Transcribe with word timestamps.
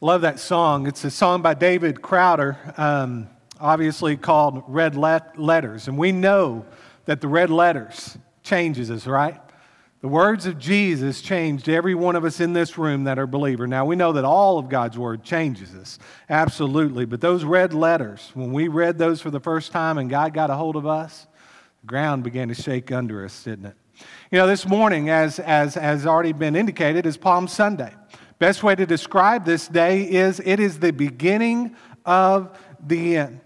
Love 0.00 0.20
that 0.20 0.38
song. 0.38 0.86
It's 0.86 1.02
a 1.02 1.10
song 1.10 1.42
by 1.42 1.54
David 1.54 2.00
Crowder, 2.00 2.56
um, 2.76 3.28
obviously 3.58 4.16
called 4.16 4.62
Red 4.68 4.94
Let- 4.94 5.40
Letters. 5.40 5.88
And 5.88 5.98
we 5.98 6.12
know 6.12 6.64
that 7.06 7.20
the 7.20 7.26
red 7.26 7.50
letters 7.50 8.16
changes 8.44 8.92
us, 8.92 9.08
right? 9.08 9.40
The 10.00 10.06
words 10.06 10.46
of 10.46 10.56
Jesus 10.56 11.20
changed 11.20 11.68
every 11.68 11.96
one 11.96 12.14
of 12.14 12.24
us 12.24 12.38
in 12.38 12.52
this 12.52 12.78
room 12.78 13.02
that 13.04 13.18
are 13.18 13.26
believer. 13.26 13.66
Now 13.66 13.86
we 13.86 13.96
know 13.96 14.12
that 14.12 14.24
all 14.24 14.56
of 14.56 14.68
God's 14.68 14.96
word 14.96 15.24
changes 15.24 15.74
us, 15.74 15.98
absolutely. 16.30 17.04
But 17.04 17.20
those 17.20 17.42
red 17.42 17.74
letters, 17.74 18.30
when 18.34 18.52
we 18.52 18.68
read 18.68 18.98
those 18.98 19.20
for 19.20 19.32
the 19.32 19.40
first 19.40 19.72
time 19.72 19.98
and 19.98 20.08
God 20.08 20.32
got 20.32 20.48
a 20.48 20.54
hold 20.54 20.76
of 20.76 20.86
us, 20.86 21.26
the 21.80 21.88
ground 21.88 22.22
began 22.22 22.46
to 22.46 22.54
shake 22.54 22.92
under 22.92 23.24
us, 23.24 23.42
didn't 23.42 23.66
it? 23.66 23.74
You 24.30 24.38
know, 24.38 24.46
this 24.46 24.64
morning, 24.64 25.10
as, 25.10 25.40
as 25.40 25.74
has 25.74 26.06
already 26.06 26.32
been 26.32 26.54
indicated, 26.54 27.04
is 27.04 27.16
Palm 27.16 27.48
Sunday. 27.48 27.92
Best 28.38 28.62
way 28.62 28.74
to 28.74 28.86
describe 28.86 29.44
this 29.44 29.66
day 29.66 30.02
is 30.02 30.40
it 30.44 30.60
is 30.60 30.78
the 30.78 30.92
beginning 30.92 31.74
of 32.04 32.56
the 32.84 33.16
end. 33.16 33.40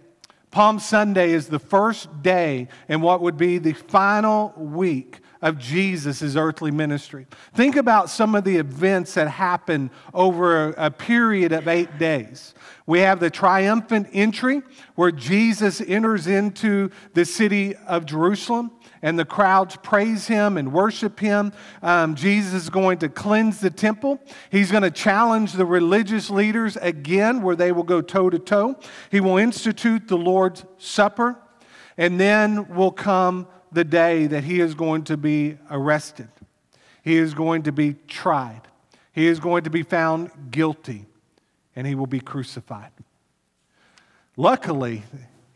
Palm 0.51 0.79
Sunday 0.79 1.31
is 1.31 1.49
the 1.49 1.59
first 1.59 2.23
day 2.23 2.69
in 2.89 3.01
what 3.01 3.23
would 3.23 3.39
be 3.39 3.57
the 3.57 3.73
final 3.73 4.53
week 4.57 5.21
of 5.41 5.59
Jesus' 5.59 6.37
earthly 6.37 6.71
ministry. 6.71 7.27
Think 7.55 7.77
about 7.77 8.11
some 8.11 8.35
of 8.35 8.45
the 8.45 8.59
events 8.59 9.15
that 9.15 9.29
happened 9.29 9.91
over 10.13 10.69
a 10.73 10.91
period 10.91 11.53
of 11.53 11.69
eight 11.69 11.99
days. 11.99 12.55
We 12.87 13.01
have 13.01 13.19
the 13.19 13.31
triumphant 13.31 14.09
entry 14.13 14.63
where 14.95 15.11
Jesus 15.11 15.81
enters 15.81 16.27
into 16.27 16.91
the 17.15 17.25
city 17.25 17.75
of 17.75 18.05
Jerusalem 18.05 18.71
and 19.03 19.19
the 19.19 19.25
crowds 19.25 19.77
praise 19.77 20.29
him 20.29 20.57
and 20.57 20.73
worship 20.73 21.19
him. 21.19 21.53
Um, 21.83 22.15
Jesus 22.15 22.55
is 22.55 22.71
going 22.71 22.99
to 22.99 23.09
cleanse 23.09 23.61
the 23.61 23.71
temple. 23.71 24.21
He's 24.51 24.71
going 24.71 24.85
to 24.85 24.91
challenge 24.91 25.53
the 25.53 25.67
religious 25.67 26.31
leaders 26.31 26.77
again, 26.77 27.43
where 27.43 27.57
they 27.57 27.73
will 27.73 27.83
go 27.83 28.01
toe 28.01 28.31
to 28.31 28.39
toe. 28.39 28.79
He 29.11 29.21
will 29.21 29.39
institute 29.39 30.07
the 30.07 30.17
Lord's 30.17 30.65
Supper, 30.79 31.37
and 31.99 32.19
then 32.19 32.69
will 32.75 32.93
come 32.93 33.49
the 33.73 33.85
day 33.85 34.27
that 34.29 34.45
he 34.45 34.61
is 34.61 34.75
going 34.75 35.05
to 35.05 35.17
be 35.17 35.59
arrested. 35.71 36.29
He 37.03 37.17
is 37.17 37.35
going 37.35 37.65
to 37.65 37.73
be 37.73 37.97
tried. 38.07 38.63
He 39.13 39.27
is 39.27 39.41
going 39.41 39.65
to 39.65 39.71
be 39.71 39.83
found 39.83 40.31
guilty, 40.51 41.07
and 41.75 41.87
he 41.87 41.95
will 41.95 42.07
be 42.07 42.21
crucified. 42.21 42.93
Luckily, 44.37 45.03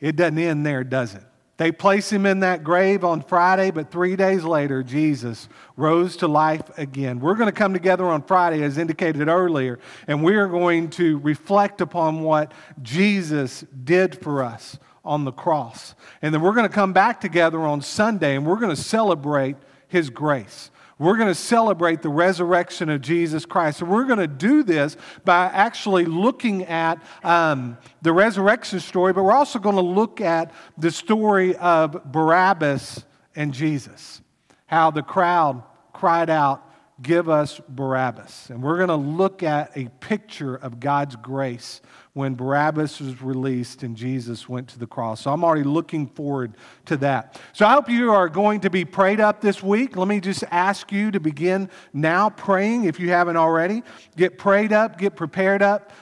it 0.01 0.17
doesn't 0.17 0.39
end 0.39 0.67
there, 0.67 0.85
does 0.85 1.15
it? 1.15 1.23
They 1.59 1.73
place 1.73 2.13
him 2.13 2.27
in 2.27 2.41
that 2.41 2.63
grave 2.65 3.03
on 3.03 3.23
Friday, 3.23 3.71
but 3.71 3.91
three 3.91 4.15
days 4.15 4.45
later, 4.45 4.83
Jesus 4.83 5.49
rose 5.75 6.17
to 6.19 6.29
life 6.29 6.77
again. 6.77 7.19
We're 7.19 7.35
going 7.35 7.49
to 7.49 7.53
come 7.53 7.73
together 7.73 8.05
on 8.05 8.23
Friday, 8.23 8.63
as 8.63 8.77
indicated 8.77 9.29
earlier, 9.29 9.79
and 10.07 10.23
we 10.23 10.37
are 10.37 10.49
going 10.49 10.91
to 10.91 11.19
reflect 11.19 11.81
upon 11.81 12.21
what 12.21 12.53
Jesus 12.83 13.65
did 13.85 14.21
for 14.21 14.45
us 14.45 14.79
on 15.03 15.25
the 15.25 15.33
cross. 15.33 15.95
And 16.21 16.35
then 16.35 16.43
we're 16.43 16.53
going 16.53 16.69
to 16.69 16.75
come 16.75 16.93
back 16.93 17.21
together 17.23 17.61
on 17.61 17.81
Sunday, 17.81 18.37
and 18.37 18.45
we're 18.45 18.57
going 18.57 18.75
to 18.75 18.83
celebrate 18.83 19.57
his 19.89 20.11
grace. 20.11 20.71
We're 20.99 21.17
going 21.17 21.29
to 21.29 21.35
celebrate 21.35 22.01
the 22.01 22.09
resurrection 22.09 22.89
of 22.89 23.03
Jesus 23.03 23.45
Christ. 23.45 23.83
And 23.83 23.91
we're 23.91 24.05
going 24.05 24.19
to 24.19 24.27
do 24.27 24.63
this 24.63 24.97
by 25.25 25.45
actually 25.47 26.07
looking 26.07 26.65
at 26.65 27.03
um, 27.23 27.77
the 28.01 28.15
resurrection 28.15 28.81
story, 28.81 29.13
but 29.13 29.23
we're 29.23 29.33
also 29.33 29.59
going 29.59 29.77
to 29.77 29.83
look 29.83 30.23
at 30.23 30.53
the 30.79 30.91
story 30.91 31.55
of 31.57 32.11
Barabbas 32.11 33.05
and 33.35 33.53
Jesus. 33.53 34.23
How 34.67 34.91
the 34.91 35.03
crowd 35.03 35.63
cried 35.93 36.31
out, 36.31 36.63
Give 37.03 37.29
us 37.29 37.61
Barabbas. 37.69 38.49
And 38.49 38.63
we're 38.63 38.79
going 38.79 38.89
to 38.89 38.97
look 38.97 39.43
at 39.43 39.77
a 39.77 39.91
picture 40.01 40.57
of 40.57 40.81
God's 40.81 41.15
grace 41.17 41.83
when 42.17 42.35
Barabbas 42.35 42.99
was 42.99 43.21
released 43.21 43.83
and 43.83 43.95
Jesus 43.95 44.49
went 44.49 44.69
to 44.69 44.79
the 44.79 44.87
cross. 44.87 45.21
So 45.21 45.31
I'm 45.31 45.45
already 45.45 45.65
looking 45.65 46.07
forward 46.07 46.57
to 46.87 46.97
that. 46.97 47.39
So 47.53 47.67
I 47.67 47.73
hope 47.73 47.91
you 47.91 48.11
are 48.11 48.31
going 48.31 48.61
to 48.61 48.71
be 48.71 48.87
prayed 48.87 49.21
up 49.21 49.43
this 49.43 49.63
week. 49.63 49.99
Let 49.99 50.09
me 50.09 50.19
just 50.21 50.43
ask 50.51 50.91
you 50.91 51.11
to 51.11 51.21
begin 51.21 51.69
now 51.93 52.31
praying 52.31 52.85
if 52.85 52.99
you 52.99 53.11
haven't 53.11 53.37
already. 53.37 53.83
Get 54.17 54.39
prayed 54.39 54.73
up, 54.73 54.97
get 54.97 55.15
prepared 55.15 55.61
up, 55.61 55.93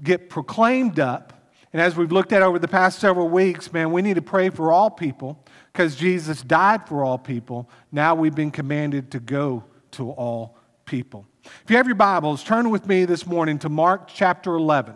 get 0.00 0.30
proclaimed 0.30 1.00
up. 1.00 1.32
And 1.72 1.82
as 1.82 1.96
we've 1.96 2.12
looked 2.12 2.32
at 2.32 2.42
over 2.42 2.60
the 2.60 2.68
past 2.68 3.00
several 3.00 3.28
weeks, 3.28 3.72
man, 3.72 3.90
we 3.90 4.02
need 4.02 4.14
to 4.14 4.22
pray 4.22 4.50
for 4.50 4.70
all 4.70 4.88
people 4.88 5.44
because 5.72 5.96
Jesus 5.96 6.42
died 6.42 6.86
for 6.86 7.04
all 7.04 7.18
people. 7.18 7.68
Now 7.90 8.14
we've 8.14 8.36
been 8.36 8.52
commanded 8.52 9.10
to 9.10 9.18
go 9.18 9.64
to 9.90 10.10
all 10.12 10.56
people. 10.84 11.26
If 11.44 11.70
you 11.70 11.76
have 11.76 11.88
your 11.88 11.96
Bibles, 11.96 12.44
turn 12.44 12.70
with 12.70 12.86
me 12.86 13.04
this 13.04 13.26
morning 13.26 13.58
to 13.58 13.68
Mark 13.68 14.06
chapter 14.06 14.54
11. 14.54 14.94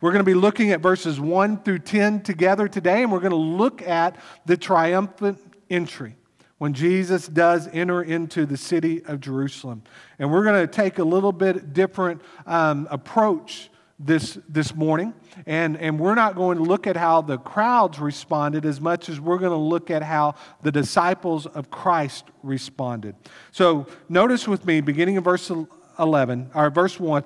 We're 0.00 0.12
going 0.12 0.24
to 0.24 0.30
be 0.30 0.34
looking 0.34 0.70
at 0.70 0.80
verses 0.80 1.20
1 1.20 1.62
through 1.62 1.80
10 1.80 2.22
together 2.22 2.68
today, 2.68 3.02
and 3.02 3.12
we're 3.12 3.20
going 3.20 3.32
to 3.32 3.36
look 3.36 3.82
at 3.82 4.16
the 4.46 4.56
triumphant 4.56 5.38
entry 5.68 6.16
when 6.56 6.72
Jesus 6.72 7.28
does 7.28 7.68
enter 7.68 8.02
into 8.02 8.46
the 8.46 8.56
city 8.56 9.04
of 9.04 9.20
Jerusalem. 9.20 9.82
And 10.18 10.32
we're 10.32 10.44
going 10.44 10.66
to 10.66 10.72
take 10.72 10.98
a 10.98 11.04
little 11.04 11.32
bit 11.32 11.74
different 11.74 12.22
um, 12.46 12.88
approach 12.90 13.68
this, 13.98 14.38
this 14.48 14.74
morning. 14.74 15.12
And, 15.44 15.76
and 15.76 16.00
we're 16.00 16.14
not 16.14 16.34
going 16.34 16.56
to 16.56 16.64
look 16.64 16.86
at 16.86 16.96
how 16.96 17.20
the 17.20 17.36
crowds 17.36 17.98
responded 17.98 18.64
as 18.64 18.80
much 18.80 19.10
as 19.10 19.20
we're 19.20 19.36
going 19.36 19.52
to 19.52 19.56
look 19.56 19.90
at 19.90 20.02
how 20.02 20.34
the 20.62 20.72
disciples 20.72 21.44
of 21.44 21.70
Christ 21.70 22.24
responded. 22.42 23.16
So 23.52 23.86
notice 24.08 24.48
with 24.48 24.64
me, 24.64 24.80
beginning 24.80 25.16
in 25.16 25.22
verse 25.22 25.52
11, 25.98 26.52
or 26.54 26.70
verse 26.70 26.98
1 26.98 27.22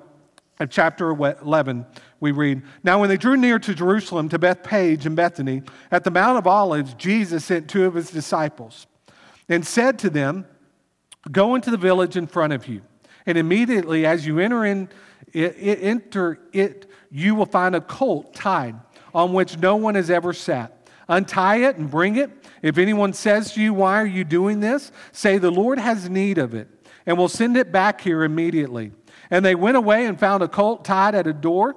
of 0.59 0.69
chapter 0.69 1.11
11, 1.11 1.85
we 2.25 2.31
read 2.31 2.63
Now, 2.83 2.99
when 2.99 3.09
they 3.09 3.17
drew 3.17 3.37
near 3.37 3.59
to 3.59 3.75
Jerusalem, 3.75 4.29
to 4.29 4.39
Bethphage 4.39 5.05
and 5.05 5.15
Bethany, 5.15 5.61
at 5.91 6.03
the 6.03 6.09
Mount 6.09 6.39
of 6.39 6.47
Olives, 6.47 6.95
Jesus 6.95 7.45
sent 7.45 7.69
two 7.69 7.85
of 7.85 7.93
his 7.93 8.09
disciples 8.09 8.87
and 9.47 9.65
said 9.65 9.99
to 9.99 10.09
them, 10.09 10.47
Go 11.31 11.53
into 11.53 11.69
the 11.69 11.77
village 11.77 12.17
in 12.17 12.25
front 12.25 12.51
of 12.51 12.67
you. 12.67 12.81
And 13.27 13.37
immediately, 13.37 14.07
as 14.07 14.25
you 14.25 14.39
enter, 14.39 14.65
in, 14.65 14.89
it, 15.33 15.55
it, 15.59 15.79
enter 15.83 16.39
it, 16.51 16.89
you 17.11 17.35
will 17.35 17.45
find 17.45 17.75
a 17.75 17.81
colt 17.81 18.33
tied 18.33 18.75
on 19.13 19.31
which 19.31 19.59
no 19.59 19.75
one 19.75 19.93
has 19.93 20.09
ever 20.09 20.33
sat. 20.33 20.89
Untie 21.07 21.57
it 21.57 21.77
and 21.77 21.91
bring 21.91 22.15
it. 22.15 22.31
If 22.63 22.79
anyone 22.79 23.13
says 23.13 23.53
to 23.53 23.61
you, 23.61 23.71
Why 23.75 24.01
are 24.01 24.07
you 24.07 24.23
doing 24.23 24.61
this? 24.61 24.91
say, 25.11 25.37
The 25.37 25.51
Lord 25.51 25.77
has 25.77 26.09
need 26.09 26.39
of 26.39 26.55
it, 26.55 26.67
and 27.05 27.19
will 27.19 27.29
send 27.29 27.55
it 27.55 27.71
back 27.71 28.01
here 28.01 28.23
immediately. 28.23 28.93
And 29.29 29.45
they 29.45 29.53
went 29.53 29.77
away 29.77 30.07
and 30.07 30.19
found 30.19 30.41
a 30.41 30.47
colt 30.47 30.85
tied 30.85 31.13
at 31.13 31.27
a 31.27 31.33
door 31.33 31.75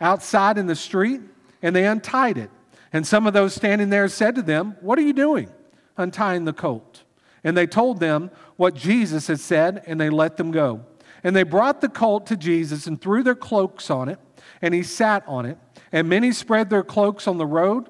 outside 0.00 0.58
in 0.58 0.66
the 0.66 0.76
street, 0.76 1.20
and 1.62 1.74
they 1.74 1.86
untied 1.86 2.38
it. 2.38 2.50
And 2.92 3.06
some 3.06 3.26
of 3.26 3.32
those 3.32 3.54
standing 3.54 3.90
there 3.90 4.08
said 4.08 4.34
to 4.36 4.42
them, 4.42 4.76
What 4.80 4.98
are 4.98 5.02
you 5.02 5.12
doing? 5.12 5.50
Untying 5.96 6.44
the 6.44 6.52
colt. 6.52 7.04
And 7.44 7.56
they 7.56 7.66
told 7.66 8.00
them 8.00 8.30
what 8.56 8.74
Jesus 8.74 9.26
had 9.28 9.40
said, 9.40 9.82
and 9.86 10.00
they 10.00 10.10
let 10.10 10.36
them 10.36 10.50
go. 10.50 10.84
And 11.22 11.36
they 11.36 11.42
brought 11.42 11.80
the 11.80 11.88
colt 11.88 12.26
to 12.26 12.36
Jesus 12.36 12.86
and 12.86 13.00
threw 13.00 13.22
their 13.22 13.34
cloaks 13.34 13.90
on 13.90 14.08
it, 14.08 14.18
and 14.62 14.74
he 14.74 14.82
sat 14.82 15.22
on 15.26 15.46
it. 15.46 15.58
And 15.92 16.08
many 16.08 16.32
spread 16.32 16.70
their 16.70 16.84
cloaks 16.84 17.26
on 17.26 17.38
the 17.38 17.46
road, 17.46 17.88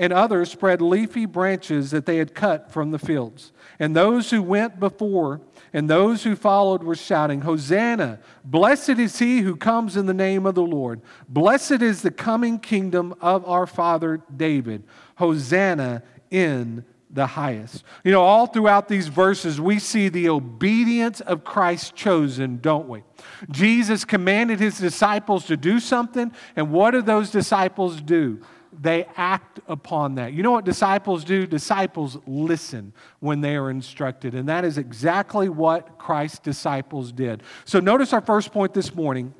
and 0.00 0.14
others 0.14 0.50
spread 0.50 0.80
leafy 0.80 1.26
branches 1.26 1.90
that 1.90 2.06
they 2.06 2.16
had 2.16 2.34
cut 2.34 2.72
from 2.72 2.90
the 2.90 2.98
fields. 2.98 3.52
And 3.78 3.94
those 3.94 4.30
who 4.30 4.42
went 4.42 4.80
before 4.80 5.42
and 5.74 5.90
those 5.90 6.24
who 6.24 6.34
followed 6.34 6.82
were 6.82 6.94
shouting, 6.94 7.42
Hosanna! 7.42 8.18
Blessed 8.42 8.98
is 8.98 9.18
he 9.18 9.40
who 9.40 9.54
comes 9.54 9.98
in 9.98 10.06
the 10.06 10.14
name 10.14 10.46
of 10.46 10.54
the 10.54 10.62
Lord. 10.62 11.02
Blessed 11.28 11.82
is 11.82 12.00
the 12.00 12.10
coming 12.10 12.58
kingdom 12.58 13.14
of 13.20 13.46
our 13.46 13.66
father 13.66 14.22
David. 14.34 14.84
Hosanna 15.16 16.02
in 16.30 16.86
the 17.10 17.26
highest. 17.26 17.84
You 18.02 18.12
know, 18.12 18.22
all 18.22 18.46
throughout 18.46 18.88
these 18.88 19.08
verses, 19.08 19.60
we 19.60 19.78
see 19.78 20.08
the 20.08 20.30
obedience 20.30 21.20
of 21.20 21.44
Christ 21.44 21.94
chosen, 21.94 22.58
don't 22.62 22.88
we? 22.88 23.02
Jesus 23.50 24.06
commanded 24.06 24.60
his 24.60 24.78
disciples 24.78 25.44
to 25.46 25.58
do 25.58 25.78
something, 25.78 26.32
and 26.56 26.70
what 26.70 26.92
do 26.92 27.02
those 27.02 27.30
disciples 27.30 28.00
do? 28.00 28.40
They 28.80 29.04
act 29.16 29.60
upon 29.68 30.14
that. 30.14 30.32
You 30.32 30.42
know 30.42 30.52
what 30.52 30.64
disciples 30.64 31.22
do? 31.22 31.46
Disciples 31.46 32.16
listen 32.26 32.94
when 33.18 33.42
they 33.42 33.56
are 33.56 33.70
instructed. 33.70 34.34
And 34.34 34.48
that 34.48 34.64
is 34.64 34.78
exactly 34.78 35.50
what 35.50 35.98
Christ's 35.98 36.38
disciples 36.38 37.12
did. 37.12 37.42
So 37.66 37.78
notice 37.78 38.14
our 38.14 38.22
first 38.22 38.52
point 38.52 38.72
this 38.72 38.94
morning. 38.94 39.34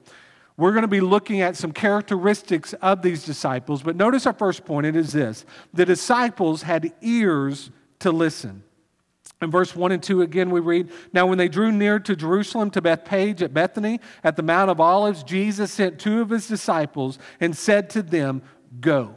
We're 0.58 0.72
going 0.72 0.82
to 0.82 0.88
be 0.88 1.00
looking 1.00 1.40
at 1.40 1.56
some 1.56 1.72
characteristics 1.72 2.74
of 2.74 3.00
these 3.00 3.24
disciples, 3.24 3.82
but 3.82 3.96
notice 3.96 4.26
our 4.26 4.34
first 4.34 4.66
point 4.66 4.84
it 4.84 4.94
is 4.94 5.10
this 5.10 5.46
the 5.72 5.86
disciples 5.86 6.60
had 6.60 6.92
ears 7.00 7.70
to 8.00 8.10
listen. 8.12 8.62
In 9.40 9.50
verse 9.50 9.74
1 9.74 9.90
and 9.90 10.02
2, 10.02 10.20
again, 10.20 10.50
we 10.50 10.60
read 10.60 10.90
Now, 11.14 11.26
when 11.26 11.38
they 11.38 11.48
drew 11.48 11.72
near 11.72 11.98
to 12.00 12.14
Jerusalem, 12.14 12.70
to 12.72 12.82
Bethphage 12.82 13.40
at 13.40 13.54
Bethany, 13.54 14.00
at 14.22 14.36
the 14.36 14.42
Mount 14.42 14.70
of 14.70 14.80
Olives, 14.80 15.22
Jesus 15.22 15.72
sent 15.72 15.98
two 15.98 16.20
of 16.20 16.28
his 16.28 16.46
disciples 16.46 17.18
and 17.40 17.56
said 17.56 17.88
to 17.90 18.02
them, 18.02 18.42
Go. 18.82 19.16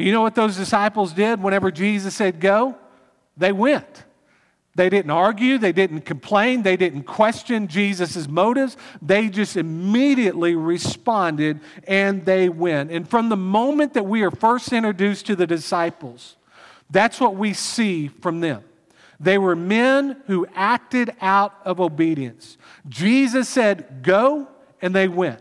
You 0.00 0.12
know 0.12 0.22
what 0.22 0.34
those 0.34 0.56
disciples 0.56 1.12
did 1.12 1.42
whenever 1.42 1.70
Jesus 1.70 2.14
said 2.14 2.40
go? 2.40 2.76
They 3.36 3.52
went. 3.52 4.04
They 4.76 4.88
didn't 4.88 5.10
argue, 5.10 5.58
they 5.58 5.72
didn't 5.72 6.02
complain, 6.02 6.62
they 6.62 6.76
didn't 6.76 7.02
question 7.02 7.66
Jesus' 7.66 8.28
motives. 8.28 8.76
They 9.02 9.28
just 9.28 9.56
immediately 9.56 10.54
responded 10.54 11.60
and 11.86 12.24
they 12.24 12.48
went. 12.48 12.90
And 12.90 13.08
from 13.08 13.28
the 13.28 13.36
moment 13.36 13.94
that 13.94 14.06
we 14.06 14.22
are 14.22 14.30
first 14.30 14.72
introduced 14.72 15.26
to 15.26 15.36
the 15.36 15.46
disciples, 15.46 16.36
that's 16.88 17.20
what 17.20 17.34
we 17.34 17.52
see 17.52 18.08
from 18.08 18.40
them. 18.40 18.62
They 19.18 19.38
were 19.38 19.56
men 19.56 20.22
who 20.26 20.46
acted 20.54 21.14
out 21.20 21.54
of 21.64 21.80
obedience. 21.80 22.56
Jesus 22.88 23.48
said, 23.48 24.02
Go, 24.02 24.48
and 24.80 24.94
they 24.94 25.08
went. 25.08 25.40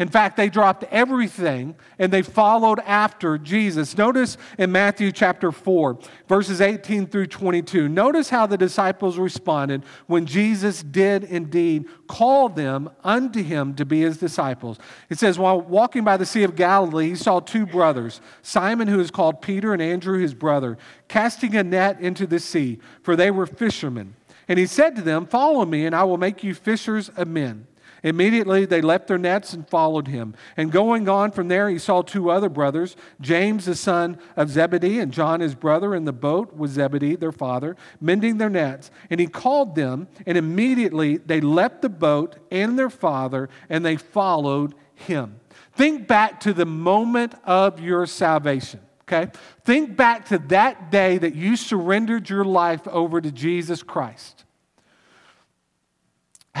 In 0.00 0.08
fact, 0.08 0.38
they 0.38 0.48
dropped 0.48 0.84
everything 0.84 1.76
and 1.98 2.10
they 2.10 2.22
followed 2.22 2.78
after 2.80 3.36
Jesus. 3.36 3.98
Notice 3.98 4.38
in 4.56 4.72
Matthew 4.72 5.12
chapter 5.12 5.52
4, 5.52 5.98
verses 6.26 6.62
18 6.62 7.06
through 7.06 7.26
22, 7.26 7.86
notice 7.86 8.30
how 8.30 8.46
the 8.46 8.56
disciples 8.56 9.18
responded 9.18 9.84
when 10.06 10.24
Jesus 10.24 10.82
did 10.82 11.24
indeed 11.24 11.84
call 12.08 12.48
them 12.48 12.88
unto 13.04 13.42
him 13.42 13.74
to 13.74 13.84
be 13.84 14.00
his 14.00 14.16
disciples. 14.16 14.78
It 15.10 15.18
says, 15.18 15.38
While 15.38 15.60
walking 15.60 16.02
by 16.02 16.16
the 16.16 16.24
Sea 16.24 16.44
of 16.44 16.56
Galilee, 16.56 17.10
he 17.10 17.14
saw 17.14 17.38
two 17.38 17.66
brothers, 17.66 18.22
Simon, 18.40 18.88
who 18.88 19.00
is 19.00 19.10
called 19.10 19.42
Peter, 19.42 19.74
and 19.74 19.82
Andrew, 19.82 20.18
his 20.18 20.32
brother, 20.32 20.78
casting 21.08 21.54
a 21.54 21.62
net 21.62 22.00
into 22.00 22.26
the 22.26 22.40
sea, 22.40 22.78
for 23.02 23.16
they 23.16 23.30
were 23.30 23.46
fishermen. 23.46 24.14
And 24.48 24.58
he 24.58 24.64
said 24.64 24.96
to 24.96 25.02
them, 25.02 25.26
Follow 25.26 25.66
me, 25.66 25.84
and 25.84 25.94
I 25.94 26.04
will 26.04 26.16
make 26.16 26.42
you 26.42 26.54
fishers 26.54 27.10
of 27.10 27.28
men. 27.28 27.66
Immediately 28.02 28.66
they 28.66 28.80
left 28.80 29.08
their 29.08 29.18
nets 29.18 29.52
and 29.52 29.68
followed 29.68 30.08
him. 30.08 30.34
And 30.56 30.72
going 30.72 31.08
on 31.08 31.30
from 31.32 31.48
there, 31.48 31.68
he 31.68 31.78
saw 31.78 32.02
two 32.02 32.30
other 32.30 32.48
brothers, 32.48 32.96
James 33.20 33.66
the 33.66 33.74
son 33.74 34.18
of 34.36 34.50
Zebedee 34.50 34.98
and 34.98 35.12
John 35.12 35.40
his 35.40 35.54
brother, 35.54 35.94
in 35.94 36.04
the 36.04 36.12
boat 36.12 36.54
with 36.54 36.72
Zebedee 36.72 37.16
their 37.16 37.32
father, 37.32 37.76
mending 38.00 38.38
their 38.38 38.50
nets. 38.50 38.90
And 39.10 39.20
he 39.20 39.26
called 39.26 39.74
them, 39.74 40.08
and 40.26 40.38
immediately 40.38 41.16
they 41.18 41.40
left 41.40 41.82
the 41.82 41.88
boat 41.88 42.36
and 42.50 42.78
their 42.78 42.90
father, 42.90 43.48
and 43.68 43.84
they 43.84 43.96
followed 43.96 44.74
him. 44.94 45.40
Think 45.72 46.06
back 46.06 46.40
to 46.40 46.52
the 46.52 46.66
moment 46.66 47.34
of 47.44 47.80
your 47.80 48.06
salvation. 48.06 48.80
Okay? 49.08 49.32
Think 49.64 49.96
back 49.96 50.26
to 50.26 50.38
that 50.48 50.90
day 50.90 51.18
that 51.18 51.34
you 51.34 51.56
surrendered 51.56 52.30
your 52.30 52.44
life 52.44 52.86
over 52.86 53.20
to 53.20 53.32
Jesus 53.32 53.82
Christ. 53.82 54.44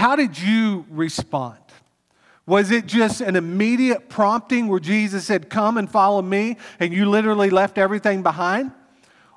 How 0.00 0.16
did 0.16 0.38
you 0.40 0.86
respond? 0.88 1.58
Was 2.46 2.70
it 2.70 2.86
just 2.86 3.20
an 3.20 3.36
immediate 3.36 4.08
prompting 4.08 4.66
where 4.66 4.80
Jesus 4.80 5.26
said, 5.26 5.50
Come 5.50 5.76
and 5.76 5.90
follow 5.90 6.22
me, 6.22 6.56
and 6.78 6.90
you 6.90 7.04
literally 7.04 7.50
left 7.50 7.76
everything 7.76 8.22
behind? 8.22 8.72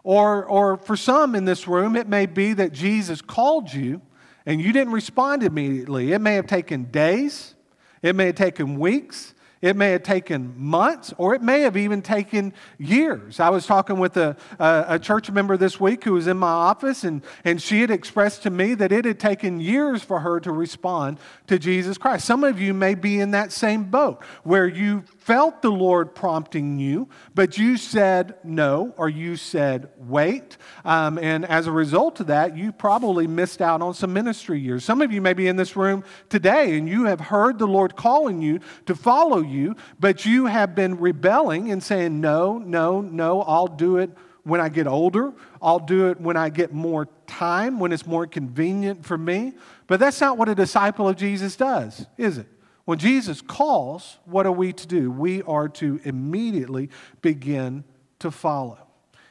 Or, 0.06 0.46
or 0.46 0.78
for 0.78 0.96
some 0.96 1.36
in 1.36 1.44
this 1.44 1.68
room, 1.68 1.98
it 1.98 2.08
may 2.08 2.28
be 2.28 2.54
that 2.54 2.72
Jesus 2.72 3.22
called 3.22 3.74
you 3.74 4.02
and 4.46 4.62
you 4.62 4.72
didn't 4.72 4.94
respond 4.94 5.44
immediately. 5.44 6.14
It 6.14 6.20
may 6.20 6.36
have 6.36 6.48
taken 6.48 6.86
days, 6.86 7.56
it 8.02 8.16
may 8.16 8.28
have 8.28 8.36
taken 8.36 8.80
weeks, 8.80 9.34
it 9.64 9.78
may 9.78 9.92
have 9.92 10.04
taken 10.04 10.54
months, 10.58 11.14
or 11.18 11.34
it 11.34 11.42
may 11.42 11.62
have 11.62 11.78
even 11.78 12.02
taken 12.02 12.52
years. 12.78 13.40
I 13.40 13.50
was 13.50 13.66
talking 13.66 13.98
with 13.98 14.18
a, 14.18 14.36
a, 14.60 14.86
a, 14.90 15.00
church 15.00 15.32
member 15.32 15.56
this 15.56 15.80
week 15.80 16.04
who 16.04 16.12
was 16.12 16.28
in 16.28 16.36
my 16.36 16.52
office, 16.52 17.06
and, 17.06 17.24
and 17.46 17.62
she 17.62 17.80
had 17.80 17.90
expressed 17.90 18.44
to 18.44 18.50
me 18.50 18.74
that 18.74 18.92
it 18.92 19.06
had 19.06 19.22
taken 19.22 19.62
years 19.62 20.04
for 20.04 20.20
her 20.20 20.42
to 20.42 20.52
respond 20.52 21.18
to 21.48 21.58
Jesus 21.58 21.98
Christ. 21.98 22.26
Some 22.26 22.44
of 22.44 22.60
you 22.60 22.74
may 22.74 22.94
be 22.94 23.22
in 23.22 23.32
that 23.32 23.54
same 23.54 23.86
boat 23.86 24.22
where 24.44 24.68
you 24.68 25.06
felt 25.24 25.62
the 25.62 25.72
Lord 25.72 26.14
prompting 26.14 26.78
you, 26.78 27.08
but 27.34 27.58
you 27.58 27.78
said 27.78 28.36
no, 28.44 28.94
or 28.98 29.08
you 29.08 29.38
said 29.38 29.90
wait. 29.98 30.58
Um, 30.84 31.18
and 31.18 31.46
as 31.46 31.68
a 31.68 31.72
result 31.72 32.20
of 32.20 32.28
that, 32.28 32.58
you 32.58 32.74
probably 32.74 33.28
missed 33.28 33.62
out 33.62 33.82
on 33.82 33.94
some 33.94 34.12
ministry 34.12 34.60
years. 34.60 34.84
Some 34.84 35.02
of 35.02 35.12
you 35.12 35.22
may 35.22 35.34
be 35.34 35.48
in 35.48 35.56
this 35.56 35.76
room 35.76 36.04
today, 36.30 36.78
and 36.78 36.88
you 36.88 37.06
have 37.06 37.22
heard 37.22 37.58
the 37.58 37.68
Lord 37.68 37.96
calling 37.96 38.42
you 38.42 38.60
to 38.86 38.94
follow 38.94 39.40
you 39.40 39.54
you, 39.54 39.76
but 40.00 40.26
you 40.26 40.48
have 40.48 40.76
been 40.76 41.00
rebelling 41.00 41.72
and 41.72 41.82
saying, 41.82 42.20
No, 42.20 42.58
no, 42.58 43.00
no, 43.00 43.42
I'll 43.44 43.68
do 43.68 43.98
it 43.98 44.10
when 44.44 44.60
I 44.60 44.68
get 44.68 44.88
older. 44.88 45.34
I'll 45.62 45.80
do 45.80 46.10
it 46.10 46.20
when 46.20 46.36
I 46.36 46.50
get 46.50 46.74
more 46.74 47.08
time, 47.28 47.80
when 47.80 47.94
it's 47.94 48.06
more 48.06 48.28
convenient 48.28 49.06
for 49.06 49.18
me. 49.18 49.54
But 49.88 50.00
that's 50.00 50.20
not 50.20 50.38
what 50.38 50.50
a 50.50 50.56
disciple 50.56 51.08
of 51.08 51.16
Jesus 51.16 51.56
does, 51.56 52.06
is 52.18 52.38
it? 52.40 52.48
When 52.86 52.98
Jesus 52.98 53.42
calls, 53.42 54.18
what 54.26 54.46
are 54.46 54.52
we 54.52 54.74
to 54.74 54.88
do? 54.88 55.10
We 55.10 55.42
are 55.44 55.70
to 55.70 56.02
immediately 56.04 56.90
begin 57.22 57.84
to 58.20 58.30
follow 58.30 58.78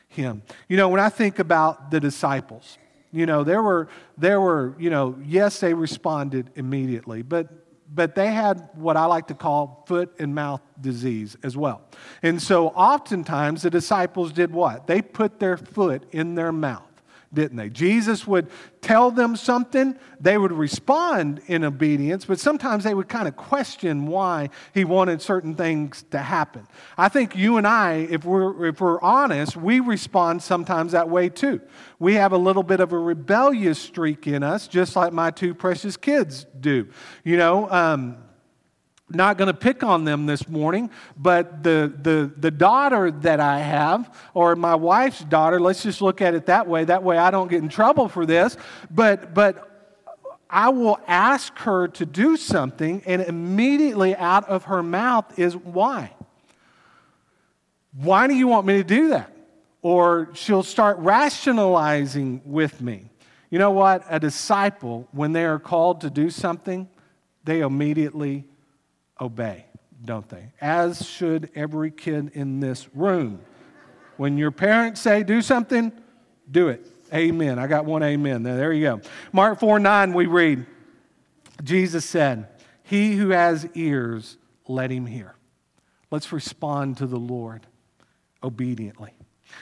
him. 0.09 0.43
You 0.69 0.77
know, 0.77 0.89
when 0.89 1.01
I 1.01 1.09
think 1.09 1.39
about 1.39 1.91
the 1.91 2.01
disciples, 2.01 2.79
you 3.13 3.27
know, 3.27 3.45
there 3.45 3.63
were, 3.63 3.89
there 4.17 4.41
were, 4.41 4.75
you 4.79 4.89
know, 4.89 5.19
yes, 5.23 5.61
they 5.61 5.75
responded 5.75 6.51
immediately, 6.55 7.23
but 7.23 7.63
but 7.95 8.15
they 8.15 8.29
had 8.29 8.71
what 8.75 8.97
I 8.97 9.05
like 9.05 9.27
to 9.27 9.35
call 9.35 9.85
foot 9.87 10.15
and 10.19 10.35
mouth 10.35 10.63
disease 10.81 11.37
as 11.43 11.57
well. 11.57 11.83
And 12.23 12.41
so 12.41 12.69
oftentimes 12.69 13.63
the 13.63 13.71
disciples 13.71 14.33
did 14.33 14.51
what? 14.51 14.87
They 14.87 15.03
put 15.03 15.39
their 15.39 15.57
foot 15.57 16.05
in 16.11 16.35
their 16.35 16.53
mouth 16.53 16.92
didn't 17.33 17.57
they? 17.57 17.69
Jesus 17.71 18.27
would 18.27 18.49
tell 18.81 19.11
them 19.11 19.37
something, 19.37 19.97
they 20.21 20.37
would 20.37 20.53
respond 20.53 21.41
in 21.47 21.65
obedience, 21.65 22.25
but 22.25 22.39
sometimes 22.39 22.85
they 22.85 22.95
would 22.95 23.09
kind 23.09 23.27
of 23.27 23.37
question 23.37 24.07
why 24.07 24.51
he 24.75 24.85
wanted 24.85 25.23
certain 25.23 25.55
things 25.55 26.05
to 26.11 26.19
happen. 26.19 26.67
I 26.99 27.09
think 27.09 27.37
you 27.37 27.57
and 27.57 27.67
I, 27.67 28.07
if 28.11 28.25
we're, 28.25 28.67
if 28.67 28.81
we're 28.81 29.01
honest, 29.01 29.57
we 29.57 29.81
respond 29.81 30.43
sometimes 30.43 30.93
that 30.93 31.09
way 31.09 31.29
too. 31.29 31.61
We 31.99 32.15
have 32.15 32.33
a 32.33 32.39
little 32.39 32.63
bit 32.63 32.81
of 32.81 32.93
a 32.93 32.99
rebellious 32.99 33.79
streak 33.79 34.27
in 34.27 34.43
us, 34.43 34.69
just 34.69 34.97
like 34.97 35.13
my 35.13 35.31
two 35.31 35.55
precious 35.55 35.97
kids 35.97 36.47
do. 36.61 36.89
You 37.25 37.37
know, 37.37 37.71
um, 37.71 38.17
not 39.15 39.39
going 39.39 39.49
to 39.49 39.55
pick 39.55 39.83
on 39.83 40.05
them 40.05 40.27
this 40.27 40.49
morning, 40.49 40.91
but 41.17 41.63
the, 41.63 41.93
the, 42.03 42.33
the 42.37 42.51
daughter 42.51 43.11
that 43.11 43.41
I 43.41 43.59
have, 43.59 44.15
or 44.35 44.57
my 44.57 44.75
wife's 44.75 45.21
daughter, 45.21 45.61
let's 45.61 45.83
just 45.83 46.03
look 46.03 46.21
at 46.21 46.35
it 46.35 46.47
that 46.47 46.67
way. 46.67 46.85
That 46.85 47.03
way 47.03 47.19
I 47.19 47.31
don't 47.31 47.49
get 47.49 47.63
in 47.63 47.69
trouble 47.69 48.09
for 48.09 48.27
this. 48.27 48.57
But, 48.91 49.35
but 49.35 49.69
I 50.49 50.69
will 50.69 51.01
ask 51.07 51.57
her 51.61 51.89
to 51.89 52.05
do 52.07 52.37
something, 52.37 53.03
and 53.07 53.23
immediately 53.23 54.15
out 54.15 54.49
of 54.49 54.65
her 54.65 54.83
mouth 54.83 55.39
is, 55.39 55.57
Why? 55.57 56.13
Why 57.95 58.27
do 58.27 58.35
you 58.35 58.49
want 58.49 58.67
me 58.67 58.79
to 58.79 58.85
do 58.85 59.09
that? 59.09 59.31
Or 59.83 60.31
she'll 60.35 60.63
start 60.63 60.99
rationalizing 60.99 62.43
with 62.45 62.81
me. 62.81 63.11
You 63.51 63.59
know 63.59 63.71
what? 63.71 64.05
A 64.09 64.19
disciple, 64.19 65.09
when 65.13 65.33
they 65.33 65.45
are 65.45 65.59
called 65.59 66.01
to 66.03 66.11
do 66.11 66.31
something, 66.31 66.89
they 67.45 67.61
immediately 67.61 68.45
obey, 69.23 69.65
don't 70.05 70.29
they? 70.29 70.53
As 70.61 71.07
should 71.07 71.51
every 71.55 71.91
kid 71.91 72.33
in 72.35 72.61
this 72.61 72.95
room. 72.95 73.41
When 74.17 74.37
your 74.37 74.51
parents 74.51 75.01
say 75.01 75.23
do 75.23 75.41
something, 75.41 75.93
do 76.51 76.69
it. 76.69 76.87
Amen. 77.15 77.59
I 77.59 77.67
got 77.67 77.85
one 77.85 78.03
amen. 78.03 78.43
There 78.43 78.73
you 78.73 78.83
go. 78.83 79.01
Mark 79.33 79.61
4 79.61 79.79
9, 79.79 80.13
we 80.13 80.27
read, 80.27 80.67
Jesus 81.63 82.05
said, 82.05 82.49
He 82.83 83.17
who 83.17 83.31
has 83.31 83.69
ears, 83.75 84.37
let 84.67 84.91
him 84.91 85.07
hear. 85.07 85.35
Let's 86.11 86.33
respond 86.33 86.99
to 86.99 87.07
the 87.07 87.19
Lord 87.19 87.67
obediently. 88.43 89.13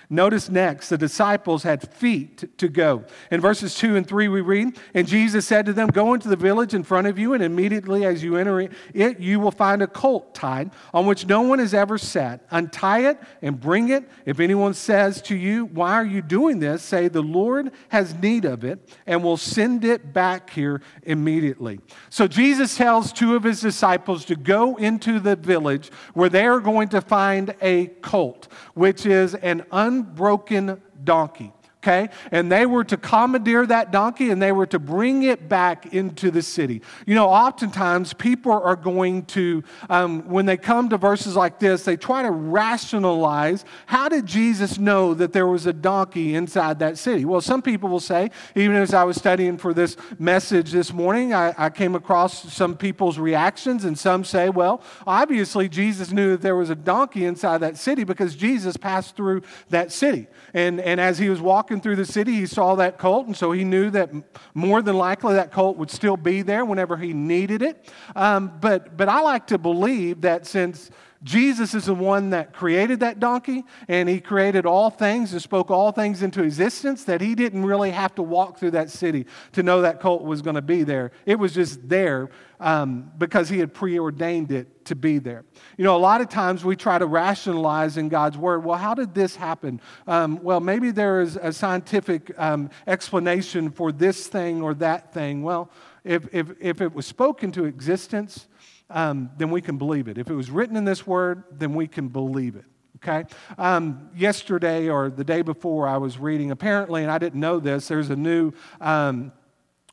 Notice 0.08 0.48
next, 0.48 0.88
the 0.88 0.98
disciples 0.98 1.62
had 1.62 1.92
feet 1.92 2.56
to 2.58 2.68
go. 2.68 3.04
In 3.30 3.40
verses 3.40 3.74
2 3.74 3.96
and 3.96 4.06
3, 4.06 4.28
we 4.28 4.40
read, 4.40 4.78
And 4.94 5.06
Jesus 5.06 5.46
said 5.46 5.66
to 5.66 5.72
them, 5.72 5.88
Go 5.88 6.14
into 6.14 6.28
the 6.28 6.36
village 6.36 6.74
in 6.74 6.82
front 6.82 7.06
of 7.06 7.18
you, 7.18 7.34
and 7.34 7.42
immediately 7.42 8.04
as 8.04 8.22
you 8.22 8.36
enter 8.36 8.60
it, 8.60 9.20
you 9.20 9.40
will 9.40 9.50
find 9.50 9.82
a 9.82 9.86
colt 9.86 10.34
tied 10.34 10.70
on 10.92 11.06
which 11.06 11.26
no 11.26 11.42
one 11.42 11.58
has 11.58 11.74
ever 11.74 11.98
sat. 11.98 12.44
Untie 12.50 13.08
it 13.10 13.18
and 13.42 13.60
bring 13.60 13.90
it. 13.90 14.08
If 14.26 14.40
anyone 14.40 14.74
says 14.74 15.22
to 15.22 15.36
you, 15.36 15.66
Why 15.66 15.92
are 15.94 16.04
you 16.04 16.22
doing 16.22 16.58
this? 16.58 16.82
say, 16.82 17.08
The 17.08 17.22
Lord 17.22 17.72
has 17.88 18.14
need 18.14 18.44
of 18.44 18.64
it, 18.64 18.96
and 19.06 19.22
will 19.22 19.36
send 19.36 19.84
it 19.84 20.12
back 20.12 20.50
here 20.50 20.82
immediately. 21.02 21.80
So 22.08 22.26
Jesus 22.26 22.76
tells 22.76 23.12
two 23.12 23.36
of 23.36 23.44
his 23.44 23.60
disciples 23.60 24.24
to 24.26 24.36
go 24.36 24.76
into 24.76 25.20
the 25.20 25.36
village 25.36 25.90
where 26.14 26.28
they 26.28 26.46
are 26.46 26.60
going 26.60 26.88
to 26.88 27.00
find 27.00 27.54
a 27.60 27.86
colt, 28.02 28.48
which 28.74 29.06
is 29.06 29.34
an 29.36 29.64
unbroken 29.80 30.80
donkey 31.02 31.52
okay? 31.82 32.10
And 32.30 32.52
they 32.52 32.66
were 32.66 32.84
to 32.84 32.96
commandeer 32.96 33.64
that 33.66 33.90
donkey 33.90 34.30
and 34.30 34.40
they 34.40 34.52
were 34.52 34.66
to 34.66 34.78
bring 34.78 35.22
it 35.22 35.48
back 35.48 35.94
into 35.94 36.30
the 36.30 36.42
city. 36.42 36.82
You 37.06 37.14
know, 37.14 37.28
oftentimes 37.28 38.12
people 38.12 38.52
are 38.52 38.76
going 38.76 39.24
to, 39.26 39.64
um, 39.88 40.28
when 40.28 40.44
they 40.44 40.58
come 40.58 40.90
to 40.90 40.98
verses 40.98 41.36
like 41.36 41.58
this, 41.58 41.84
they 41.84 41.96
try 41.96 42.22
to 42.22 42.30
rationalize 42.30 43.64
how 43.86 44.10
did 44.10 44.26
Jesus 44.26 44.78
know 44.78 45.14
that 45.14 45.32
there 45.32 45.46
was 45.46 45.64
a 45.64 45.72
donkey 45.72 46.34
inside 46.34 46.78
that 46.80 46.98
city? 46.98 47.24
Well, 47.24 47.40
some 47.40 47.62
people 47.62 47.88
will 47.88 47.98
say, 47.98 48.30
even 48.54 48.76
as 48.76 48.92
I 48.92 49.04
was 49.04 49.16
studying 49.16 49.56
for 49.56 49.72
this 49.72 49.96
message 50.18 50.72
this 50.72 50.92
morning, 50.92 51.32
I, 51.32 51.54
I 51.56 51.70
came 51.70 51.94
across 51.94 52.52
some 52.52 52.76
people's 52.76 53.18
reactions, 53.18 53.84
and 53.84 53.98
some 53.98 54.24
say, 54.24 54.50
well, 54.50 54.82
obviously 55.06 55.68
Jesus 55.68 56.12
knew 56.12 56.32
that 56.32 56.42
there 56.42 56.56
was 56.56 56.68
a 56.68 56.74
donkey 56.74 57.24
inside 57.24 57.58
that 57.58 57.78
city 57.78 58.04
because 58.04 58.36
Jesus 58.36 58.76
passed 58.76 59.16
through 59.16 59.42
that 59.70 59.92
city. 59.92 60.26
And, 60.52 60.80
and 60.80 61.00
as 61.00 61.18
he 61.18 61.30
was 61.30 61.40
walking, 61.40 61.69
walking 61.70 61.80
through 61.80 61.94
the 61.94 62.04
city, 62.04 62.32
he 62.32 62.46
saw 62.46 62.74
that 62.74 62.98
colt, 62.98 63.28
and 63.28 63.36
so 63.36 63.52
he 63.52 63.62
knew 63.62 63.90
that 63.90 64.10
more 64.54 64.82
than 64.82 64.96
likely 64.96 65.34
that 65.34 65.52
colt 65.52 65.76
would 65.76 65.88
still 65.88 66.16
be 66.16 66.42
there 66.42 66.64
whenever 66.64 66.96
he 66.96 67.12
needed 67.12 67.62
it. 67.62 67.88
Um, 68.16 68.58
but, 68.60 68.96
but 68.96 69.08
I 69.08 69.20
like 69.20 69.46
to 69.48 69.58
believe 69.58 70.22
that 70.22 70.48
since 70.48 70.90
Jesus 71.22 71.74
is 71.74 71.84
the 71.84 71.94
one 71.94 72.30
that 72.30 72.54
created 72.54 73.00
that 73.00 73.20
donkey, 73.20 73.64
and 73.88 74.08
he 74.08 74.20
created 74.20 74.64
all 74.64 74.88
things 74.88 75.32
and 75.32 75.42
spoke 75.42 75.70
all 75.70 75.92
things 75.92 76.22
into 76.22 76.42
existence, 76.42 77.04
that 77.04 77.20
he 77.20 77.34
didn't 77.34 77.66
really 77.66 77.90
have 77.90 78.14
to 78.14 78.22
walk 78.22 78.58
through 78.58 78.70
that 78.70 78.88
city 78.88 79.26
to 79.52 79.62
know 79.62 79.82
that 79.82 80.00
colt 80.00 80.22
was 80.22 80.40
going 80.40 80.54
to 80.56 80.62
be 80.62 80.82
there. 80.82 81.12
It 81.26 81.38
was 81.38 81.52
just 81.52 81.86
there 81.86 82.30
um, 82.58 83.10
because 83.18 83.50
he 83.50 83.58
had 83.58 83.74
preordained 83.74 84.50
it 84.50 84.86
to 84.86 84.94
be 84.94 85.18
there. 85.18 85.44
You 85.76 85.84
know, 85.84 85.94
a 85.94 85.98
lot 85.98 86.22
of 86.22 86.30
times 86.30 86.64
we 86.64 86.74
try 86.74 86.98
to 86.98 87.06
rationalize 87.06 87.98
in 87.98 88.08
God's 88.08 88.38
word, 88.38 88.64
well, 88.64 88.78
how 88.78 88.94
did 88.94 89.14
this 89.14 89.36
happen? 89.36 89.80
Um, 90.06 90.42
well, 90.42 90.60
maybe 90.60 90.90
there 90.90 91.20
is 91.20 91.36
a 91.36 91.52
scientific 91.52 92.32
um, 92.38 92.70
explanation 92.86 93.70
for 93.70 93.92
this 93.92 94.26
thing 94.26 94.62
or 94.62 94.72
that 94.74 95.12
thing. 95.12 95.42
Well, 95.42 95.70
if, 96.02 96.34
if, 96.34 96.52
if 96.60 96.80
it 96.80 96.94
was 96.94 97.04
spoken 97.04 97.52
to 97.52 97.66
existence, 97.66 98.48
um, 98.90 99.30
then 99.38 99.50
we 99.50 99.60
can 99.60 99.78
believe 99.78 100.08
it. 100.08 100.18
If 100.18 100.28
it 100.28 100.34
was 100.34 100.50
written 100.50 100.76
in 100.76 100.84
this 100.84 101.06
word, 101.06 101.44
then 101.50 101.74
we 101.74 101.86
can 101.86 102.08
believe 102.08 102.56
it. 102.56 102.64
Okay? 102.96 103.24
Um, 103.56 104.10
yesterday 104.14 104.88
or 104.88 105.08
the 105.08 105.24
day 105.24 105.42
before, 105.42 105.88
I 105.88 105.96
was 105.96 106.18
reading, 106.18 106.50
apparently, 106.50 107.02
and 107.02 107.10
I 107.10 107.18
didn't 107.18 107.40
know 107.40 107.58
this, 107.60 107.88
there's 107.88 108.10
a 108.10 108.16
new 108.16 108.52
um, 108.80 109.32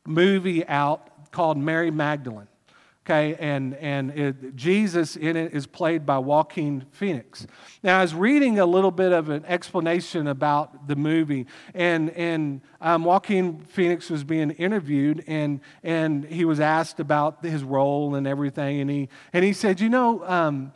movie 0.06 0.66
out 0.66 1.30
called 1.30 1.56
Mary 1.56 1.90
Magdalene 1.90 2.47
okay 3.08 3.34
and 3.38 3.74
and 3.76 4.10
it, 4.10 4.54
jesus 4.54 5.16
in 5.16 5.36
it 5.36 5.54
is 5.54 5.66
played 5.66 6.04
by 6.04 6.18
joaquin 6.18 6.84
phoenix. 6.90 7.46
Now 7.82 7.98
i 7.98 8.02
was 8.02 8.14
reading 8.14 8.58
a 8.58 8.66
little 8.66 8.90
bit 8.90 9.12
of 9.12 9.30
an 9.30 9.44
explanation 9.46 10.26
about 10.26 10.88
the 10.88 10.96
movie 10.96 11.46
and 11.74 12.10
and 12.10 12.60
um, 12.80 13.04
joaquin 13.04 13.60
phoenix 13.60 14.10
was 14.10 14.24
being 14.24 14.50
interviewed 14.52 15.24
and 15.26 15.60
and 15.82 16.24
he 16.24 16.44
was 16.44 16.60
asked 16.60 17.00
about 17.00 17.44
his 17.44 17.62
role 17.64 18.14
and 18.14 18.26
everything 18.26 18.80
and 18.80 18.90
he 18.90 19.08
and 19.32 19.44
he 19.44 19.52
said 19.52 19.80
you 19.80 19.88
know 19.88 20.24
um, 20.26 20.72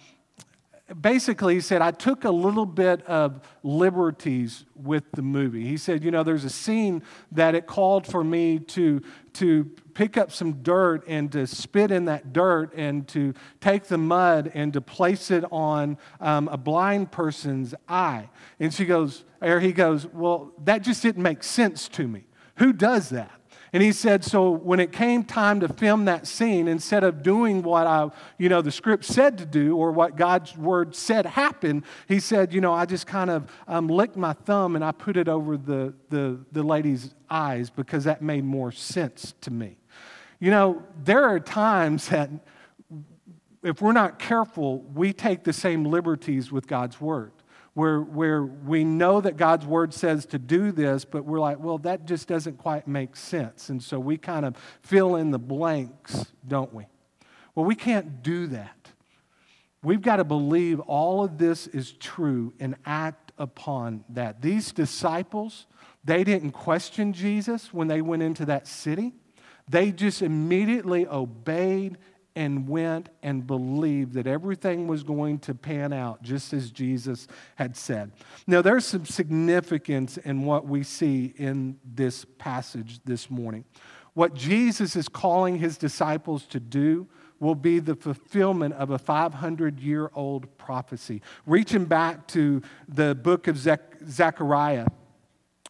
basically, 1.00 1.54
he 1.54 1.60
said, 1.60 1.82
I 1.82 1.90
took 1.90 2.24
a 2.24 2.30
little 2.30 2.66
bit 2.66 3.04
of 3.06 3.40
liberties 3.62 4.64
with 4.74 5.04
the 5.12 5.22
movie. 5.22 5.66
He 5.66 5.76
said, 5.76 6.04
You 6.04 6.10
know, 6.10 6.22
there's 6.22 6.44
a 6.44 6.50
scene 6.50 7.02
that 7.32 7.54
it 7.54 7.66
called 7.66 8.06
for 8.06 8.22
me 8.24 8.58
to, 8.58 9.02
to 9.34 9.64
pick 9.94 10.16
up 10.16 10.32
some 10.32 10.62
dirt 10.62 11.04
and 11.06 11.30
to 11.32 11.46
spit 11.46 11.90
in 11.90 12.06
that 12.06 12.32
dirt 12.32 12.72
and 12.74 13.06
to 13.08 13.34
take 13.60 13.84
the 13.84 13.98
mud 13.98 14.50
and 14.54 14.72
to 14.72 14.80
place 14.80 15.30
it 15.30 15.44
on 15.50 15.98
um, 16.20 16.48
a 16.48 16.56
blind 16.56 17.12
person's 17.12 17.74
eye. 17.88 18.28
And 18.58 18.72
she 18.72 18.84
goes, 18.84 19.24
or 19.40 19.60
he 19.60 19.72
goes, 19.72 20.06
Well, 20.06 20.52
that 20.64 20.82
just 20.82 21.02
didn't 21.02 21.22
make 21.22 21.42
sense 21.42 21.88
to 21.90 22.06
me. 22.06 22.24
Who 22.56 22.72
does 22.72 23.10
that? 23.10 23.41
And 23.72 23.82
he 23.82 23.90
said, 23.90 24.22
so 24.22 24.50
when 24.50 24.80
it 24.80 24.92
came 24.92 25.24
time 25.24 25.60
to 25.60 25.68
film 25.68 26.04
that 26.04 26.26
scene, 26.26 26.68
instead 26.68 27.04
of 27.04 27.22
doing 27.22 27.62
what 27.62 27.86
I, 27.86 28.10
you 28.36 28.50
know, 28.50 28.60
the 28.60 28.70
script 28.70 29.04
said 29.04 29.38
to 29.38 29.46
do 29.46 29.76
or 29.78 29.92
what 29.92 30.14
God's 30.16 30.56
word 30.58 30.94
said 30.94 31.24
happened, 31.24 31.84
he 32.06 32.20
said, 32.20 32.52
you 32.52 32.60
know, 32.60 32.74
I 32.74 32.84
just 32.84 33.06
kind 33.06 33.30
of 33.30 33.50
um, 33.66 33.88
licked 33.88 34.16
my 34.16 34.34
thumb 34.34 34.76
and 34.76 34.84
I 34.84 34.92
put 34.92 35.16
it 35.16 35.26
over 35.26 35.56
the, 35.56 35.94
the, 36.10 36.38
the 36.52 36.62
lady's 36.62 37.14
eyes 37.30 37.70
because 37.70 38.04
that 38.04 38.20
made 38.20 38.44
more 38.44 38.72
sense 38.72 39.32
to 39.40 39.50
me. 39.50 39.78
You 40.38 40.50
know, 40.50 40.82
there 41.02 41.24
are 41.24 41.40
times 41.40 42.08
that 42.08 42.28
if 43.62 43.80
we're 43.80 43.92
not 43.92 44.18
careful, 44.18 44.80
we 44.80 45.14
take 45.14 45.44
the 45.44 45.52
same 45.52 45.84
liberties 45.84 46.52
with 46.52 46.66
God's 46.66 47.00
word 47.00 47.32
where, 47.74 48.00
where 48.00 48.42
we 48.42 48.84
know 48.84 49.20
that 49.20 49.36
God's 49.36 49.66
word 49.66 49.94
says 49.94 50.26
to 50.26 50.38
do 50.38 50.72
this, 50.72 51.04
but 51.04 51.24
we're 51.24 51.40
like, 51.40 51.58
well, 51.58 51.78
that 51.78 52.06
just 52.06 52.28
doesn't 52.28 52.58
quite 52.58 52.86
make 52.86 53.16
sense. 53.16 53.70
And 53.70 53.82
so 53.82 53.98
we 53.98 54.18
kind 54.18 54.44
of 54.44 54.56
fill 54.82 55.16
in 55.16 55.30
the 55.30 55.38
blanks, 55.38 56.26
don't 56.46 56.72
we? 56.74 56.86
Well, 57.54 57.64
we 57.64 57.74
can't 57.74 58.22
do 58.22 58.46
that. 58.48 58.92
We've 59.82 60.02
got 60.02 60.16
to 60.16 60.24
believe 60.24 60.80
all 60.80 61.24
of 61.24 61.38
this 61.38 61.66
is 61.66 61.92
true 61.92 62.52
and 62.60 62.76
act 62.86 63.32
upon 63.38 64.04
that. 64.10 64.40
These 64.40 64.72
disciples, 64.72 65.66
they 66.04 66.24
didn't 66.24 66.52
question 66.52 67.12
Jesus 67.12 67.72
when 67.72 67.88
they 67.88 68.00
went 68.00 68.22
into 68.22 68.44
that 68.46 68.66
city. 68.66 69.14
They 69.68 69.90
just 69.90 70.22
immediately 70.22 71.06
obeyed 71.06 71.98
and 72.34 72.68
went 72.68 73.08
and 73.22 73.46
believed 73.46 74.14
that 74.14 74.26
everything 74.26 74.86
was 74.86 75.02
going 75.02 75.38
to 75.40 75.54
pan 75.54 75.92
out 75.92 76.22
just 76.22 76.52
as 76.52 76.70
Jesus 76.70 77.28
had 77.56 77.76
said. 77.76 78.12
Now, 78.46 78.62
there's 78.62 78.86
some 78.86 79.04
significance 79.04 80.16
in 80.16 80.44
what 80.44 80.66
we 80.66 80.82
see 80.82 81.34
in 81.36 81.78
this 81.84 82.24
passage 82.38 83.00
this 83.04 83.30
morning. 83.30 83.64
What 84.14 84.34
Jesus 84.34 84.96
is 84.96 85.08
calling 85.08 85.58
his 85.58 85.78
disciples 85.78 86.44
to 86.46 86.60
do 86.60 87.06
will 87.40 87.54
be 87.54 87.80
the 87.80 87.96
fulfillment 87.96 88.74
of 88.74 88.90
a 88.90 88.98
500 88.98 89.80
year 89.80 90.10
old 90.14 90.56
prophecy. 90.58 91.22
Reaching 91.44 91.84
back 91.86 92.26
to 92.28 92.62
the 92.88 93.14
book 93.14 93.48
of 93.48 93.58
Zechariah 93.58 94.86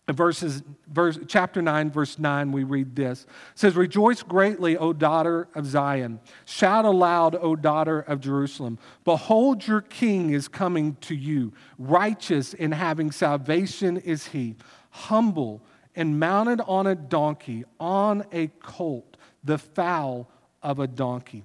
verses, 0.09 0.63
verse, 0.89 1.19
chapter 1.29 1.63
9, 1.63 1.91
verse 1.91 2.19
9, 2.19 2.51
we 2.53 2.65
read 2.65 2.97
this. 2.97 3.23
It 3.23 3.29
says, 3.55 3.77
Rejoice 3.77 4.23
greatly, 4.23 4.77
O 4.77 4.93
daughter 4.93 5.49
of 5.55 5.67
Zion. 5.67 6.21
Shout 6.45 6.85
aloud, 6.85 7.37
O 7.37 7.55
daughter 7.55 8.01
of 8.01 8.21
Jerusalem. 8.21 8.79
Behold, 9.05 9.67
your 9.67 9.81
king 9.81 10.31
is 10.31 10.49
coming 10.49 10.97
to 11.03 11.15
you. 11.15 11.53
Righteous 11.79 12.55
and 12.55 12.75
having 12.75 13.13
salvation 13.13 13.97
is 13.97 14.29
he. 14.29 14.57
Humble 14.91 15.63
and 15.95 16.19
mounted 16.19 16.61
on 16.63 16.87
a 16.87 16.95
donkey, 16.95 17.65
on 17.79 18.25
a 18.33 18.49
colt, 18.61 19.17
the 19.45 19.59
foal 19.59 20.29
of 20.63 20.79
a 20.79 20.87
donkey. 20.87 21.45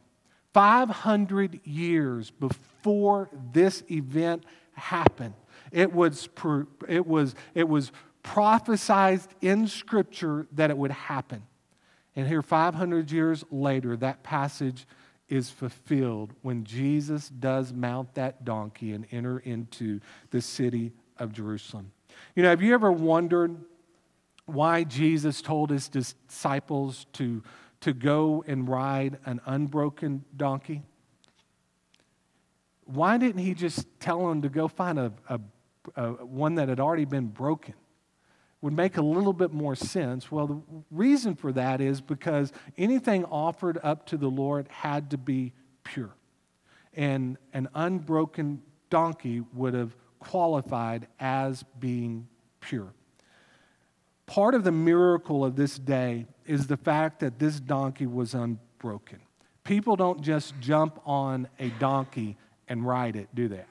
500 0.54 1.60
years 1.66 2.32
before 2.32 3.30
this 3.54 3.84
event 3.92 4.44
happened, 4.74 5.34
it 5.72 5.92
was, 5.92 6.30
it 6.88 7.06
was, 7.06 7.36
it 7.54 7.68
was 7.68 7.92
prophesied 8.28 9.22
in 9.42 9.68
Scripture 9.68 10.48
that 10.52 10.70
it 10.70 10.78
would 10.78 10.92
happen. 10.92 11.44
And 12.16 12.28
here, 12.28 12.42
500 12.42 13.10
years 13.10 13.46
later, 13.50 13.96
that 13.98 14.22
passage 14.22 14.86
is 15.30 15.50
fulfilled 15.50 16.34
when 16.42 16.66
Jesus 16.66 17.30
does 17.30 17.72
mount 17.72 18.16
that 18.16 18.44
donkey 18.44 18.92
and 18.92 19.06
enter 19.12 19.40
into 19.40 20.02
the 20.32 20.42
city 20.42 20.92
of 21.18 21.32
Jerusalem. 21.32 21.92
You 22.36 22.44
know, 22.44 22.50
have 22.50 22.62
you 22.62 22.74
ever 22.74 22.92
wondered 22.92 23.56
why 24.46 24.84
Jesus 24.84 25.42
told 25.42 25.70
his 25.70 25.88
disciples 25.88 27.06
to, 27.14 27.42
to 27.82 27.94
go 27.94 28.44
and 28.46 28.68
ride 28.68 29.20
an 29.26 29.40
unbroken 29.46 30.26
donkey? 30.36 30.82
Why 32.86 33.18
didn't 33.18 33.42
he 33.42 33.54
just 33.54 33.88
tell 34.02 34.28
them 34.28 34.42
to 34.42 34.50
go 34.50 34.68
find 34.68 35.00
a, 35.00 35.14
a, 35.30 35.40
a 35.96 36.12
one 36.26 36.56
that 36.56 36.68
had 36.68 36.80
already 36.80 37.06
been 37.06 37.28
broken? 37.28 37.74
Would 38.62 38.74
make 38.74 38.98
a 38.98 39.02
little 39.02 39.34
bit 39.34 39.54
more 39.54 39.76
sense. 39.76 40.32
Well, 40.32 40.48
the 40.48 40.62
reason 40.90 41.36
for 41.36 41.52
that 41.52 41.80
is 41.80 42.02
because 42.02 42.52
anything 42.78 43.24
offered 43.26 43.80
up 43.84 44.06
to 44.08 44.18
the 44.18 44.30
Lord 44.30 44.68
had 44.70 45.12
to 45.12 45.18
be 45.18 45.54
pure. 45.84 46.16
And 46.96 47.38
an 47.54 47.70
unbroken 47.76 48.62
donkey 48.90 49.44
would 49.54 49.74
have 49.74 49.96
qualified 50.20 51.08
as 51.20 51.64
being 51.80 52.28
pure. 52.60 52.94
Part 54.26 54.56
of 54.56 54.64
the 54.64 54.72
miracle 54.72 55.46
of 55.46 55.56
this 55.56 55.78
day 55.78 56.26
is 56.46 56.68
the 56.68 56.78
fact 56.78 57.20
that 57.20 57.40
this 57.40 57.60
donkey 57.60 58.08
was 58.08 58.34
unbroken. 58.34 59.20
People 59.64 59.96
don't 59.96 60.22
just 60.22 60.60
jump 60.60 61.00
on 61.06 61.48
a 61.60 61.70
donkey 61.70 62.38
and 62.68 62.86
ride 62.86 63.16
it, 63.16 63.30
do 63.34 63.48
they? 63.48 63.64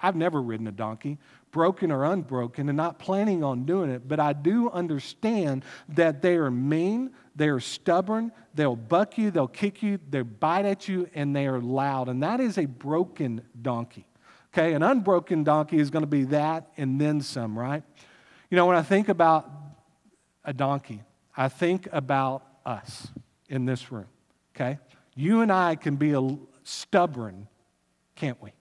I've 0.00 0.16
never 0.16 0.42
ridden 0.42 0.66
a 0.66 0.72
donkey 0.72 1.18
broken 1.52 1.92
or 1.92 2.04
unbroken, 2.04 2.68
and 2.68 2.76
not 2.76 2.98
planning 2.98 3.44
on 3.44 3.64
doing 3.64 3.90
it, 3.90 4.08
but 4.08 4.18
I 4.18 4.32
do 4.32 4.70
understand 4.70 5.64
that 5.90 6.22
they 6.22 6.36
are 6.36 6.50
mean, 6.50 7.12
they 7.36 7.48
are 7.48 7.60
stubborn, 7.60 8.32
they'll 8.54 8.74
buck 8.74 9.18
you, 9.18 9.30
they'll 9.30 9.46
kick 9.46 9.82
you, 9.82 10.00
they'll 10.10 10.24
bite 10.24 10.64
at 10.64 10.88
you, 10.88 11.08
and 11.14 11.36
they 11.36 11.46
are 11.46 11.60
loud. 11.60 12.08
And 12.08 12.22
that 12.22 12.40
is 12.40 12.58
a 12.58 12.64
broken 12.64 13.42
donkey. 13.60 14.06
Okay, 14.52 14.74
an 14.74 14.82
unbroken 14.82 15.44
donkey 15.44 15.78
is 15.78 15.88
going 15.88 16.02
to 16.02 16.10
be 16.10 16.24
that 16.24 16.72
and 16.76 17.00
then 17.00 17.20
some, 17.20 17.58
right? 17.58 17.82
You 18.50 18.56
know, 18.56 18.66
when 18.66 18.76
I 18.76 18.82
think 18.82 19.08
about 19.08 19.50
a 20.44 20.52
donkey, 20.52 21.02
I 21.36 21.48
think 21.48 21.88
about 21.92 22.44
us 22.66 23.08
in 23.48 23.64
this 23.64 23.90
room, 23.90 24.08
okay? 24.54 24.78
You 25.14 25.40
and 25.40 25.50
I 25.50 25.76
can 25.76 25.96
be 25.96 26.12
a 26.12 26.36
stubborn, 26.64 27.48
can't 28.14 28.40
we? 28.42 28.52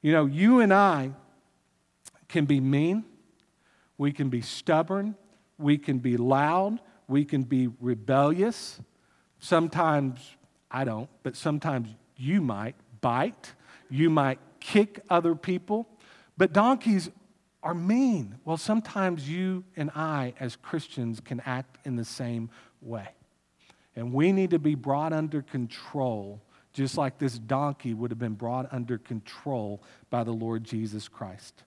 You 0.00 0.12
know, 0.12 0.24
you 0.26 0.60
and 0.60 0.72
I 0.72 1.12
can 2.32 2.46
be 2.46 2.58
mean, 2.58 3.04
we 3.98 4.10
can 4.10 4.30
be 4.30 4.40
stubborn, 4.40 5.14
we 5.58 5.78
can 5.78 5.98
be 5.98 6.16
loud, 6.16 6.80
we 7.06 7.24
can 7.24 7.42
be 7.42 7.68
rebellious. 7.78 8.80
Sometimes 9.38 10.18
I 10.70 10.84
don't, 10.84 11.10
but 11.22 11.36
sometimes 11.36 11.90
you 12.16 12.40
might 12.40 12.74
bite, 13.02 13.52
you 13.90 14.08
might 14.08 14.38
kick 14.60 15.00
other 15.10 15.34
people. 15.34 15.86
But 16.38 16.54
donkeys 16.54 17.10
are 17.62 17.74
mean. 17.74 18.36
Well, 18.46 18.56
sometimes 18.56 19.28
you 19.28 19.64
and 19.76 19.90
I, 19.94 20.32
as 20.40 20.56
Christians, 20.56 21.20
can 21.20 21.40
act 21.44 21.86
in 21.86 21.96
the 21.96 22.04
same 22.04 22.48
way. 22.80 23.08
And 23.94 24.14
we 24.14 24.32
need 24.32 24.50
to 24.50 24.58
be 24.58 24.74
brought 24.74 25.12
under 25.12 25.42
control, 25.42 26.40
just 26.72 26.96
like 26.96 27.18
this 27.18 27.38
donkey 27.38 27.92
would 27.92 28.10
have 28.10 28.18
been 28.18 28.34
brought 28.34 28.72
under 28.72 28.96
control 28.96 29.82
by 30.08 30.24
the 30.24 30.32
Lord 30.32 30.64
Jesus 30.64 31.08
Christ. 31.08 31.62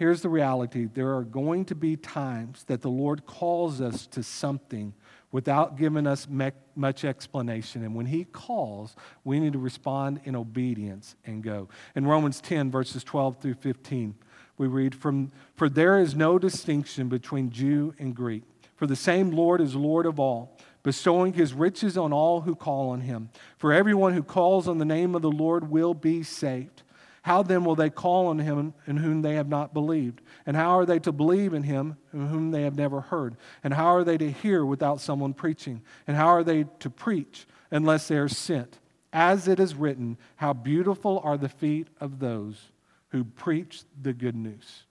Here's 0.00 0.22
the 0.22 0.30
reality 0.30 0.86
there 0.86 1.14
are 1.14 1.24
going 1.24 1.66
to 1.66 1.74
be 1.74 1.94
times 1.94 2.64
that 2.68 2.80
the 2.80 2.88
Lord 2.88 3.26
calls 3.26 3.82
us 3.82 4.06
to 4.06 4.22
something 4.22 4.94
without 5.30 5.76
giving 5.76 6.06
us 6.06 6.26
much 6.74 7.04
explanation. 7.04 7.84
And 7.84 7.94
when 7.94 8.06
He 8.06 8.24
calls, 8.24 8.96
we 9.24 9.38
need 9.38 9.52
to 9.52 9.58
respond 9.58 10.22
in 10.24 10.34
obedience 10.34 11.16
and 11.26 11.42
go. 11.42 11.68
In 11.94 12.06
Romans 12.06 12.40
10, 12.40 12.70
verses 12.70 13.04
12 13.04 13.42
through 13.42 13.54
15, 13.56 14.14
we 14.56 14.68
read, 14.68 14.94
From, 14.94 15.32
For 15.54 15.68
there 15.68 15.98
is 15.98 16.14
no 16.14 16.38
distinction 16.38 17.10
between 17.10 17.50
Jew 17.50 17.92
and 17.98 18.16
Greek, 18.16 18.44
for 18.76 18.86
the 18.86 18.96
same 18.96 19.30
Lord 19.30 19.60
is 19.60 19.74
Lord 19.74 20.06
of 20.06 20.18
all, 20.18 20.56
bestowing 20.82 21.34
His 21.34 21.52
riches 21.52 21.98
on 21.98 22.10
all 22.10 22.40
who 22.40 22.54
call 22.54 22.88
on 22.88 23.02
Him. 23.02 23.28
For 23.58 23.70
everyone 23.70 24.14
who 24.14 24.22
calls 24.22 24.66
on 24.66 24.78
the 24.78 24.86
name 24.86 25.14
of 25.14 25.20
the 25.20 25.30
Lord 25.30 25.70
will 25.70 25.92
be 25.92 26.22
saved. 26.22 26.84
How 27.22 27.42
then 27.42 27.64
will 27.64 27.74
they 27.74 27.90
call 27.90 28.28
on 28.28 28.38
him 28.38 28.72
in 28.86 28.96
whom 28.96 29.22
they 29.22 29.34
have 29.34 29.48
not 29.48 29.74
believed? 29.74 30.22
And 30.46 30.56
how 30.56 30.78
are 30.78 30.86
they 30.86 30.98
to 31.00 31.12
believe 31.12 31.52
in 31.52 31.62
him 31.62 31.96
in 32.12 32.28
whom 32.28 32.50
they 32.50 32.62
have 32.62 32.76
never 32.76 33.00
heard? 33.02 33.36
And 33.62 33.74
how 33.74 33.94
are 33.94 34.04
they 34.04 34.16
to 34.18 34.30
hear 34.30 34.64
without 34.64 35.00
someone 35.00 35.34
preaching? 35.34 35.82
And 36.06 36.16
how 36.16 36.28
are 36.28 36.44
they 36.44 36.64
to 36.78 36.88
preach 36.88 37.46
unless 37.70 38.08
they 38.08 38.16
are 38.16 38.28
sent? 38.28 38.78
As 39.12 39.48
it 39.48 39.60
is 39.60 39.74
written, 39.74 40.16
how 40.36 40.52
beautiful 40.52 41.20
are 41.22 41.36
the 41.36 41.48
feet 41.48 41.88
of 42.00 42.20
those 42.20 42.70
who 43.08 43.24
preach 43.24 43.82
the 44.00 44.12
good 44.12 44.36
news. 44.36 44.84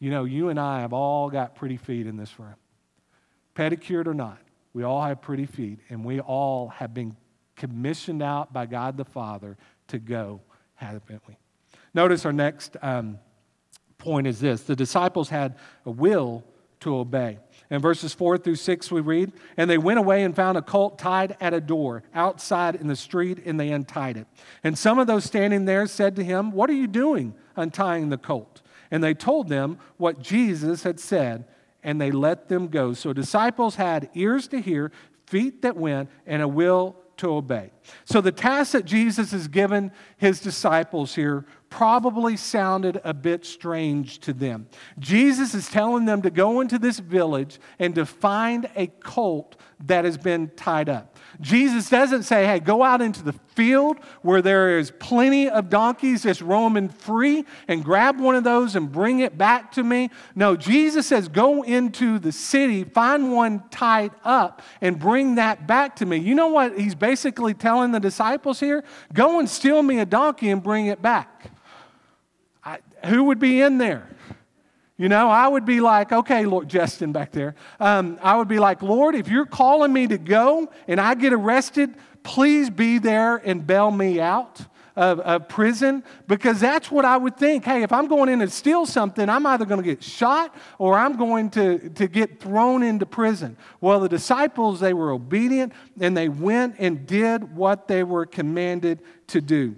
You 0.00 0.10
know, 0.10 0.24
you 0.24 0.48
and 0.48 0.60
I 0.60 0.80
have 0.80 0.92
all 0.92 1.30
got 1.30 1.54
pretty 1.54 1.76
feet 1.76 2.06
in 2.06 2.16
this 2.16 2.38
room. 2.38 2.56
Pedicured 3.54 4.08
or 4.08 4.14
not, 4.14 4.38
we 4.72 4.82
all 4.82 5.02
have 5.02 5.22
pretty 5.22 5.46
feet, 5.46 5.78
and 5.88 6.04
we 6.04 6.20
all 6.20 6.68
have 6.68 6.92
been 6.92 7.16
commissioned 7.56 8.22
out 8.22 8.52
by 8.52 8.66
God 8.66 8.96
the 8.96 9.04
Father 9.04 9.56
to 9.88 9.98
go, 9.98 10.40
haven't 10.74 11.22
we? 11.28 11.36
Notice 11.94 12.26
our 12.26 12.32
next 12.32 12.76
um, 12.82 13.18
point 13.98 14.26
is 14.26 14.40
this 14.40 14.62
the 14.62 14.76
disciples 14.76 15.28
had 15.28 15.56
a 15.86 15.90
will 15.90 16.44
to 16.80 16.96
obey. 16.96 17.38
In 17.70 17.80
verses 17.80 18.12
4 18.12 18.36
through 18.36 18.56
6, 18.56 18.90
we 18.90 19.00
read, 19.00 19.32
And 19.56 19.70
they 19.70 19.78
went 19.78 19.98
away 19.98 20.22
and 20.22 20.36
found 20.36 20.58
a 20.58 20.62
colt 20.62 20.98
tied 20.98 21.34
at 21.40 21.54
a 21.54 21.60
door 21.60 22.02
outside 22.14 22.74
in 22.74 22.88
the 22.88 22.96
street, 22.96 23.42
and 23.46 23.58
they 23.58 23.70
untied 23.70 24.18
it. 24.18 24.26
And 24.62 24.76
some 24.78 24.98
of 24.98 25.06
those 25.06 25.24
standing 25.24 25.64
there 25.64 25.86
said 25.86 26.14
to 26.16 26.24
him, 26.24 26.50
What 26.52 26.68
are 26.68 26.74
you 26.74 26.86
doing 26.86 27.34
untying 27.56 28.10
the 28.10 28.18
colt? 28.18 28.60
And 28.90 29.02
they 29.02 29.14
told 29.14 29.48
them 29.48 29.78
what 29.96 30.20
Jesus 30.20 30.82
had 30.82 31.00
said, 31.00 31.46
and 31.82 32.00
they 32.00 32.10
let 32.10 32.48
them 32.48 32.68
go. 32.68 32.92
So 32.92 33.12
disciples 33.12 33.76
had 33.76 34.10
ears 34.14 34.46
to 34.48 34.60
hear, 34.60 34.92
feet 35.26 35.62
that 35.62 35.76
went, 35.76 36.10
and 36.26 36.42
a 36.42 36.48
will 36.48 36.96
to 37.16 37.34
obey. 37.34 37.70
So 38.04 38.20
the 38.20 38.32
task 38.32 38.72
that 38.72 38.84
Jesus 38.84 39.30
has 39.32 39.48
given 39.48 39.90
his 40.16 40.40
disciples 40.40 41.14
here 41.14 41.46
probably 41.74 42.36
sounded 42.36 43.00
a 43.02 43.12
bit 43.12 43.44
strange 43.44 44.20
to 44.20 44.32
them. 44.32 44.64
Jesus 45.00 45.54
is 45.54 45.68
telling 45.68 46.04
them 46.04 46.22
to 46.22 46.30
go 46.30 46.60
into 46.60 46.78
this 46.78 47.00
village 47.00 47.58
and 47.80 47.96
to 47.96 48.06
find 48.06 48.70
a 48.76 48.86
colt 48.86 49.56
that 49.86 50.04
has 50.04 50.16
been 50.16 50.52
tied 50.54 50.88
up. 50.88 51.18
Jesus 51.40 51.90
doesn't 51.90 52.22
say, 52.22 52.46
hey, 52.46 52.60
go 52.60 52.84
out 52.84 53.02
into 53.02 53.24
the 53.24 53.32
field 53.56 53.98
where 54.22 54.40
there 54.40 54.78
is 54.78 54.92
plenty 55.00 55.50
of 55.50 55.68
donkeys 55.68 56.22
just 56.22 56.40
roaming 56.42 56.90
free 56.90 57.44
and 57.66 57.84
grab 57.84 58.20
one 58.20 58.36
of 58.36 58.44
those 58.44 58.76
and 58.76 58.92
bring 58.92 59.18
it 59.18 59.36
back 59.36 59.72
to 59.72 59.82
me. 59.82 60.10
No, 60.36 60.54
Jesus 60.54 61.08
says, 61.08 61.26
go 61.26 61.62
into 61.62 62.20
the 62.20 62.30
city, 62.30 62.84
find 62.84 63.32
one 63.32 63.64
tied 63.70 64.12
up, 64.22 64.62
and 64.80 64.96
bring 64.96 65.34
that 65.34 65.66
back 65.66 65.96
to 65.96 66.06
me. 66.06 66.18
You 66.18 66.36
know 66.36 66.48
what 66.48 66.78
he's 66.78 66.94
basically 66.94 67.52
telling 67.52 67.90
the 67.90 67.98
disciples 67.98 68.60
here? 68.60 68.84
Go 69.12 69.40
and 69.40 69.50
steal 69.50 69.82
me 69.82 69.98
a 69.98 70.06
donkey 70.06 70.50
and 70.50 70.62
bring 70.62 70.86
it 70.86 71.02
back 71.02 71.50
who 73.06 73.24
would 73.24 73.38
be 73.38 73.60
in 73.60 73.78
there? 73.78 74.08
You 74.96 75.08
know, 75.08 75.28
I 75.28 75.48
would 75.48 75.64
be 75.64 75.80
like, 75.80 76.12
okay, 76.12 76.46
Lord, 76.46 76.68
Justin 76.68 77.10
back 77.10 77.32
there. 77.32 77.56
Um, 77.80 78.16
I 78.22 78.36
would 78.36 78.46
be 78.46 78.60
like, 78.60 78.80
Lord, 78.80 79.16
if 79.16 79.26
you're 79.26 79.46
calling 79.46 79.92
me 79.92 80.06
to 80.06 80.18
go 80.18 80.70
and 80.86 81.00
I 81.00 81.14
get 81.14 81.32
arrested, 81.32 81.94
please 82.22 82.70
be 82.70 82.98
there 82.98 83.36
and 83.36 83.66
bail 83.66 83.90
me 83.90 84.20
out 84.20 84.60
of, 84.94 85.18
of 85.18 85.48
prison 85.48 86.04
because 86.28 86.60
that's 86.60 86.92
what 86.92 87.04
I 87.04 87.16
would 87.16 87.36
think. 87.36 87.64
Hey, 87.64 87.82
if 87.82 87.92
I'm 87.92 88.06
going 88.06 88.28
in 88.28 88.40
and 88.40 88.52
steal 88.52 88.86
something, 88.86 89.28
I'm 89.28 89.44
either 89.46 89.64
going 89.64 89.82
to 89.82 89.84
get 89.84 90.00
shot 90.00 90.54
or 90.78 90.96
I'm 90.96 91.16
going 91.16 91.50
to, 91.50 91.88
to 91.90 92.06
get 92.06 92.38
thrown 92.38 92.84
into 92.84 93.04
prison. 93.04 93.56
Well, 93.80 93.98
the 93.98 94.08
disciples, 94.08 94.78
they 94.78 94.94
were 94.94 95.10
obedient 95.10 95.72
and 96.00 96.16
they 96.16 96.28
went 96.28 96.76
and 96.78 97.04
did 97.04 97.56
what 97.56 97.88
they 97.88 98.04
were 98.04 98.26
commanded 98.26 99.02
to 99.28 99.40
do 99.40 99.74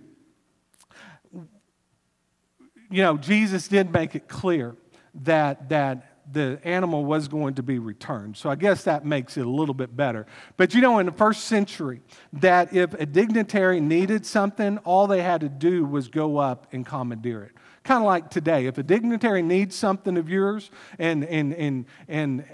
you 2.90 3.02
know, 3.02 3.16
Jesus 3.16 3.68
did 3.68 3.92
make 3.92 4.14
it 4.14 4.28
clear 4.28 4.76
that, 5.22 5.68
that 5.68 6.16
the 6.30 6.58
animal 6.64 7.04
was 7.04 7.28
going 7.28 7.54
to 7.54 7.62
be 7.62 7.78
returned. 7.78 8.36
So 8.36 8.50
I 8.50 8.56
guess 8.56 8.84
that 8.84 9.04
makes 9.04 9.36
it 9.36 9.46
a 9.46 9.50
little 9.50 9.74
bit 9.74 9.96
better. 9.96 10.26
But 10.56 10.74
you 10.74 10.80
know, 10.80 10.98
in 10.98 11.06
the 11.06 11.12
first 11.12 11.44
century, 11.44 12.00
that 12.34 12.72
if 12.72 12.94
a 12.94 13.06
dignitary 13.06 13.80
needed 13.80 14.26
something, 14.26 14.78
all 14.78 15.06
they 15.06 15.22
had 15.22 15.40
to 15.42 15.48
do 15.48 15.84
was 15.84 16.08
go 16.08 16.38
up 16.38 16.66
and 16.72 16.84
commandeer 16.84 17.44
it. 17.44 17.52
Kind 17.84 18.02
of 18.02 18.06
like 18.06 18.30
today. 18.30 18.66
If 18.66 18.78
a 18.78 18.82
dignitary 18.82 19.42
needs 19.42 19.76
something 19.76 20.16
of 20.16 20.28
yours 20.28 20.70
and, 20.98 21.24
and, 21.24 21.54
and, 21.54 21.86
and 22.08 22.44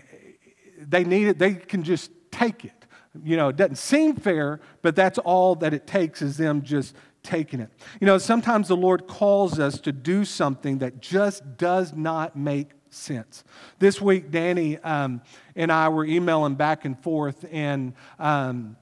they 0.78 1.04
need 1.04 1.28
it, 1.28 1.38
they 1.38 1.54
can 1.54 1.82
just 1.82 2.10
take 2.30 2.64
it. 2.66 2.72
You 3.24 3.36
know, 3.36 3.48
it 3.48 3.56
doesn't 3.56 3.76
seem 3.76 4.16
fair, 4.16 4.60
but 4.82 4.96
that's 4.96 5.18
all 5.18 5.54
that 5.56 5.72
it 5.72 5.86
takes 5.86 6.22
is 6.22 6.36
them 6.36 6.62
just 6.62 6.94
taking 7.22 7.60
it. 7.60 7.70
You 8.00 8.06
know, 8.06 8.18
sometimes 8.18 8.68
the 8.68 8.76
Lord 8.76 9.06
calls 9.06 9.58
us 9.58 9.80
to 9.80 9.92
do 9.92 10.24
something 10.24 10.78
that 10.78 11.00
just 11.00 11.56
does 11.56 11.92
not 11.92 12.36
make 12.36 12.70
sense. 12.90 13.44
This 13.78 14.00
week, 14.00 14.30
Danny 14.30 14.78
um, 14.78 15.22
and 15.56 15.72
I 15.72 15.88
were 15.88 16.04
emailing 16.04 16.54
back 16.54 16.84
and 16.84 16.98
forth, 17.02 17.44
and 17.50 17.94
um, 18.18 18.76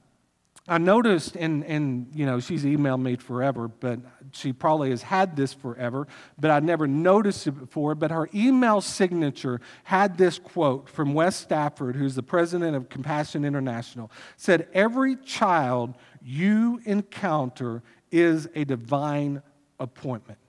I 0.67 0.77
noticed, 0.77 1.35
and, 1.35 1.65
and 1.65 2.07
you 2.13 2.25
know, 2.25 2.39
she's 2.39 2.63
emailed 2.63 3.01
me 3.01 3.15
forever, 3.15 3.67
but 3.67 3.99
she 4.31 4.53
probably 4.53 4.91
has 4.91 5.01
had 5.01 5.35
this 5.35 5.53
forever, 5.53 6.07
but 6.39 6.51
I 6.51 6.59
never 6.59 6.87
noticed 6.87 7.47
it 7.47 7.51
before. 7.51 7.95
But 7.95 8.11
her 8.11 8.29
email 8.33 8.79
signature 8.79 9.59
had 9.83 10.17
this 10.17 10.37
quote 10.37 10.87
from 10.87 11.13
Wes 11.13 11.35
Stafford, 11.35 11.95
who's 11.95 12.15
the 12.15 12.23
president 12.23 12.75
of 12.75 12.89
Compassion 12.89 13.43
International, 13.43 14.11
said, 14.37 14.67
Every 14.71 15.15
child 15.17 15.95
you 16.21 16.79
encounter 16.85 17.81
is 18.11 18.47
a 18.55 18.63
divine 18.65 19.41
appointment. 19.79 20.39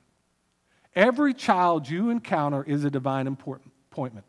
Every 0.95 1.33
child 1.33 1.89
you 1.89 2.11
encounter 2.11 2.63
is 2.65 2.85
a 2.85 2.91
divine 2.91 3.27
appointment. 3.27 4.27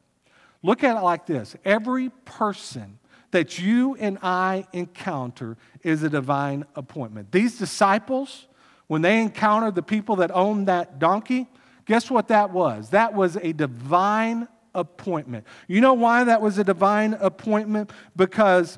Look 0.61 0.83
at 0.83 0.95
it 0.95 1.01
like 1.01 1.25
this 1.25 1.55
every 1.65 2.09
person 2.25 2.99
that 3.31 3.59
you 3.59 3.95
and 3.95 4.17
I 4.21 4.65
encounter 4.71 5.57
is 5.81 6.03
a 6.03 6.09
divine 6.09 6.65
appointment. 6.75 7.31
These 7.31 7.57
disciples, 7.57 8.47
when 8.87 9.01
they 9.01 9.21
encountered 9.21 9.75
the 9.75 9.81
people 9.81 10.17
that 10.17 10.31
owned 10.31 10.67
that 10.67 10.99
donkey, 10.99 11.47
guess 11.85 12.09
what 12.09 12.29
that 12.29 12.51
was? 12.51 12.91
That 12.91 13.13
was 13.13 13.35
a 13.37 13.51
divine 13.51 14.47
appointment. 14.75 15.45
You 15.67 15.81
know 15.81 15.95
why 15.95 16.23
that 16.25 16.41
was 16.41 16.57
a 16.59 16.63
divine 16.63 17.13
appointment? 17.15 17.91
Because, 18.15 18.77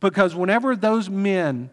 because 0.00 0.34
whenever 0.34 0.76
those 0.76 1.08
men 1.08 1.70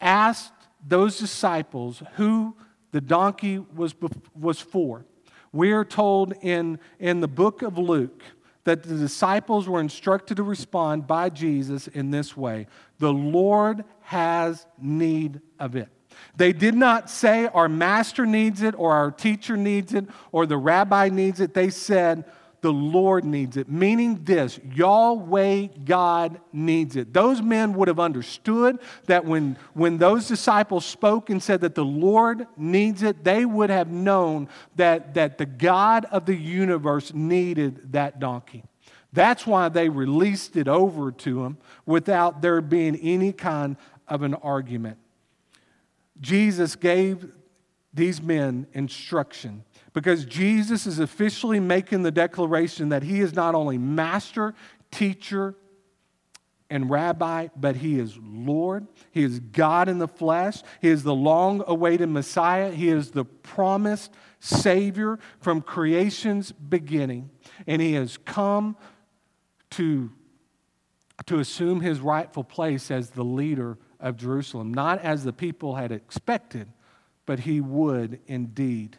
asked 0.00 0.52
those 0.86 1.18
disciples 1.18 2.02
who 2.14 2.56
the 2.90 3.00
donkey 3.00 3.58
was, 3.58 3.94
was 4.38 4.60
for. 4.60 5.04
We 5.52 5.72
are 5.72 5.84
told 5.84 6.34
in, 6.42 6.78
in 6.98 7.20
the 7.20 7.28
book 7.28 7.62
of 7.62 7.78
Luke 7.78 8.22
that 8.64 8.82
the 8.82 8.96
disciples 8.96 9.68
were 9.68 9.80
instructed 9.80 10.36
to 10.36 10.42
respond 10.42 11.06
by 11.06 11.28
Jesus 11.30 11.88
in 11.88 12.10
this 12.10 12.36
way 12.36 12.66
The 12.98 13.12
Lord 13.12 13.84
has 14.02 14.66
need 14.80 15.40
of 15.58 15.76
it. 15.76 15.88
They 16.36 16.52
did 16.52 16.74
not 16.74 17.10
say, 17.10 17.46
Our 17.46 17.68
master 17.68 18.26
needs 18.26 18.62
it, 18.62 18.74
or 18.76 18.92
our 18.92 19.10
teacher 19.10 19.56
needs 19.56 19.94
it, 19.94 20.06
or 20.30 20.46
the 20.46 20.56
rabbi 20.56 21.08
needs 21.08 21.40
it. 21.40 21.54
They 21.54 21.70
said, 21.70 22.24
the 22.62 22.72
Lord 22.72 23.24
needs 23.24 23.56
it, 23.56 23.68
meaning 23.68 24.22
this 24.22 24.58
Yahweh 24.72 25.66
God 25.84 26.40
needs 26.52 26.96
it. 26.96 27.12
Those 27.12 27.42
men 27.42 27.74
would 27.74 27.88
have 27.88 28.00
understood 28.00 28.78
that 29.06 29.24
when, 29.24 29.58
when 29.74 29.98
those 29.98 30.28
disciples 30.28 30.86
spoke 30.86 31.28
and 31.28 31.42
said 31.42 31.60
that 31.62 31.74
the 31.74 31.84
Lord 31.84 32.46
needs 32.56 33.02
it, 33.02 33.24
they 33.24 33.44
would 33.44 33.68
have 33.68 33.90
known 33.90 34.48
that, 34.76 35.14
that 35.14 35.38
the 35.38 35.46
God 35.46 36.06
of 36.06 36.24
the 36.24 36.36
universe 36.36 37.12
needed 37.12 37.92
that 37.92 38.20
donkey. 38.20 38.62
That's 39.12 39.44
why 39.46 39.68
they 39.68 39.88
released 39.88 40.56
it 40.56 40.68
over 40.68 41.10
to 41.12 41.44
him 41.44 41.58
without 41.84 42.42
there 42.42 42.60
being 42.60 42.96
any 42.96 43.32
kind 43.32 43.76
of 44.06 44.22
an 44.22 44.34
argument. 44.34 44.98
Jesus 46.20 46.76
gave 46.76 47.32
these 47.92 48.22
men 48.22 48.68
instruction 48.72 49.64
because 49.92 50.24
Jesus 50.24 50.86
is 50.86 50.98
officially 50.98 51.60
making 51.60 52.02
the 52.02 52.10
declaration 52.10 52.88
that 52.90 53.02
he 53.02 53.20
is 53.20 53.34
not 53.34 53.54
only 53.54 53.78
master, 53.78 54.54
teacher, 54.90 55.54
and 56.70 56.88
rabbi, 56.88 57.48
but 57.54 57.76
he 57.76 57.98
is 57.98 58.16
Lord. 58.18 58.86
He 59.10 59.22
is 59.22 59.40
God 59.40 59.90
in 59.90 59.98
the 59.98 60.08
flesh. 60.08 60.62
He 60.80 60.88
is 60.88 61.02
the 61.02 61.14
long 61.14 61.62
awaited 61.66 62.08
Messiah. 62.08 62.70
He 62.70 62.88
is 62.88 63.10
the 63.10 63.26
promised 63.26 64.10
Savior 64.40 65.18
from 65.38 65.60
creation's 65.60 66.50
beginning. 66.50 67.28
And 67.66 67.82
he 67.82 67.92
has 67.92 68.16
come 68.16 68.76
to, 69.72 70.10
to 71.26 71.40
assume 71.40 71.82
his 71.82 72.00
rightful 72.00 72.44
place 72.44 72.90
as 72.90 73.10
the 73.10 73.24
leader 73.24 73.76
of 74.00 74.16
Jerusalem, 74.16 74.72
not 74.72 74.98
as 75.00 75.24
the 75.24 75.32
people 75.32 75.74
had 75.74 75.92
expected, 75.92 76.72
but 77.26 77.40
he 77.40 77.60
would 77.60 78.18
indeed 78.26 78.96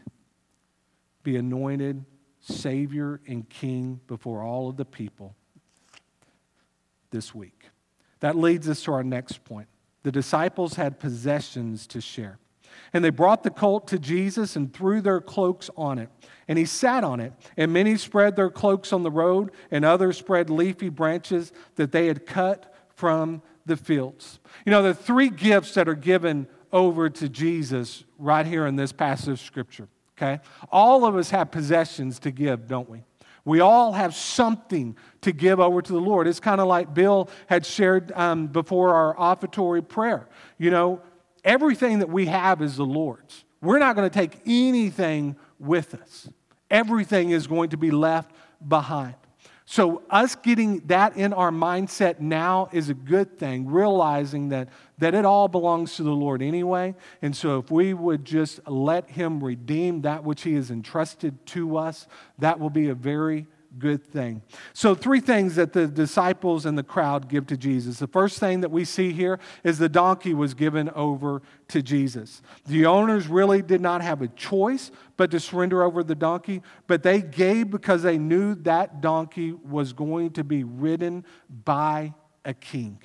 be 1.24 1.36
anointed 1.38 2.06
Savior 2.40 3.22
and 3.28 3.48
King 3.50 4.02
before 4.08 4.44
all 4.44 4.70
of 4.70 4.78
the 4.78 4.86
people 4.86 5.36
this 7.12 7.34
week. 7.34 7.70
That 8.20 8.38
leads 8.38 8.70
us 8.70 8.84
to 8.84 8.94
our 8.94 9.04
next 9.04 9.44
point. 9.46 9.68
The 10.04 10.12
disciples 10.12 10.76
had 10.76 11.00
possessions 11.00 11.88
to 11.88 12.02
share. 12.02 12.40
And 12.92 13.04
they 13.04 13.10
brought 13.10 13.44
the 13.44 13.50
colt 13.50 13.88
to 13.90 14.00
Jesus 14.00 14.56
and 14.56 14.74
threw 14.74 15.00
their 15.02 15.22
cloaks 15.22 15.70
on 15.78 16.00
it. 16.00 16.10
And 16.48 16.58
he 16.58 16.66
sat 16.66 17.04
on 17.04 17.20
it. 17.20 17.34
And 17.56 17.72
many 17.72 17.98
spread 17.98 18.36
their 18.36 18.50
cloaks 18.50 18.92
on 18.92 19.04
the 19.04 19.12
road, 19.12 19.52
and 19.72 19.86
others 19.86 20.18
spread 20.18 20.50
leafy 20.50 20.90
branches 20.90 21.52
that 21.76 21.92
they 21.92 22.08
had 22.08 22.26
cut 22.26 22.74
from 22.96 23.42
the 23.66 23.78
fields. 23.78 24.40
You 24.66 24.72
know, 24.72 24.84
the 24.84 24.94
three 24.94 25.30
gifts 25.30 25.74
that 25.76 25.88
are 25.88 25.96
given 25.96 26.48
over 26.72 27.10
to 27.10 27.30
Jesus 27.30 28.04
right 28.18 28.46
here 28.46 28.66
in 28.66 28.76
this 28.76 28.92
passage 28.92 29.30
of 29.30 29.40
Scripture, 29.40 29.88
okay? 30.18 30.42
All 30.72 31.06
of 31.06 31.16
us 31.16 31.30
have 31.32 31.52
possessions 31.52 32.20
to 32.20 32.32
give, 32.32 32.68
don't 32.68 32.90
we? 32.90 33.04
We 33.46 33.60
all 33.60 33.92
have 33.92 34.16
something 34.16 34.96
to 35.22 35.32
give 35.32 35.60
over 35.60 35.82
to 35.82 35.92
the 35.92 36.00
Lord. 36.00 36.28
It's 36.28 36.40
kind 36.40 36.62
of 36.62 36.68
like 36.68 36.94
Bill 36.94 37.30
had 37.48 37.66
shared 37.66 38.12
um, 38.14 38.48
before 38.48 38.94
our 38.94 39.16
offertory 39.18 39.82
prayer. 39.82 40.30
You 40.58 40.72
know, 40.72 41.02
everything 41.44 42.00
that 42.00 42.10
we 42.10 42.28
have 42.28 42.62
is 42.62 42.78
the 42.78 42.86
Lord's. 42.86 43.44
We're 43.62 43.80
not 43.80 43.96
going 43.96 44.10
to 44.10 44.14
take 44.14 44.40
anything 44.46 45.36
with 45.60 45.94
us, 45.94 46.30
everything 46.70 47.32
is 47.32 47.48
going 47.48 47.70
to 47.70 47.78
be 47.78 47.92
left 47.92 48.32
behind. 48.66 49.16
So, 49.66 50.04
us 50.10 50.36
getting 50.36 50.80
that 50.88 51.16
in 51.16 51.32
our 51.32 51.50
mindset 51.50 52.20
now 52.20 52.68
is 52.74 52.90
a 52.90 52.94
good 52.94 53.38
thing, 53.38 53.66
realizing 53.66 54.50
that, 54.50 54.68
that 54.98 55.16
it 55.16 55.24
all 55.24 55.48
belongs 55.48 55.96
to 55.96 56.04
the 56.04 56.12
Lord 56.12 56.42
anyway. 56.42 56.96
And 57.22 57.36
so, 57.36 57.60
if 57.60 57.72
we 57.72 57.94
would 57.94 58.26
just 58.26 58.60
let 58.68 59.10
Him 59.10 59.42
redeem 59.42 60.02
that 60.02 60.26
which 60.26 60.44
He 60.44 60.56
has 60.56 60.70
entrusted 60.70 61.46
to 61.48 61.78
us, 61.78 62.08
that 62.40 62.60
will 62.60 62.70
be 62.70 62.90
a 62.90 62.96
very 62.96 63.48
good 63.80 64.04
thing. 64.04 64.42
So, 64.74 64.96
three 64.96 65.20
things 65.20 65.56
that 65.56 65.74
the 65.74 65.88
disciples 65.88 66.66
and 66.66 66.78
the 66.78 66.84
crowd 66.84 67.28
give 67.28 67.48
to 67.48 67.58
Jesus. 67.58 68.00
The 68.00 68.08
first 68.08 68.40
thing 68.40 68.62
that 68.62 68.72
we 68.72 68.86
see 68.86 69.12
here 69.12 69.40
is 69.64 69.78
the 69.78 69.90
donkey 69.90 70.34
was 70.34 70.54
given 70.54 70.90
over 70.90 71.42
to 71.70 71.82
Jesus. 71.82 72.42
The 72.66 72.86
owners 72.86 73.28
really 73.28 73.62
did 73.62 73.82
not 73.82 74.02
have 74.02 74.22
a 74.22 74.28
choice 74.30 74.92
but 75.18 75.32
to 75.32 75.40
surrender 75.40 75.84
over 75.84 76.04
the 76.04 76.16
donkey, 76.16 76.62
but 76.88 77.04
they 77.04 77.22
gave 77.22 77.70
because 77.70 78.04
they 78.04 78.18
knew 78.18 78.56
that 78.56 79.02
donkey 79.02 79.52
was 79.52 79.94
going 79.94 80.32
to 80.32 80.44
be 80.44 80.64
ridden 80.64 81.26
by 81.64 82.14
a 82.46 82.54
king. 82.54 83.00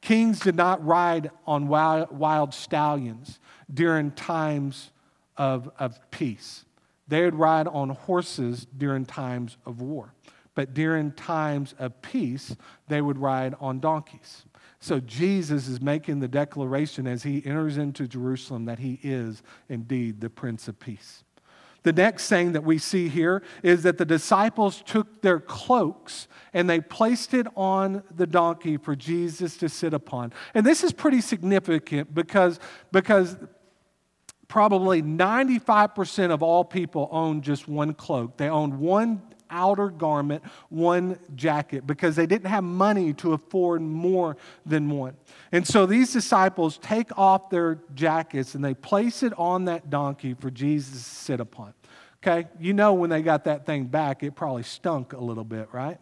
Kings 0.00 0.40
did 0.40 0.54
not 0.54 0.84
ride 0.84 1.30
on 1.46 1.68
wild, 1.68 2.10
wild 2.10 2.54
stallions 2.54 3.38
during 3.72 4.10
times 4.12 4.90
of, 5.36 5.70
of 5.78 5.98
peace. 6.10 6.64
They 7.10 7.24
would 7.24 7.34
ride 7.34 7.66
on 7.66 7.90
horses 7.90 8.66
during 8.76 9.04
times 9.04 9.56
of 9.66 9.80
war. 9.80 10.14
But 10.54 10.74
during 10.74 11.10
times 11.12 11.74
of 11.78 12.00
peace, 12.02 12.56
they 12.86 13.02
would 13.02 13.18
ride 13.18 13.54
on 13.60 13.80
donkeys. 13.80 14.44
So 14.78 15.00
Jesus 15.00 15.66
is 15.66 15.80
making 15.80 16.20
the 16.20 16.28
declaration 16.28 17.08
as 17.08 17.24
he 17.24 17.42
enters 17.44 17.78
into 17.78 18.06
Jerusalem 18.06 18.64
that 18.66 18.78
he 18.78 19.00
is 19.02 19.42
indeed 19.68 20.20
the 20.20 20.30
Prince 20.30 20.68
of 20.68 20.78
Peace. 20.78 21.24
The 21.82 21.92
next 21.92 22.28
thing 22.28 22.52
that 22.52 22.62
we 22.62 22.78
see 22.78 23.08
here 23.08 23.42
is 23.62 23.82
that 23.82 23.98
the 23.98 24.04
disciples 24.04 24.82
took 24.86 25.22
their 25.22 25.40
cloaks 25.40 26.28
and 26.52 26.70
they 26.70 26.80
placed 26.80 27.34
it 27.34 27.46
on 27.56 28.04
the 28.14 28.26
donkey 28.26 28.76
for 28.76 28.94
Jesus 28.94 29.56
to 29.56 29.68
sit 29.68 29.94
upon. 29.94 30.32
And 30.54 30.64
this 30.64 30.84
is 30.84 30.92
pretty 30.92 31.22
significant 31.22 32.14
because, 32.14 32.60
because 32.92 33.36
probably 34.50 35.00
95% 35.00 36.32
of 36.32 36.42
all 36.42 36.64
people 36.64 37.08
own 37.12 37.40
just 37.40 37.68
one 37.68 37.94
cloak. 37.94 38.36
They 38.36 38.48
own 38.48 38.80
one 38.80 39.22
outer 39.48 39.88
garment, 39.88 40.42
one 40.70 41.20
jacket, 41.36 41.86
because 41.86 42.16
they 42.16 42.26
didn't 42.26 42.50
have 42.50 42.64
money 42.64 43.12
to 43.14 43.32
afford 43.32 43.80
more 43.80 44.36
than 44.66 44.90
one. 44.90 45.16
And 45.52 45.66
so 45.66 45.86
these 45.86 46.12
disciples 46.12 46.78
take 46.78 47.16
off 47.16 47.48
their 47.48 47.78
jackets 47.94 48.56
and 48.56 48.64
they 48.64 48.74
place 48.74 49.22
it 49.22 49.32
on 49.38 49.66
that 49.66 49.88
donkey 49.88 50.34
for 50.34 50.50
Jesus 50.50 50.94
to 50.94 50.98
sit 50.98 51.40
upon. 51.40 51.72
Okay, 52.16 52.48
you 52.58 52.74
know 52.74 52.92
when 52.92 53.08
they 53.08 53.22
got 53.22 53.44
that 53.44 53.64
thing 53.64 53.84
back, 53.86 54.24
it 54.24 54.34
probably 54.34 54.64
stunk 54.64 55.12
a 55.12 55.20
little 55.20 55.44
bit, 55.44 55.68
right? 55.72 55.98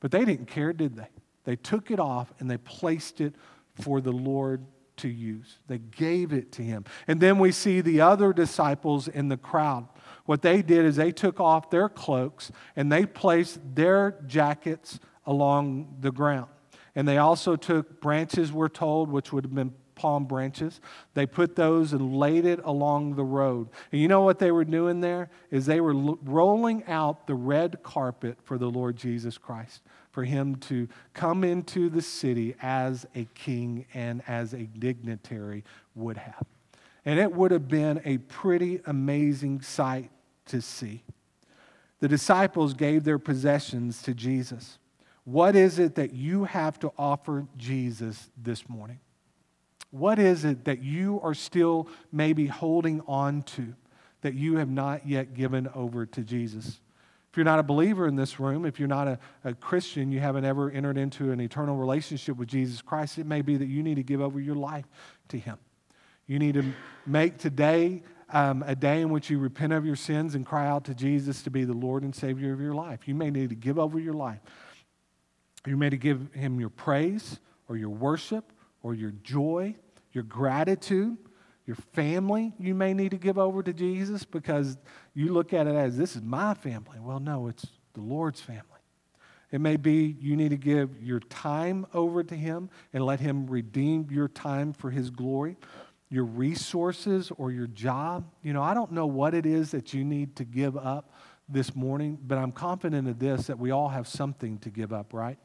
But 0.00 0.10
they 0.10 0.24
didn't 0.24 0.46
care, 0.46 0.72
did 0.72 0.96
they? 0.96 1.08
They 1.44 1.56
took 1.56 1.90
it 1.90 2.00
off 2.00 2.32
and 2.38 2.50
they 2.50 2.56
placed 2.56 3.20
it 3.20 3.34
for 3.74 4.00
the 4.00 4.10
Lord 4.10 4.64
to 4.98 5.08
use. 5.08 5.58
They 5.66 5.78
gave 5.78 6.32
it 6.32 6.52
to 6.52 6.62
him. 6.62 6.84
And 7.06 7.20
then 7.20 7.38
we 7.38 7.52
see 7.52 7.80
the 7.80 8.00
other 8.00 8.32
disciples 8.32 9.08
in 9.08 9.28
the 9.28 9.36
crowd. 9.36 9.88
What 10.26 10.42
they 10.42 10.62
did 10.62 10.84
is 10.84 10.96
they 10.96 11.12
took 11.12 11.40
off 11.40 11.70
their 11.70 11.88
cloaks 11.88 12.52
and 12.76 12.92
they 12.92 13.06
placed 13.06 13.60
their 13.74 14.20
jackets 14.26 15.00
along 15.24 15.96
the 16.00 16.12
ground. 16.12 16.48
And 16.94 17.06
they 17.06 17.18
also 17.18 17.56
took 17.56 18.00
branches, 18.00 18.52
we're 18.52 18.68
told, 18.68 19.10
which 19.10 19.32
would 19.32 19.44
have 19.44 19.54
been 19.54 19.72
palm 19.94 20.24
branches. 20.24 20.80
They 21.14 21.26
put 21.26 21.56
those 21.56 21.92
and 21.92 22.16
laid 22.16 22.44
it 22.46 22.60
along 22.64 23.16
the 23.16 23.24
road. 23.24 23.68
And 23.92 24.00
you 24.00 24.08
know 24.08 24.22
what 24.22 24.38
they 24.38 24.50
were 24.50 24.64
doing 24.64 25.00
there? 25.00 25.30
Is 25.50 25.66
they 25.66 25.80
were 25.80 25.94
rolling 25.94 26.84
out 26.86 27.26
the 27.26 27.34
red 27.34 27.82
carpet 27.82 28.38
for 28.44 28.58
the 28.58 28.70
Lord 28.70 28.96
Jesus 28.96 29.38
Christ 29.38 29.82
for 30.18 30.24
him 30.24 30.56
to 30.56 30.88
come 31.14 31.44
into 31.44 31.88
the 31.88 32.02
city 32.02 32.52
as 32.60 33.06
a 33.14 33.24
king 33.36 33.86
and 33.94 34.20
as 34.26 34.52
a 34.52 34.64
dignitary 34.64 35.62
would 35.94 36.16
have. 36.16 36.44
And 37.04 37.20
it 37.20 37.32
would 37.32 37.52
have 37.52 37.68
been 37.68 38.02
a 38.04 38.18
pretty 38.18 38.80
amazing 38.84 39.60
sight 39.60 40.10
to 40.46 40.60
see. 40.60 41.04
The 42.00 42.08
disciples 42.08 42.74
gave 42.74 43.04
their 43.04 43.20
possessions 43.20 44.02
to 44.02 44.12
Jesus. 44.12 44.80
What 45.22 45.54
is 45.54 45.78
it 45.78 45.94
that 45.94 46.12
you 46.12 46.42
have 46.42 46.80
to 46.80 46.90
offer 46.98 47.46
Jesus 47.56 48.28
this 48.36 48.68
morning? 48.68 48.98
What 49.92 50.18
is 50.18 50.44
it 50.44 50.64
that 50.64 50.82
you 50.82 51.20
are 51.22 51.32
still 51.32 51.86
maybe 52.10 52.46
holding 52.46 53.02
on 53.06 53.44
to 53.54 53.72
that 54.22 54.34
you 54.34 54.56
have 54.56 54.68
not 54.68 55.06
yet 55.06 55.34
given 55.34 55.68
over 55.76 56.06
to 56.06 56.22
Jesus? 56.22 56.80
If 57.30 57.36
you're 57.36 57.44
not 57.44 57.58
a 57.58 57.62
believer 57.62 58.06
in 58.06 58.16
this 58.16 58.40
room, 58.40 58.64
if 58.64 58.78
you're 58.78 58.88
not 58.88 59.06
a, 59.06 59.18
a, 59.44 59.54
Christian, 59.54 60.10
you 60.10 60.18
haven't 60.18 60.46
ever 60.46 60.70
entered 60.70 60.96
into 60.96 61.30
an 61.30 61.40
eternal 61.40 61.76
relationship 61.76 62.36
with 62.36 62.48
Jesus 62.48 62.80
Christ, 62.80 63.18
it 63.18 63.26
may 63.26 63.42
be 63.42 63.56
that 63.56 63.66
you 63.66 63.82
need 63.82 63.96
to 63.96 64.02
give 64.02 64.22
over 64.22 64.40
your 64.40 64.54
life 64.54 64.86
to 65.28 65.38
Him. 65.38 65.58
You 66.26 66.38
need 66.38 66.54
to 66.54 66.64
make 67.06 67.36
today 67.36 68.02
um, 68.30 68.64
a 68.66 68.74
day 68.74 69.02
in 69.02 69.10
which 69.10 69.28
you 69.28 69.38
repent 69.38 69.72
of 69.74 69.84
your 69.84 69.96
sins 69.96 70.34
and 70.34 70.44
cry 70.44 70.66
out 70.66 70.84
to 70.84 70.94
Jesus 70.94 71.42
to 71.42 71.50
be 71.50 71.64
the 71.64 71.74
Lord 71.74 72.02
and 72.02 72.14
Savior 72.14 72.52
of 72.52 72.60
your 72.60 72.74
life. 72.74 73.06
You 73.06 73.14
may 73.14 73.30
need 73.30 73.50
to 73.50 73.54
give 73.54 73.78
over 73.78 73.98
your 73.98 74.14
life. 74.14 74.40
You 75.66 75.76
may 75.76 75.86
need 75.86 75.90
to 75.90 75.96
give 75.98 76.32
Him 76.32 76.58
your 76.58 76.70
praise 76.70 77.40
or 77.68 77.76
your 77.76 77.90
worship 77.90 78.52
or 78.82 78.94
your 78.94 79.12
joy, 79.22 79.74
your 80.12 80.24
gratitude 80.24 81.18
your 81.68 81.76
family, 81.92 82.54
you 82.58 82.74
may 82.74 82.94
need 82.94 83.10
to 83.10 83.18
give 83.18 83.36
over 83.36 83.62
to 83.62 83.74
Jesus 83.74 84.24
because 84.24 84.78
you 85.18 85.32
look 85.32 85.52
at 85.52 85.66
it 85.66 85.74
as 85.74 85.96
this 85.96 86.14
is 86.14 86.22
my 86.22 86.54
family. 86.54 87.00
Well, 87.00 87.18
no, 87.18 87.48
it's 87.48 87.66
the 87.94 88.00
Lord's 88.00 88.40
family. 88.40 88.62
It 89.50 89.60
may 89.60 89.76
be 89.76 90.16
you 90.20 90.36
need 90.36 90.50
to 90.50 90.56
give 90.56 91.02
your 91.02 91.18
time 91.18 91.86
over 91.92 92.22
to 92.22 92.36
Him 92.36 92.70
and 92.92 93.04
let 93.04 93.18
Him 93.18 93.48
redeem 93.48 94.06
your 94.12 94.28
time 94.28 94.72
for 94.72 94.92
His 94.92 95.10
glory, 95.10 95.56
your 96.08 96.22
resources 96.22 97.32
or 97.36 97.50
your 97.50 97.66
job. 97.66 98.30
You 98.44 98.52
know, 98.52 98.62
I 98.62 98.74
don't 98.74 98.92
know 98.92 99.06
what 99.06 99.34
it 99.34 99.44
is 99.44 99.72
that 99.72 99.92
you 99.92 100.04
need 100.04 100.36
to 100.36 100.44
give 100.44 100.76
up 100.76 101.12
this 101.48 101.74
morning, 101.74 102.16
but 102.24 102.38
I'm 102.38 102.52
confident 102.52 103.08
of 103.08 103.18
this 103.18 103.48
that 103.48 103.58
we 103.58 103.72
all 103.72 103.88
have 103.88 104.06
something 104.06 104.58
to 104.58 104.70
give 104.70 104.92
up, 104.92 105.12
right? 105.12 105.38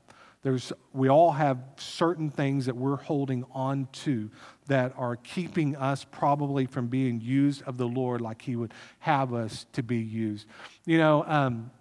There's, 0.44 0.74
we 0.92 1.10
all 1.10 1.32
have 1.32 1.58
certain 1.78 2.30
things 2.30 2.66
that 2.66 2.76
we're 2.76 2.98
holding 2.98 3.46
on 3.54 3.88
to 4.04 4.30
that 4.68 4.94
are 4.98 5.16
keeping 5.16 5.76
us 5.78 6.06
probably 6.12 6.66
from 6.66 6.88
being 6.88 7.22
used 7.22 7.64
of 7.64 7.78
the 7.78 7.88
Lord 7.88 8.22
like 8.22 8.42
He 8.42 8.56
would 8.58 8.74
have 9.00 9.34
us 9.34 9.66
to 9.74 9.82
be 9.82 9.98
used. 9.98 10.46
You 10.86 10.98
know, 10.98 11.24
um, 11.26 11.72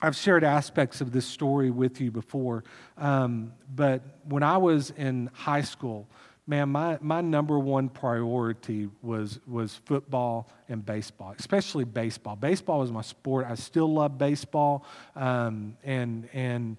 I've 0.00 0.16
shared 0.16 0.42
aspects 0.42 1.00
of 1.00 1.12
this 1.12 1.24
story 1.24 1.70
with 1.70 2.00
you 2.00 2.10
before, 2.10 2.64
um, 2.98 3.52
but 3.72 4.02
when 4.24 4.42
I 4.42 4.56
was 4.56 4.90
in 4.90 5.30
high 5.32 5.62
school, 5.62 6.08
man, 6.44 6.70
my, 6.70 6.98
my 7.00 7.20
number 7.20 7.56
one 7.56 7.88
priority 7.88 8.88
was, 9.00 9.38
was 9.46 9.76
football 9.84 10.50
and 10.68 10.84
baseball, 10.84 11.36
especially 11.38 11.84
baseball. 11.84 12.34
Baseball 12.34 12.80
was 12.80 12.90
my 12.90 13.02
sport. 13.02 13.46
I 13.48 13.54
still 13.54 13.92
love 13.92 14.18
baseball. 14.18 14.84
Um, 15.14 15.76
and, 15.84 16.28
and 16.32 16.76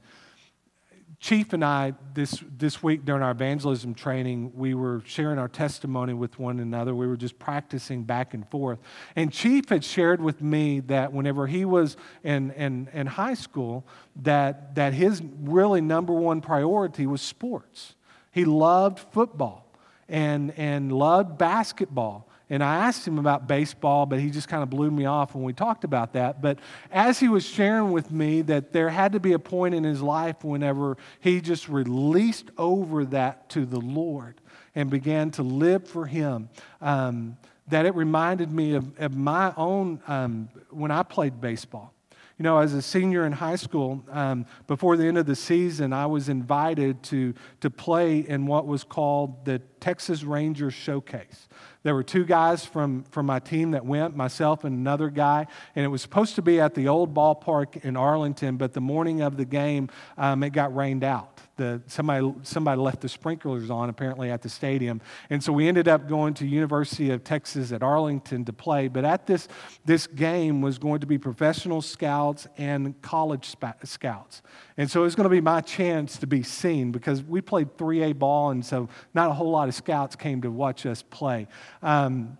Chief 1.24 1.54
and 1.54 1.64
I, 1.64 1.94
this, 2.14 2.44
this 2.58 2.84
week 2.84 3.06
during 3.06 3.24
our 3.24 3.32
evangelism 3.32 3.94
training, 3.94 4.52
we 4.56 4.74
were 4.74 5.02
sharing 5.06 5.40
our 5.40 5.48
testimony 5.48 6.14
with 6.14 6.38
one 6.38 6.60
another. 6.60 6.94
We 6.94 7.08
were 7.08 7.16
just 7.16 7.40
practicing 7.40 8.04
back 8.04 8.34
and 8.34 8.46
forth. 8.50 8.80
And 9.16 9.32
Chief 9.32 9.70
had 9.70 9.86
shared 9.86 10.20
with 10.20 10.42
me 10.42 10.82
that 10.82 11.14
whenever 11.14 11.48
he 11.48 11.64
was 11.64 11.96
in, 12.26 12.52
in, 12.52 12.90
in 12.92 13.08
high 13.08 13.36
school, 13.36 13.86
that, 14.18 14.76
that 14.76 14.94
his 14.94 15.22
really 15.40 15.80
number 15.80 16.12
one 16.12 16.42
priority 16.42 17.08
was 17.08 17.22
sports. 17.22 17.96
He 18.30 18.44
loved 18.44 19.00
football 19.14 19.72
and, 20.10 20.52
and 20.58 20.92
loved 20.92 21.38
basketball. 21.38 22.28
And 22.50 22.64
I 22.64 22.76
asked 22.76 23.08
him 23.08 23.18
about 23.18 23.48
baseball, 23.48 24.06
but 24.06 24.20
he 24.20 24.30
just 24.30 24.48
kind 24.48 24.64
of 24.64 24.70
blew 24.70 24.92
me 24.92 25.06
off 25.06 25.34
when 25.34 25.44
we 25.44 25.54
talked 25.54 25.84
about 25.84 26.14
that. 26.14 26.42
But 26.42 26.60
as 26.92 27.20
he 27.20 27.30
was 27.30 27.46
sharing 27.46 27.92
with 27.92 28.12
me 28.12 28.42
that 28.44 28.74
there 28.74 28.90
had 28.90 29.14
to 29.14 29.20
be 29.20 29.34
a 29.34 29.40
point 29.40 29.76
in 29.76 29.84
his 29.84 30.02
life 30.02 30.44
whenever 30.44 30.98
he 31.20 31.42
just 31.42 31.70
released 31.70 32.52
over 32.58 33.06
that 33.06 33.50
to 33.50 33.66
the 33.66 33.80
Lord 33.80 34.42
and 34.76 34.90
began 34.90 35.32
to 35.32 35.44
live 35.44 35.88
for 35.88 36.06
him, 36.06 36.50
um, 36.82 37.38
that 37.68 37.86
it 37.86 37.96
reminded 37.96 38.52
me 38.52 38.74
of, 38.74 39.00
of 39.00 39.16
my 39.16 39.54
own 39.56 40.02
um, 40.08 40.50
when 40.70 40.92
I 40.92 41.04
played 41.04 41.40
baseball. 41.40 41.94
You 42.38 42.44
know, 42.44 42.58
as 42.58 42.74
a 42.74 42.82
senior 42.82 43.26
in 43.26 43.32
high 43.32 43.56
school, 43.56 44.04
um, 44.12 44.48
before 44.66 44.98
the 44.98 45.06
end 45.06 45.20
of 45.20 45.28
the 45.28 45.36
season, 45.36 45.94
I 45.94 46.08
was 46.08 46.30
invited 46.30 47.04
to, 47.04 47.36
to 47.62 47.70
play 47.70 48.20
in 48.20 48.48
what 48.48 48.66
was 48.66 48.84
called 48.84 49.46
the 49.46 49.60
Texas 49.80 50.24
Rangers 50.24 50.74
Showcase. 50.74 51.48
There 51.84 51.94
were 51.94 52.04
two 52.04 52.24
guys 52.24 52.66
from, 52.66 53.04
from 53.12 53.26
my 53.26 53.40
team 53.40 53.72
that 53.72 53.86
went, 53.86 54.16
myself 54.16 54.64
and 54.64 54.76
another 54.76 55.10
guy, 55.10 55.48
and 55.76 55.84
it 55.86 55.90
was 55.90 56.02
supposed 56.02 56.36
to 56.36 56.42
be 56.42 56.60
at 56.60 56.76
the 56.76 56.88
old 56.88 57.14
ballpark 57.14 57.84
in 57.84 57.98
Arlington, 57.98 58.56
but 58.58 58.74
the 58.74 58.82
morning 58.82 59.22
of 59.22 59.36
the 59.36 59.46
game, 59.46 59.90
um, 60.18 60.44
it 60.44 60.52
got 60.52 60.74
rained 60.76 61.04
out 61.04 61.33
the, 61.56 61.82
somebody, 61.88 62.34
somebody 62.44 62.82
left 62.82 63.02
the 63.02 63.10
sprinklers 63.10 63.70
on 63.70 63.90
apparently 63.90 64.32
at 64.32 64.42
the 64.42 64.50
stadium. 64.50 65.02
And 65.30 65.44
so 65.44 65.54
we 65.54 65.68
ended 65.68 65.88
up 65.88 66.08
going 66.08 66.34
to 66.36 66.48
University 66.48 67.12
of 67.12 67.24
Texas 67.24 67.72
at 67.72 67.84
Arlington 67.84 68.46
to 68.46 68.54
play. 68.54 68.88
But 68.88 69.06
at 69.06 69.28
this, 69.28 69.48
this 69.86 70.08
game 70.08 70.62
was 70.62 70.78
going 70.78 71.02
to 71.02 71.08
be 71.08 71.18
professional 71.18 71.82
scouts 71.82 72.48
and 72.58 73.00
college 73.02 73.46
spa- 73.46 73.76
scouts. 73.84 74.42
And 74.78 74.90
so 74.90 75.02
it 75.02 75.04
was 75.06 75.16
going 75.16 75.26
to 75.26 75.30
be 75.30 75.42
my 75.42 75.62
chance 75.62 76.18
to 76.18 76.28
be 76.28 76.44
seen 76.44 76.92
because 76.92 77.24
we 77.24 77.42
played 77.42 77.78
3A 77.78 78.18
ball, 78.18 78.50
and 78.50 78.66
so 78.66 78.90
not 79.14 79.30
a 79.30 79.34
whole 79.34 79.52
lot 79.52 79.68
of 79.68 79.76
scouts 79.76 80.16
came 80.16 80.42
to 80.42 80.52
watch 80.52 80.86
us 80.86 81.04
play. 81.04 81.48
Um, 81.82 82.38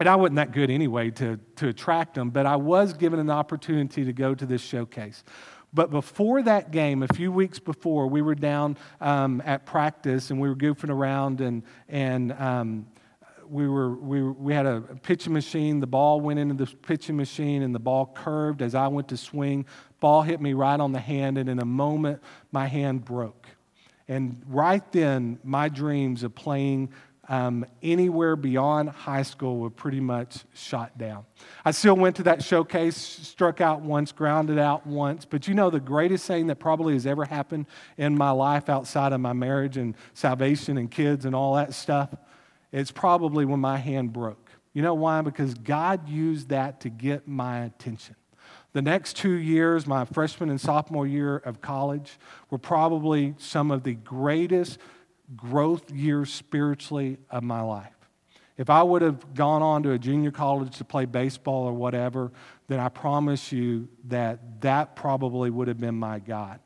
and 0.00 0.08
I 0.08 0.16
wasn't 0.16 0.36
that 0.36 0.52
good 0.52 0.70
anyway 0.70 1.10
to, 1.10 1.38
to 1.56 1.68
attract 1.68 2.14
them, 2.14 2.30
but 2.30 2.46
I 2.46 2.56
was 2.56 2.94
given 2.94 3.20
an 3.20 3.30
opportunity 3.30 4.06
to 4.06 4.12
go 4.14 4.34
to 4.34 4.46
this 4.46 4.62
showcase. 4.62 5.22
But 5.72 5.90
before 5.90 6.42
that 6.42 6.72
game, 6.72 7.02
a 7.02 7.08
few 7.08 7.30
weeks 7.30 7.58
before, 7.58 8.08
we 8.08 8.22
were 8.22 8.34
down 8.34 8.76
um, 9.00 9.40
at 9.44 9.66
practice 9.66 10.30
and 10.30 10.40
we 10.40 10.48
were 10.48 10.56
goofing 10.56 10.90
around 10.90 11.40
and, 11.40 11.62
and 11.88 12.32
um, 12.32 12.86
we, 13.48 13.68
were, 13.68 13.94
we, 13.94 14.22
we 14.22 14.52
had 14.52 14.66
a 14.66 14.80
pitching 14.80 15.32
machine. 15.32 15.80
The 15.80 15.86
ball 15.86 16.20
went 16.20 16.38
into 16.38 16.54
the 16.54 16.66
pitching 16.66 17.16
machine 17.16 17.62
and 17.62 17.74
the 17.74 17.80
ball 17.80 18.10
curved 18.14 18.62
as 18.62 18.74
I 18.74 18.88
went 18.88 19.08
to 19.08 19.16
swing. 19.16 19.66
Ball 20.00 20.22
hit 20.22 20.40
me 20.40 20.54
right 20.54 20.80
on 20.80 20.92
the 20.92 21.00
hand, 21.00 21.36
and 21.36 21.48
in 21.48 21.58
a 21.58 21.64
moment, 21.64 22.22
my 22.52 22.66
hand 22.66 23.04
broke. 23.04 23.46
And 24.08 24.42
right 24.48 24.82
then, 24.92 25.38
my 25.44 25.68
dreams 25.68 26.22
of 26.22 26.34
playing 26.34 26.90
um, 27.30 27.64
anywhere 27.80 28.34
beyond 28.34 28.88
high 28.88 29.22
school 29.22 29.58
were 29.58 29.70
pretty 29.70 30.00
much 30.00 30.44
shot 30.52 30.98
down. 30.98 31.24
I 31.64 31.70
still 31.70 31.94
went 31.94 32.16
to 32.16 32.24
that 32.24 32.42
showcase, 32.42 32.96
struck 32.96 33.60
out 33.60 33.82
once, 33.82 34.10
grounded 34.10 34.58
out 34.58 34.84
once. 34.84 35.24
But 35.24 35.46
you 35.46 35.54
know, 35.54 35.70
the 35.70 35.78
greatest 35.78 36.26
thing 36.26 36.48
that 36.48 36.56
probably 36.56 36.94
has 36.94 37.06
ever 37.06 37.24
happened 37.24 37.66
in 37.96 38.18
my 38.18 38.32
life 38.32 38.68
outside 38.68 39.12
of 39.12 39.20
my 39.20 39.32
marriage 39.32 39.76
and 39.76 39.94
salvation 40.12 40.76
and 40.76 40.90
kids 40.90 41.24
and 41.24 41.32
all 41.32 41.54
that 41.54 41.72
stuff, 41.72 42.12
it's 42.72 42.90
probably 42.90 43.44
when 43.44 43.60
my 43.60 43.76
hand 43.76 44.12
broke. 44.12 44.50
You 44.72 44.82
know 44.82 44.94
why? 44.94 45.22
Because 45.22 45.54
God 45.54 46.08
used 46.08 46.48
that 46.48 46.80
to 46.80 46.90
get 46.90 47.28
my 47.28 47.60
attention. 47.60 48.16
The 48.72 48.82
next 48.82 49.16
two 49.16 49.34
years, 49.34 49.86
my 49.86 50.04
freshman 50.04 50.50
and 50.50 50.60
sophomore 50.60 51.06
year 51.06 51.36
of 51.36 51.60
college, 51.60 52.18
were 52.50 52.58
probably 52.58 53.34
some 53.38 53.70
of 53.70 53.84
the 53.84 53.94
greatest 53.94 54.78
growth 55.36 55.90
years 55.90 56.32
spiritually 56.32 57.18
of 57.30 57.42
my 57.42 57.60
life. 57.60 57.94
If 58.56 58.68
I 58.68 58.82
would 58.82 59.00
have 59.00 59.34
gone 59.34 59.62
on 59.62 59.82
to 59.84 59.92
a 59.92 59.98
junior 59.98 60.30
college 60.30 60.76
to 60.78 60.84
play 60.84 61.06
baseball 61.06 61.64
or 61.64 61.72
whatever, 61.72 62.30
then 62.68 62.78
I 62.78 62.90
promise 62.90 63.52
you 63.52 63.88
that 64.08 64.60
that 64.60 64.96
probably 64.96 65.48
would 65.48 65.68
have 65.68 65.78
been 65.78 65.94
my 65.94 66.18
God, 66.18 66.60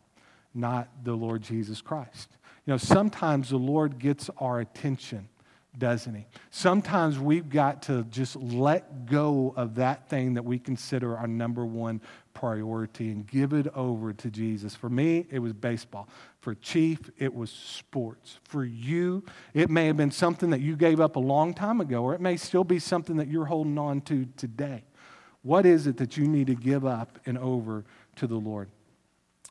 not 0.55 0.89
the 1.05 1.15
Lord 1.15 1.43
Jesus 1.43 1.81
Christ. 1.81 2.31
You 2.67 2.73
know, 2.73 2.79
sometimes 2.79 3.51
the 3.51 3.59
Lord 3.59 3.99
gets 3.99 4.29
our 4.39 4.61
attention 4.61 5.29
doesn't 5.77 6.15
he? 6.15 6.27
Sometimes 6.51 7.19
we've 7.19 7.49
got 7.49 7.83
to 7.83 8.05
just 8.05 8.37
let 8.37 9.07
go 9.07 9.53
of 9.57 9.75
that 9.77 10.09
thing 10.09 10.35
that 10.35 10.45
we 10.45 10.59
consider 10.59 11.17
our 11.17 11.27
number 11.27 11.67
one 11.67 12.01
priority 12.33 13.11
and 13.11 13.27
give 13.27 13.53
it 13.53 13.67
over 13.75 14.13
to 14.13 14.31
Jesus. 14.31 14.75
For 14.75 14.89
me, 14.89 15.27
it 15.31 15.41
was 15.41 15.53
baseball. 15.53 16.09
For 16.45 16.55
Chief, 16.55 16.99
it 17.17 17.33
was 17.33 17.49
sports. 17.49 18.39
For 18.45 18.67
you, 18.67 19.25
it 19.55 19.71
may 19.71 19.87
have 19.87 19.97
been 19.97 20.11
something 20.11 20.51
that 20.51 20.61
you 20.61 20.77
gave 20.77 21.01
up 21.01 21.17
a 21.17 21.19
long 21.19 21.55
time 21.55 21.81
ago, 21.81 22.03
or 22.03 22.13
it 22.13 22.21
may 22.21 22.37
still 22.37 22.65
be 22.65 22.79
something 22.79 23.17
that 23.17 23.29
you're 23.29 23.47
holding 23.47 23.79
on 23.79 24.03
to 24.03 24.27
today. 24.37 24.85
What 25.41 25.65
is 25.65 25.87
it 25.87 25.97
that 25.97 26.19
you 26.19 26.29
need 26.29 26.49
to 26.49 26.55
give 26.55 26.85
up 26.85 27.19
and 27.25 27.39
over 27.39 27.87
to 28.17 28.27
the 28.27 28.37
Lord? 28.37 28.69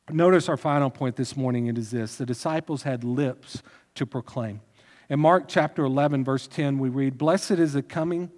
Notice 0.08 0.48
our 0.48 0.56
final 0.56 0.88
point 0.88 1.16
this 1.16 1.36
morning 1.36 1.66
it 1.66 1.78
is 1.78 1.90
this 1.90 2.14
the 2.14 2.24
disciples 2.24 2.84
had 2.84 3.02
lips 3.02 3.60
to 3.96 4.06
proclaim. 4.06 4.60
In 5.08 5.18
Mark 5.18 5.48
chapter 5.48 5.82
11, 5.82 6.22
verse 6.22 6.46
10, 6.46 6.78
we 6.78 6.90
read, 6.90 7.18
Blessed 7.18 7.58
is 7.58 7.72
the 7.72 7.82
coming 7.82 8.30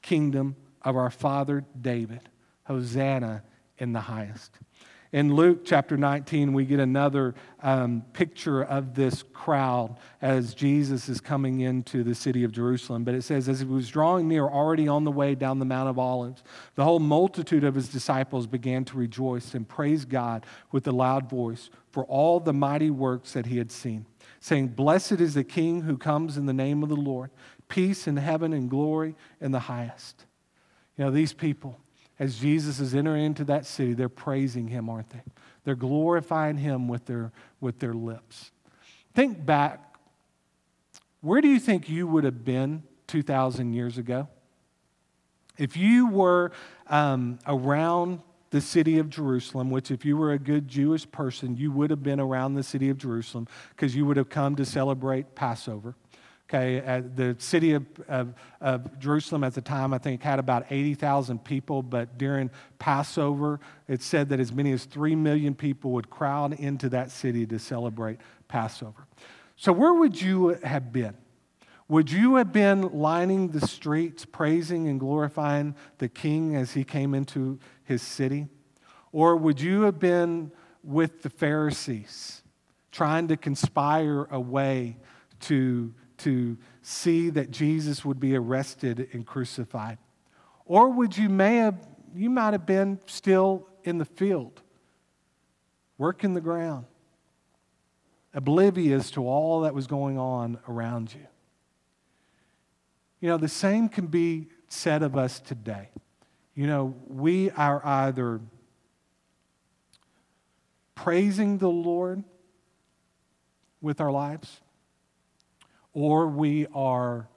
kingdom 0.00 0.56
of 0.80 0.96
our 0.96 1.10
father 1.10 1.62
David. 1.78 2.22
Hosanna 2.64 3.42
in 3.76 3.92
the 3.92 4.00
highest. 4.00 4.52
In 5.10 5.34
Luke 5.34 5.64
chapter 5.64 5.96
19, 5.96 6.52
we 6.52 6.66
get 6.66 6.80
another 6.80 7.34
um, 7.62 8.02
picture 8.12 8.62
of 8.62 8.94
this 8.94 9.22
crowd 9.32 9.96
as 10.20 10.52
Jesus 10.52 11.08
is 11.08 11.18
coming 11.18 11.60
into 11.60 12.04
the 12.04 12.14
city 12.14 12.44
of 12.44 12.52
Jerusalem. 12.52 13.04
But 13.04 13.14
it 13.14 13.22
says, 13.22 13.48
as 13.48 13.60
he 13.60 13.66
was 13.66 13.88
drawing 13.88 14.28
near, 14.28 14.46
already 14.46 14.86
on 14.86 15.04
the 15.04 15.10
way 15.10 15.34
down 15.34 15.58
the 15.58 15.64
Mount 15.64 15.88
of 15.88 15.98
Olives, 15.98 16.42
the 16.74 16.84
whole 16.84 16.98
multitude 16.98 17.64
of 17.64 17.74
his 17.74 17.88
disciples 17.88 18.46
began 18.46 18.84
to 18.84 18.98
rejoice 18.98 19.54
and 19.54 19.66
praise 19.66 20.04
God 20.04 20.44
with 20.72 20.86
a 20.86 20.92
loud 20.92 21.30
voice 21.30 21.70
for 21.90 22.04
all 22.04 22.38
the 22.38 22.52
mighty 22.52 22.90
works 22.90 23.32
that 23.32 23.46
he 23.46 23.56
had 23.56 23.72
seen 23.72 24.04
saying, 24.40 24.68
Blessed 24.68 25.12
is 25.12 25.34
the 25.34 25.44
King 25.44 25.82
who 25.82 25.96
comes 25.96 26.36
in 26.36 26.46
the 26.46 26.52
name 26.52 26.82
of 26.82 26.88
the 26.88 26.96
Lord, 26.96 27.30
peace 27.68 28.06
in 28.06 28.16
heaven 28.16 28.52
and 28.52 28.70
glory 28.70 29.14
in 29.40 29.52
the 29.52 29.58
highest. 29.60 30.26
You 30.96 31.04
know, 31.04 31.10
these 31.10 31.32
people, 31.32 31.78
as 32.18 32.38
Jesus 32.38 32.80
is 32.80 32.94
entering 32.94 33.24
into 33.24 33.44
that 33.44 33.64
city, 33.64 33.94
they're 33.94 34.08
praising 34.08 34.68
him, 34.68 34.88
aren't 34.88 35.10
they? 35.10 35.22
They're 35.64 35.76
glorifying 35.76 36.56
him 36.56 36.88
with 36.88 37.06
their, 37.06 37.32
with 37.60 37.78
their 37.78 37.94
lips. 37.94 38.50
Think 39.14 39.44
back. 39.44 39.96
Where 41.20 41.40
do 41.40 41.48
you 41.48 41.60
think 41.60 41.88
you 41.88 42.06
would 42.06 42.24
have 42.24 42.44
been 42.44 42.82
2,000 43.06 43.72
years 43.72 43.98
ago? 43.98 44.28
If 45.56 45.76
you 45.76 46.08
were 46.08 46.52
um, 46.86 47.38
around 47.46 48.20
the 48.50 48.60
city 48.60 48.98
of 48.98 49.10
Jerusalem, 49.10 49.70
which, 49.70 49.90
if 49.90 50.04
you 50.04 50.16
were 50.16 50.32
a 50.32 50.38
good 50.38 50.68
Jewish 50.68 51.10
person, 51.10 51.56
you 51.56 51.70
would 51.72 51.90
have 51.90 52.02
been 52.02 52.20
around 52.20 52.54
the 52.54 52.62
city 52.62 52.88
of 52.88 52.96
Jerusalem 52.96 53.46
because 53.70 53.94
you 53.94 54.06
would 54.06 54.16
have 54.16 54.28
come 54.28 54.56
to 54.56 54.64
celebrate 54.64 55.34
Passover. 55.34 55.94
Okay, 56.48 56.80
the 57.14 57.36
city 57.38 57.74
of, 57.74 57.84
of, 58.08 58.32
of, 58.62 58.98
Jerusalem 58.98 59.44
at 59.44 59.52
the 59.52 59.60
time, 59.60 59.92
I 59.92 59.98
think, 59.98 60.22
had 60.22 60.38
about 60.38 60.64
80,000 60.70 61.44
people, 61.44 61.82
but 61.82 62.16
during 62.16 62.50
Passover, 62.78 63.60
it 63.86 64.00
said 64.00 64.30
that 64.30 64.40
as 64.40 64.50
many 64.50 64.72
as 64.72 64.84
3 64.86 65.14
million 65.14 65.54
people 65.54 65.90
would 65.90 66.08
crowd 66.08 66.54
into 66.54 66.88
that 66.88 67.10
city 67.10 67.44
to 67.46 67.58
celebrate 67.58 68.18
Passover. 68.48 69.06
So, 69.56 69.72
where 69.72 69.92
would 69.92 70.22
you 70.22 70.58
have 70.64 70.90
been? 70.90 71.14
Would 71.88 72.10
you 72.10 72.36
have 72.36 72.52
been 72.52 72.82
lining 72.92 73.48
the 73.48 73.66
streets 73.66 74.24
praising 74.24 74.88
and 74.88 75.00
glorifying 75.00 75.74
the 75.98 76.08
king 76.08 76.56
as 76.56 76.72
he 76.72 76.84
came 76.84 77.14
into 77.14 77.58
his 77.84 78.00
city? 78.00 78.46
Or 79.12 79.36
would 79.36 79.60
you 79.60 79.82
have 79.82 79.98
been 79.98 80.52
with 80.82 81.22
the 81.22 81.30
Pharisees 81.30 82.42
trying 82.92 83.28
to 83.28 83.36
conspire 83.36 84.24
a 84.30 84.40
way 84.40 84.96
to, 85.40 85.92
to 86.18 86.56
see 86.82 87.30
that 87.30 87.50
Jesus 87.50 88.04
would 88.04 88.20
be 88.20 88.36
arrested 88.36 89.08
and 89.12 89.26
crucified? 89.26 89.98
Or 90.64 90.90
would 90.90 91.16
you 91.16 91.28
may 91.28 91.56
have 91.56 91.86
you 92.14 92.30
might 92.30 92.52
have 92.52 92.66
been 92.66 93.00
still 93.06 93.68
in 93.84 93.98
the 93.98 94.04
field, 94.04 94.62
working 95.98 96.34
the 96.34 96.40
ground, 96.40 96.86
oblivious 98.32 99.10
to 99.12 99.26
all 99.26 99.60
that 99.62 99.74
was 99.74 99.86
going 99.86 100.18
on 100.18 100.58
around 100.68 101.14
you? 101.14 101.26
You 103.20 103.28
know, 103.28 103.36
the 103.36 103.48
same 103.48 103.88
can 103.88 104.06
be 104.06 104.48
said 104.68 105.02
of 105.02 105.16
us 105.16 105.40
today. 105.40 105.88
You 106.54 106.66
know, 106.66 106.94
we 107.06 107.50
are 107.52 107.84
either 107.84 108.40
praising 110.94 111.58
the 111.58 111.70
Lord 111.70 112.24
with 113.80 114.00
our 114.00 114.10
lives, 114.10 114.60
or 115.92 116.28
we 116.28 116.66
are 116.74 117.28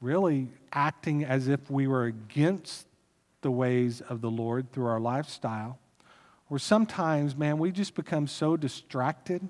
really 0.00 0.48
acting 0.72 1.24
as 1.24 1.48
if 1.48 1.70
we 1.70 1.86
were 1.86 2.04
against 2.04 2.86
the 3.42 3.50
ways 3.50 4.00
of 4.02 4.20
the 4.20 4.30
Lord 4.30 4.72
through 4.72 4.86
our 4.86 5.00
lifestyle. 5.00 5.78
Or 6.50 6.58
sometimes, 6.58 7.36
man, 7.36 7.58
we 7.58 7.72
just 7.72 7.94
become 7.94 8.26
so 8.26 8.56
distracted 8.56 9.46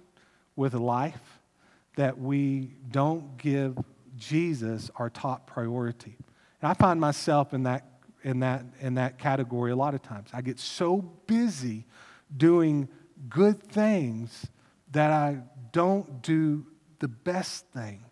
with 0.54 0.74
life 0.74 1.40
that 1.96 2.18
we 2.18 2.70
don't 2.90 3.36
give 3.38 3.76
Jesus 4.16 4.90
our 4.96 5.10
top 5.10 5.46
priority. 5.46 6.16
And 6.62 6.70
I 6.70 6.74
find 6.74 7.00
myself 7.00 7.52
in 7.52 7.64
that, 7.64 7.84
in 8.22 8.40
that, 8.40 8.64
in 8.80 8.94
that 8.94 9.18
category 9.18 9.72
a 9.72 9.76
lot 9.76 9.94
of 9.94 10.02
times. 10.02 10.30
I 10.32 10.40
get 10.40 10.58
so 10.58 11.02
busy 11.26 11.84
doing 12.34 12.88
good 13.28 13.62
things 13.62 14.46
that 14.92 15.10
I 15.10 15.38
don't 15.72 16.22
do 16.22 16.64
the 16.98 17.08
best 17.08 17.66
thing. 17.68 18.04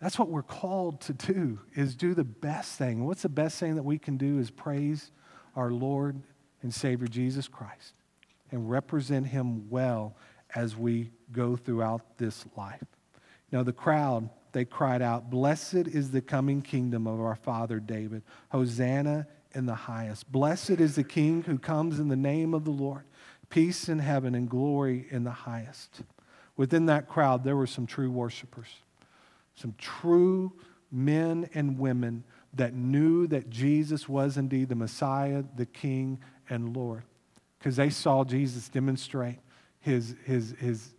That's 0.00 0.18
what 0.18 0.28
we're 0.28 0.42
called 0.42 1.00
to 1.02 1.12
do 1.12 1.58
is 1.74 1.96
do 1.96 2.14
the 2.14 2.24
best 2.24 2.78
thing. 2.78 3.04
What's 3.04 3.22
the 3.22 3.28
best 3.28 3.58
thing 3.58 3.74
that 3.74 3.82
we 3.82 3.98
can 3.98 4.16
do 4.16 4.38
is 4.38 4.50
praise 4.50 5.10
our 5.56 5.70
Lord 5.70 6.20
and 6.62 6.72
Savior 6.72 7.08
Jesus 7.08 7.48
Christ 7.48 7.94
and 8.50 8.70
represent 8.70 9.26
him 9.26 9.68
well 9.68 10.16
as 10.54 10.76
we 10.76 11.10
go 11.32 11.56
throughout 11.56 12.18
this 12.18 12.44
life. 12.56 12.84
Now 13.50 13.62
the 13.62 13.72
crowd 13.72 14.30
they 14.52 14.64
cried 14.64 15.02
out, 15.02 15.30
Blessed 15.30 15.74
is 15.74 16.10
the 16.10 16.20
coming 16.20 16.62
kingdom 16.62 17.06
of 17.06 17.20
our 17.20 17.36
father 17.36 17.80
David. 17.80 18.22
Hosanna 18.50 19.26
in 19.54 19.66
the 19.66 19.74
highest. 19.74 20.30
Blessed 20.30 20.70
is 20.70 20.94
the 20.94 21.04
king 21.04 21.42
who 21.42 21.58
comes 21.58 21.98
in 21.98 22.08
the 22.08 22.16
name 22.16 22.54
of 22.54 22.64
the 22.64 22.70
Lord. 22.70 23.04
Peace 23.50 23.88
in 23.88 23.98
heaven 23.98 24.34
and 24.34 24.48
glory 24.48 25.06
in 25.10 25.24
the 25.24 25.30
highest. 25.30 26.02
Within 26.58 26.86
that 26.86 27.08
crowd, 27.08 27.44
there 27.44 27.56
were 27.56 27.68
some 27.68 27.86
true 27.86 28.10
worshipers, 28.10 28.66
some 29.54 29.74
true 29.78 30.52
men 30.90 31.48
and 31.54 31.78
women 31.78 32.24
that 32.52 32.74
knew 32.74 33.28
that 33.28 33.48
Jesus 33.48 34.08
was 34.08 34.36
indeed 34.36 34.68
the 34.68 34.74
Messiah, 34.74 35.44
the 35.56 35.66
King, 35.66 36.18
and 36.50 36.76
Lord. 36.76 37.04
Because 37.58 37.76
they 37.76 37.90
saw 37.90 38.24
Jesus 38.24 38.68
demonstrate 38.68 39.38
his, 39.80 40.16
his, 40.24 40.56
his 40.58 40.94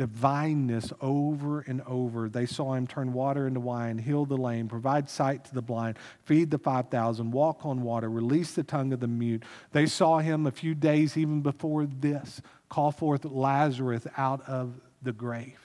divineness 0.00 0.94
over 1.02 1.60
and 1.60 1.82
over. 1.82 2.30
They 2.30 2.46
saw 2.46 2.72
him 2.72 2.86
turn 2.86 3.12
water 3.12 3.46
into 3.46 3.60
wine, 3.60 3.98
heal 3.98 4.24
the 4.24 4.34
lame, 4.34 4.66
provide 4.66 5.10
sight 5.10 5.44
to 5.44 5.54
the 5.54 5.60
blind, 5.60 5.98
feed 6.24 6.50
the 6.50 6.56
5,000, 6.56 7.30
walk 7.32 7.66
on 7.66 7.82
water, 7.82 8.08
release 8.08 8.52
the 8.52 8.62
tongue 8.62 8.94
of 8.94 9.00
the 9.00 9.06
mute. 9.06 9.42
They 9.72 9.84
saw 9.84 10.20
him 10.20 10.46
a 10.46 10.52
few 10.52 10.74
days 10.74 11.18
even 11.18 11.42
before 11.42 11.84
this 11.84 12.40
call 12.70 12.92
forth 12.92 13.26
Lazarus 13.26 14.06
out 14.16 14.40
of 14.48 14.80
the 15.02 15.12
grave. 15.12 15.60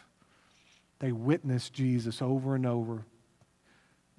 They 1.00 1.14
witnessed 1.14 1.72
Jesus 1.72 2.22
over 2.22 2.56
and 2.56 2.66
over 2.66 3.06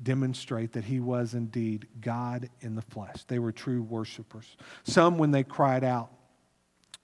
demonstrate 0.02 0.72
that 0.72 0.84
he 0.84 0.98
was 0.98 1.34
indeed 1.34 1.88
God 2.00 2.48
in 2.62 2.74
the 2.74 2.80
flesh. 2.80 3.24
They 3.28 3.38
were 3.38 3.52
true 3.52 3.82
worshipers. 3.82 4.56
Some, 4.84 5.18
when 5.18 5.30
they 5.30 5.42
cried 5.42 5.84
out, 5.84 6.10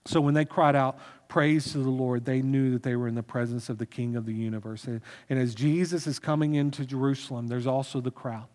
so 0.05 0.19
when 0.19 0.33
they 0.33 0.45
cried 0.45 0.75
out, 0.75 0.97
praise 1.33 1.71
to 1.71 1.79
the 1.79 1.89
Lord, 1.89 2.25
they 2.25 2.43
knew 2.43 2.69
that 2.73 2.83
they 2.83 2.95
were 2.95 3.07
in 3.07 3.15
the 3.15 3.23
presence 3.23 3.67
of 3.67 3.79
the 3.79 3.87
King 3.87 4.15
of 4.15 4.27
the 4.27 4.33
universe. 4.35 4.85
And, 4.85 5.01
as 5.31 5.55
Jesus 5.55 6.05
is 6.05 6.19
coming 6.19 6.53
into 6.53 6.85
Jerusalem, 6.85 7.47
there's 7.47 7.65
also 7.65 7.99
the 8.01 8.11
crowd. 8.11 8.45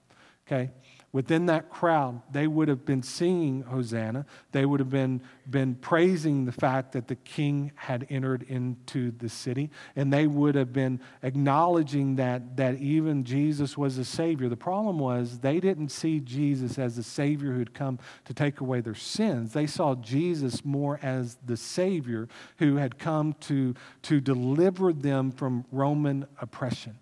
Okay? 0.47 0.71
Within 1.13 1.47
that 1.47 1.71
crowd, 1.71 2.21
they 2.31 2.47
would 2.47 2.69
have 2.69 2.85
been 2.85 3.03
singing 3.03 3.63
Hosanna. 3.63 4.27
They 4.53 4.67
would 4.67 4.79
have 4.79 4.91
been, 4.91 5.23
been 5.49 5.75
praising 5.75 6.45
the 6.45 6.53
fact 6.53 6.93
that 6.93 7.09
the 7.09 7.15
king 7.17 7.73
had 7.77 8.07
entered 8.11 8.43
into 8.43 9.13
the 9.13 9.29
city. 9.29 9.71
And 9.97 10.13
they 10.13 10.27
would 10.27 10.55
have 10.55 10.73
been 10.73 11.01
acknowledging 11.23 12.17
that, 12.17 12.59
that 12.59 12.77
even 12.77 13.25
Jesus 13.25 13.79
was 13.79 13.97
a 13.97 14.05
Savior. 14.05 14.49
The 14.49 14.57
problem 14.57 14.99
was 14.99 15.39
they 15.39 15.61
didn't 15.61 15.89
see 15.89 16.21
Jesus 16.21 16.79
as 16.79 16.97
the 16.97 17.03
Savior 17.03 17.53
who'd 17.53 17.73
come 17.73 17.99
to 18.27 18.35
take 18.35 18.61
away 18.61 18.81
their 18.83 18.95
sins. 18.95 19.55
They 19.55 19.67
saw 19.67 19.95
Jesus 19.95 20.65
more 20.65 21.01
as 21.03 21.39
the 21.45 21.57
Savior 21.57 22.29
who 22.59 22.77
had 22.77 22.99
come 22.99 23.33
to, 23.41 23.75
to 24.03 24.21
deliver 24.21 24.93
them 24.93 25.33
from 25.33 25.65
Roman 25.73 26.27
oppression. 26.41 26.99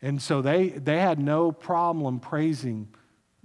And 0.00 0.20
so 0.20 0.42
they, 0.42 0.68
they 0.68 1.00
had 1.00 1.18
no 1.18 1.50
problem 1.50 2.20
praising 2.20 2.88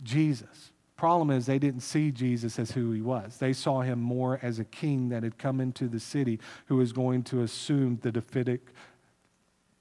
Jesus. 0.03 0.71
Problem 0.95 1.31
is, 1.31 1.45
they 1.45 1.59
didn't 1.59 1.79
see 1.79 2.11
Jesus 2.11 2.59
as 2.59 2.71
who 2.71 2.91
he 2.91 3.01
was. 3.01 3.37
They 3.37 3.53
saw 3.53 3.81
him 3.81 4.01
more 4.01 4.37
as 4.41 4.59
a 4.59 4.65
king 4.65 5.09
that 5.09 5.23
had 5.23 5.37
come 5.37 5.61
into 5.61 5.87
the 5.87 5.99
city 5.99 6.39
who 6.65 6.75
was 6.75 6.91
going 6.91 7.23
to 7.23 7.41
assume 7.41 7.99
the 8.01 8.11
Davidic 8.11 8.67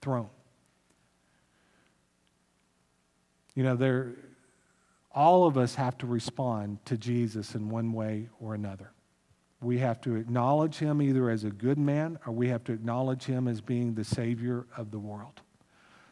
throne. 0.01 0.31
You 3.57 3.65
know, 3.65 3.75
there, 3.75 4.13
all 5.13 5.45
of 5.45 5.59
us 5.59 5.75
have 5.75 5.99
to 5.99 6.07
respond 6.07 6.79
to 6.85 6.97
Jesus 6.97 7.57
in 7.57 7.69
one 7.69 7.93
way 7.93 8.29
or 8.39 8.55
another. 8.55 8.93
We 9.61 9.79
have 9.79 10.01
to 10.03 10.15
acknowledge 10.15 10.77
him 10.77 11.03
either 11.03 11.29
as 11.31 11.43
a 11.43 11.51
good 11.51 11.79
man 11.79 12.21
or 12.25 12.33
we 12.33 12.47
have 12.49 12.63
to 12.65 12.73
acknowledge 12.73 13.25
him 13.25 13.49
as 13.49 13.61
being 13.61 13.95
the 13.95 14.05
Savior 14.05 14.67
of 14.77 14.93
the 14.93 15.01
world. 15.01 15.41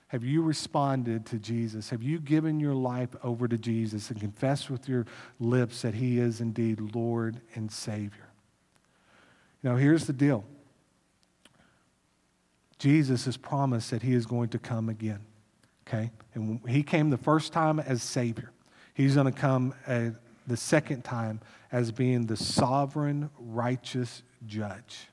Have 0.08 0.22
you 0.22 0.40
responded 0.42 1.26
to 1.26 1.38
Jesus? 1.38 1.90
Have 1.90 2.02
you 2.02 2.20
given 2.20 2.60
your 2.60 2.74
life 2.74 3.08
over 3.24 3.48
to 3.48 3.58
Jesus 3.58 4.10
and 4.10 4.20
confessed 4.20 4.70
with 4.70 4.88
your 4.88 5.04
lips 5.40 5.82
that 5.82 5.94
He 5.94 6.18
is 6.18 6.40
indeed 6.40 6.94
Lord 6.94 7.40
and 7.54 7.70
Savior? 7.72 8.28
Now, 9.62 9.76
here's 9.76 10.06
the 10.06 10.12
deal 10.12 10.44
Jesus 12.78 13.24
has 13.24 13.36
promised 13.36 13.90
that 13.90 14.02
He 14.02 14.14
is 14.14 14.26
going 14.26 14.50
to 14.50 14.58
come 14.58 14.88
again. 14.88 15.20
Okay? 15.88 16.12
And 16.34 16.60
He 16.68 16.84
came 16.84 17.10
the 17.10 17.16
first 17.16 17.52
time 17.52 17.80
as 17.80 18.02
Savior, 18.02 18.52
He's 18.94 19.16
going 19.16 19.32
to 19.32 19.38
come 19.38 19.74
the 20.46 20.56
second 20.56 21.02
time 21.02 21.40
as 21.72 21.90
being 21.90 22.26
the 22.26 22.36
sovereign, 22.36 23.28
righteous 23.40 24.22
judge. 24.46 25.08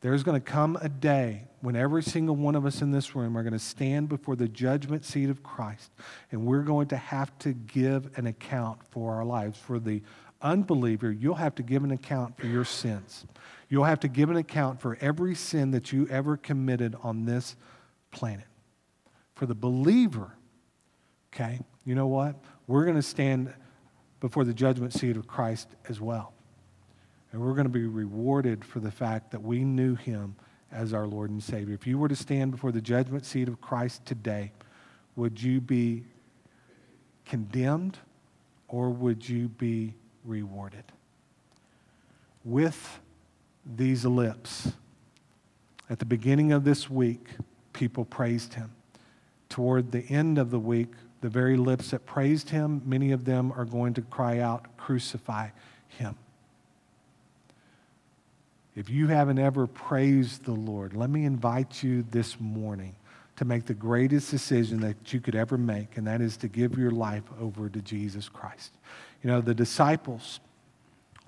There's 0.00 0.22
going 0.22 0.40
to 0.40 0.44
come 0.44 0.78
a 0.80 0.88
day 0.88 1.44
when 1.60 1.76
every 1.76 2.02
single 2.02 2.34
one 2.34 2.54
of 2.54 2.64
us 2.64 2.80
in 2.80 2.90
this 2.90 3.14
room 3.14 3.36
are 3.36 3.42
going 3.42 3.52
to 3.52 3.58
stand 3.58 4.08
before 4.08 4.34
the 4.34 4.48
judgment 4.48 5.04
seat 5.04 5.28
of 5.28 5.42
Christ, 5.42 5.90
and 6.32 6.46
we're 6.46 6.62
going 6.62 6.88
to 6.88 6.96
have 6.96 7.36
to 7.40 7.52
give 7.52 8.10
an 8.16 8.26
account 8.26 8.78
for 8.90 9.14
our 9.14 9.24
lives. 9.26 9.58
For 9.58 9.78
the 9.78 10.02
unbeliever, 10.40 11.12
you'll 11.12 11.34
have 11.34 11.54
to 11.56 11.62
give 11.62 11.84
an 11.84 11.90
account 11.90 12.38
for 12.38 12.46
your 12.46 12.64
sins. 12.64 13.26
You'll 13.68 13.84
have 13.84 14.00
to 14.00 14.08
give 14.08 14.30
an 14.30 14.36
account 14.36 14.80
for 14.80 14.96
every 15.02 15.34
sin 15.34 15.70
that 15.72 15.92
you 15.92 16.08
ever 16.08 16.38
committed 16.38 16.96
on 17.02 17.26
this 17.26 17.56
planet. 18.10 18.46
For 19.34 19.44
the 19.44 19.54
believer, 19.54 20.34
okay, 21.34 21.60
you 21.84 21.94
know 21.94 22.06
what? 22.06 22.36
We're 22.66 22.84
going 22.84 22.96
to 22.96 23.02
stand 23.02 23.52
before 24.20 24.44
the 24.44 24.54
judgment 24.54 24.94
seat 24.94 25.18
of 25.18 25.26
Christ 25.26 25.68
as 25.90 26.00
well. 26.00 26.32
And 27.32 27.40
we're 27.40 27.52
going 27.54 27.64
to 27.64 27.70
be 27.70 27.86
rewarded 27.86 28.64
for 28.64 28.80
the 28.80 28.90
fact 28.90 29.30
that 29.30 29.42
we 29.42 29.64
knew 29.64 29.94
him 29.94 30.34
as 30.72 30.92
our 30.92 31.06
Lord 31.06 31.30
and 31.30 31.42
Savior. 31.42 31.74
If 31.74 31.86
you 31.86 31.98
were 31.98 32.08
to 32.08 32.16
stand 32.16 32.50
before 32.50 32.72
the 32.72 32.80
judgment 32.80 33.24
seat 33.24 33.48
of 33.48 33.60
Christ 33.60 34.04
today, 34.04 34.52
would 35.16 35.40
you 35.40 35.60
be 35.60 36.04
condemned 37.24 37.98
or 38.68 38.90
would 38.90 39.28
you 39.28 39.48
be 39.48 39.94
rewarded? 40.24 40.84
With 42.44 43.00
these 43.76 44.04
lips, 44.04 44.72
at 45.88 45.98
the 45.98 46.04
beginning 46.04 46.52
of 46.52 46.64
this 46.64 46.88
week, 46.88 47.26
people 47.72 48.04
praised 48.04 48.54
him. 48.54 48.72
Toward 49.48 49.90
the 49.90 50.04
end 50.08 50.38
of 50.38 50.50
the 50.50 50.58
week, 50.58 50.92
the 51.20 51.28
very 51.28 51.56
lips 51.56 51.90
that 51.90 52.06
praised 52.06 52.50
him, 52.50 52.80
many 52.86 53.12
of 53.12 53.24
them 53.24 53.52
are 53.52 53.64
going 53.64 53.94
to 53.94 54.02
cry 54.02 54.38
out, 54.38 54.76
Crucify 54.76 55.48
him. 55.88 56.16
If 58.76 58.88
you 58.88 59.08
haven't 59.08 59.38
ever 59.38 59.66
praised 59.66 60.44
the 60.44 60.52
Lord, 60.52 60.94
let 60.94 61.10
me 61.10 61.24
invite 61.24 61.82
you 61.82 62.04
this 62.10 62.38
morning 62.38 62.94
to 63.36 63.44
make 63.44 63.66
the 63.66 63.74
greatest 63.74 64.30
decision 64.30 64.80
that 64.80 65.12
you 65.12 65.20
could 65.20 65.34
ever 65.34 65.58
make, 65.58 65.96
and 65.96 66.06
that 66.06 66.20
is 66.20 66.36
to 66.36 66.48
give 66.48 66.78
your 66.78 66.92
life 66.92 67.24
over 67.40 67.68
to 67.68 67.80
Jesus 67.80 68.28
Christ. 68.28 68.72
You 69.22 69.30
know, 69.30 69.40
the 69.40 69.54
disciples, 69.54 70.38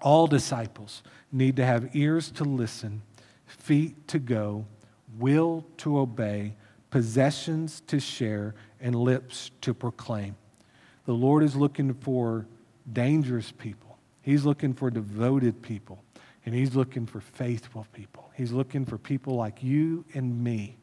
all 0.01 0.27
disciples, 0.29 1.03
need 1.33 1.57
to 1.57 1.65
have 1.65 1.97
ears 1.97 2.31
to 2.33 2.45
listen, 2.45 3.03
feet 3.47 4.07
to 4.09 4.21
go, 4.21 4.67
will 5.19 5.65
to 5.79 5.99
obey, 5.99 6.55
possessions 6.91 7.83
to 7.89 7.99
share, 7.99 8.55
and 8.81 8.95
lips 8.95 9.51
to 9.63 9.75
proclaim. 9.75 10.37
The 11.07 11.15
Lord 11.15 11.43
is 11.43 11.57
looking 11.57 11.95
for 11.95 12.47
dangerous 12.93 13.51
people, 13.51 13.99
He's 14.21 14.45
looking 14.45 14.75
for 14.75 14.91
devoted 14.91 15.61
people. 15.61 16.05
And 16.45 16.55
he's 16.55 16.75
looking 16.75 17.07
for 17.07 17.21
faithful 17.21 17.87
people. 17.93 18.31
He's 18.35 18.53
looking 18.53 18.85
for 18.85 18.99
people 18.99 19.37
like 19.37 19.63
you 19.63 20.05
and 20.15 20.43
me 20.43 20.77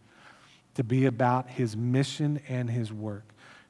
to 0.75 0.83
be 0.83 1.05
about 1.05 1.49
his 1.49 1.75
mission 1.75 2.39
and 2.47 2.69
his 2.69 2.93
work. 2.93 3.25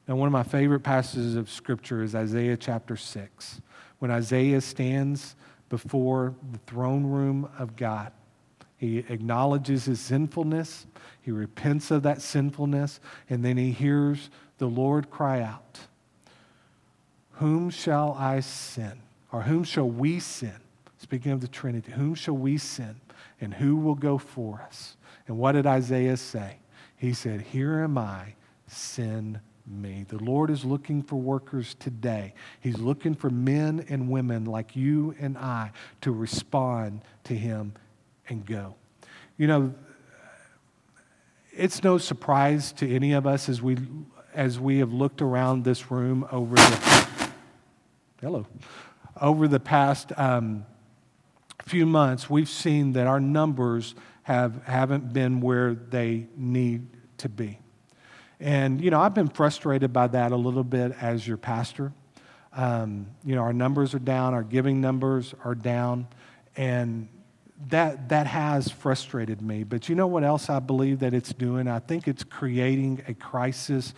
Now, 0.06 0.16
one 0.16 0.26
of 0.26 0.32
my 0.32 0.42
favorite 0.42 0.80
passages 0.80 1.36
of 1.36 1.50
Scripture 1.50 2.02
is 2.02 2.14
Isaiah 2.14 2.56
chapter 2.56 2.96
6, 2.96 3.60
when 3.98 4.10
Isaiah 4.10 4.60
stands 4.60 5.34
before 5.68 6.34
the 6.52 6.58
throne 6.66 7.06
room 7.06 7.48
of 7.58 7.76
God. 7.76 8.12
He 8.76 8.98
acknowledges 8.98 9.84
his 9.84 10.00
sinfulness, 10.00 10.86
he 11.20 11.30
repents 11.30 11.90
of 11.90 12.02
that 12.04 12.22
sinfulness, 12.22 12.98
and 13.28 13.44
then 13.44 13.56
he 13.56 13.72
hears 13.72 14.30
the 14.58 14.66
Lord 14.66 15.10
cry 15.10 15.42
out, 15.42 15.80
Whom 17.32 17.70
shall 17.70 18.16
I 18.18 18.40
sin? 18.40 19.00
Or 19.32 19.42
whom 19.42 19.64
shall 19.64 19.88
we 19.88 20.18
send? 20.18 20.60
Speaking 21.00 21.32
of 21.32 21.40
the 21.40 21.48
Trinity, 21.48 21.92
whom 21.92 22.14
shall 22.14 22.36
we 22.36 22.58
send? 22.58 23.00
And 23.40 23.54
who 23.54 23.76
will 23.76 23.94
go 23.94 24.18
for 24.18 24.60
us? 24.60 24.98
And 25.26 25.38
what 25.38 25.52
did 25.52 25.66
Isaiah 25.66 26.18
say? 26.18 26.58
He 26.94 27.14
said, 27.14 27.40
Here 27.40 27.80
am 27.80 27.96
I, 27.96 28.34
send 28.66 29.40
me. 29.66 30.04
The 30.06 30.22
Lord 30.22 30.50
is 30.50 30.62
looking 30.62 31.02
for 31.02 31.16
workers 31.16 31.74
today. 31.78 32.34
He's 32.60 32.78
looking 32.78 33.14
for 33.14 33.30
men 33.30 33.86
and 33.88 34.10
women 34.10 34.44
like 34.44 34.76
you 34.76 35.14
and 35.18 35.38
I 35.38 35.72
to 36.02 36.12
respond 36.12 37.00
to 37.24 37.34
Him 37.34 37.72
and 38.28 38.44
go. 38.44 38.74
You 39.38 39.46
know, 39.46 39.74
it's 41.50 41.82
no 41.82 41.96
surprise 41.96 42.72
to 42.72 42.94
any 42.94 43.14
of 43.14 43.26
us 43.26 43.48
as 43.48 43.62
we 43.62 43.78
as 44.34 44.60
we 44.60 44.78
have 44.80 44.92
looked 44.92 45.22
around 45.22 45.64
this 45.64 45.90
room 45.90 46.26
over 46.30 46.56
the 46.56 47.30
hello 48.20 48.46
over 49.20 49.48
the 49.48 49.58
past 49.58 50.12
um, 50.16 50.64
few 51.70 51.86
months, 51.86 52.28
we've 52.28 52.48
seen 52.48 52.94
that 52.94 53.06
our 53.06 53.20
numbers 53.20 53.94
have 54.24 54.64
haven't 54.64 55.12
been 55.12 55.40
where 55.40 55.74
they 55.74 56.26
need 56.36 56.88
to 57.18 57.28
be. 57.28 57.60
And, 58.40 58.80
you 58.80 58.90
know, 58.90 59.00
I've 59.00 59.14
been 59.14 59.28
frustrated 59.28 59.92
by 59.92 60.08
that 60.08 60.32
a 60.32 60.36
little 60.36 60.64
bit 60.64 60.92
as 61.00 61.26
your 61.26 61.36
pastor. 61.36 61.92
Um, 62.52 63.06
you 63.24 63.36
know, 63.36 63.42
our 63.42 63.52
numbers 63.52 63.94
are 63.94 64.00
down, 64.00 64.34
our 64.34 64.42
giving 64.42 64.80
numbers 64.80 65.32
are 65.44 65.54
down, 65.54 66.08
and 66.56 67.08
that, 67.68 68.08
that 68.08 68.26
has 68.26 68.68
frustrated 68.68 69.40
me. 69.40 69.62
But 69.62 69.88
you 69.88 69.94
know 69.94 70.08
what 70.08 70.24
else 70.24 70.50
I 70.50 70.58
believe 70.58 70.98
that 71.00 71.14
it's 71.14 71.32
doing? 71.32 71.68
I 71.68 71.78
think 71.78 72.08
it's 72.08 72.24
creating 72.24 73.04
a 73.06 73.14
crisis 73.14 73.94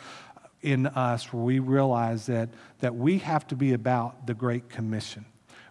in 0.60 0.88
us 0.88 1.32
where 1.32 1.42
we 1.42 1.58
realize 1.58 2.26
that, 2.26 2.50
that 2.80 2.94
we 2.94 3.18
have 3.18 3.46
to 3.46 3.56
be 3.56 3.72
about 3.72 4.26
the 4.26 4.34
Great 4.34 4.68
Commission. 4.68 5.24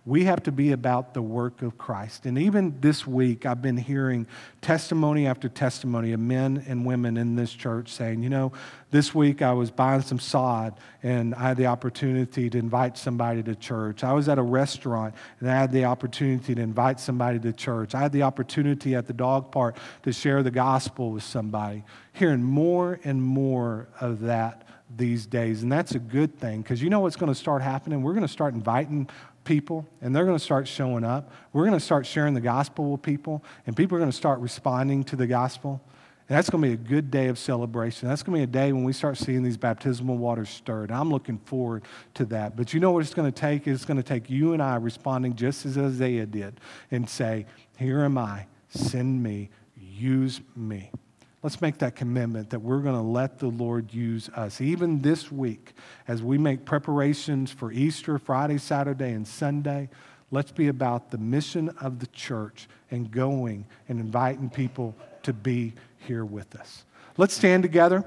We 0.04 0.24
have 0.24 0.42
to 0.44 0.52
be 0.52 0.72
about 0.72 1.14
the 1.14 1.22
work 1.22 1.62
of 1.62 1.78
Christ. 1.78 2.26
And 2.26 2.36
even 2.40 2.76
this 2.82 3.06
week, 3.06 3.46
I've 3.46 3.62
been 3.62 3.78
hearing 3.78 4.26
testimony 4.60 5.28
after 5.28 5.48
testimony 5.48 6.12
of 6.14 6.20
men 6.20 6.64
and 6.68 6.88
women 6.88 7.18
in 7.18 7.36
this 7.36 7.54
church 7.54 7.90
saying, 7.90 8.24
you 8.24 8.30
know, 8.30 8.52
this 8.90 9.14
week 9.14 9.44
I 9.44 9.54
was 9.54 9.70
buying 9.70 10.02
some 10.02 10.18
sod 10.18 10.74
and 11.04 11.36
I 11.36 11.50
had 11.50 11.58
the 11.58 11.68
opportunity 11.68 12.50
to 12.50 12.58
invite 12.58 12.98
somebody 12.98 13.44
to 13.44 13.54
church. 13.54 14.04
I 14.04 14.14
was 14.14 14.28
at 14.28 14.40
a 14.40 14.44
restaurant 14.44 15.14
and 15.40 15.52
I 15.52 15.54
had 15.54 15.72
the 15.72 15.86
opportunity 15.86 16.56
to 16.56 16.62
invite 16.62 17.00
somebody 17.00 17.38
to 17.40 17.54
church. 17.54 17.94
I 17.94 18.00
had 18.00 18.12
the 18.12 18.24
opportunity 18.24 18.96
at 18.96 19.06
the 19.06 19.14
dog 19.14 19.52
park 19.52 19.78
to 20.02 20.12
share 20.12 20.42
the 20.42 20.50
gospel 20.50 21.12
with 21.12 21.24
somebody. 21.24 21.84
Hearing 22.14 22.42
more 22.42 23.00
and 23.04 23.22
more 23.22 23.88
of 24.00 24.22
that 24.22 24.64
these 24.98 25.26
days. 25.26 25.64
And 25.64 25.72
that's 25.72 25.94
a 25.96 26.00
good 26.00 26.38
thing 26.38 26.62
because 26.62 26.82
you 26.82 26.90
know 26.90 27.00
what's 27.00 27.16
going 27.16 27.32
to 27.32 27.38
start 27.38 27.62
happening? 27.62 28.04
We're 28.04 28.14
going 28.14 28.26
to 28.26 28.28
start 28.28 28.54
inviting 28.54 29.10
people 29.44 29.88
and 30.02 30.16
they're 30.16 30.26
going 30.26 30.38
to 30.38 30.44
start 30.44 30.68
showing 30.68 31.04
up. 31.04 31.32
We're 31.54 31.66
going 31.66 31.78
to 31.78 31.84
start 31.84 32.06
sharing 32.06 32.34
the 32.34 32.42
gospel 32.42 32.92
with 32.92 33.02
people 33.02 33.44
and 33.66 33.76
people 33.76 33.98
are 33.98 34.00
going 34.00 34.12
to 34.12 34.18
start 34.18 34.40
responding 34.40 35.04
to 35.06 35.16
the 35.16 35.28
gospel. 35.28 35.82
And 36.30 36.38
that's 36.38 36.50
going 36.50 36.62
to 36.62 36.68
be 36.70 36.74
a 36.74 36.78
good 36.78 37.12
day 37.12 37.28
of 37.28 37.38
celebration. 37.38 38.08
That's 38.08 38.24
going 38.24 38.40
to 38.40 38.48
be 38.48 38.50
a 38.50 38.62
day 38.62 38.72
when 38.72 38.86
we 38.86 38.94
start 38.94 39.18
seeing 39.18 39.44
these 39.44 39.58
baptismal 39.58 40.18
waters 40.18 40.50
stirred. 40.50 40.90
I'm 40.90 41.10
looking 41.10 41.40
forward 41.40 41.84
to 42.14 42.26
that. 42.26 42.56
But 42.56 42.74
you 42.74 42.80
know 42.80 42.92
what 42.92 43.02
it's 43.02 43.14
going 43.14 43.30
to 43.30 43.38
take? 43.38 43.68
It's 43.68 43.84
going 43.84 43.98
to 43.98 44.04
take 44.04 44.30
you 44.30 44.54
and 44.54 44.62
I 44.62 44.76
responding 44.76 45.36
just 45.36 45.66
as 45.66 45.78
Isaiah 45.78 46.26
did 46.26 46.60
and 46.90 47.10
say, 47.10 47.48
Here 47.78 48.00
am 48.02 48.18
I, 48.18 48.46
send 48.70 49.22
me, 49.22 49.50
use 49.76 50.40
me. 50.56 50.92
Let's 51.44 51.60
make 51.60 51.80
that 51.80 51.96
commitment 51.96 52.52
that 52.52 52.60
we're 52.60 52.82
going 52.82 52.96
to 52.96 53.02
let 53.02 53.40
the 53.40 53.48
Lord 53.48 53.94
use 53.94 54.30
us. 54.30 54.62
Even 54.62 55.02
this 55.02 55.32
week, 55.32 55.74
as 56.08 56.22
we 56.22 56.38
make 56.38 56.66
preparations 56.66 57.52
for 57.52 57.72
Easter, 57.72 58.20
Friday, 58.20 58.60
Saturday, 58.60 59.12
and 59.12 59.28
Sunday, 59.28 59.90
let's 60.30 60.52
be 60.52 60.68
about 60.68 61.10
the 61.10 61.18
mission 61.18 61.70
of 61.82 62.00
the 62.00 62.08
church 62.08 62.68
and 62.92 63.10
going 63.10 63.66
and 63.90 64.00
inviting 64.00 64.52
people 64.52 64.96
to 65.24 65.34
be 65.34 65.74
here 65.98 66.26
with 66.26 66.56
us. 66.56 66.84
Let's 67.18 67.34
stand 67.34 67.64
together. 67.64 68.06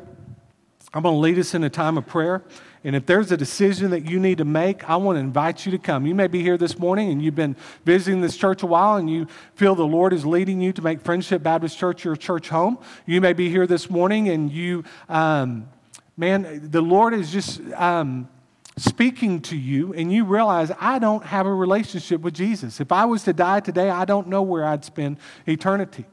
I'm 0.95 1.03
going 1.03 1.17
to 1.17 1.19
lead 1.19 1.41
us 1.41 1.55
in 1.55 1.65
a 1.65 1.71
time 1.71 1.99
of 1.99 2.07
prayer. 2.07 2.45
And 2.85 2.95
if 2.95 3.05
there's 3.05 3.33
a 3.33 3.37
decision 3.37 3.91
that 3.91 4.09
you 4.09 4.21
need 4.21 4.39
to 4.39 4.45
make, 4.45 4.89
I 4.89 4.95
want 4.95 5.17
to 5.17 5.21
invite 5.21 5.67
you 5.67 5.73
to 5.73 5.79
come. 5.79 6.07
You 6.07 6.15
may 6.15 6.29
be 6.29 6.41
here 6.41 6.57
this 6.57 6.79
morning 6.79 7.11
and 7.11 7.21
you've 7.21 7.35
been 7.35 7.57
visiting 7.85 8.21
this 8.21 8.37
church 8.37 8.63
a 8.63 8.67
while 8.67 8.97
and 8.97 9.11
you 9.11 9.27
feel 9.57 9.75
the 9.75 9.85
Lord 9.85 10.13
is 10.13 10.25
leading 10.25 10.61
you 10.61 10.73
to 10.75 10.83
make 10.83 11.01
Friendship 11.01 11.43
Baptist 11.43 11.77
Church 11.77 12.05
your 12.05 12.15
church 12.15 12.49
home. 12.49 12.79
You 13.07 13.21
may 13.21 13.33
be 13.33 13.51
here 13.51 13.67
this 13.67 13.91
morning 13.91 14.29
and 14.29 14.53
you, 14.53 14.85
um, 15.09 15.67
man, 16.17 16.71
the 16.71 16.83
Lord 16.83 17.13
is 17.13 17.33
just 17.33 17.61
um, 17.73 18.29
speaking 18.77 19.41
to 19.43 19.57
you 19.57 19.95
and 19.95 20.13
you 20.13 20.25
realize 20.25 20.71
I 20.79 21.01
don't 21.01 21.25
have 21.25 21.47
a 21.47 21.55
relationship 21.55 22.21
with 22.21 22.35
Jesus. 22.35 22.81
If 22.81 22.93
I 22.93 23.05
was 23.07 23.25
to 23.25 23.33
die 23.33 23.59
today, 23.59 23.91
I 23.91 24.05
don't 24.05 24.29
know 24.29 24.43
where 24.43 24.65
I'd 24.65 24.85
spend 24.85 25.17
eternity. 25.45 26.05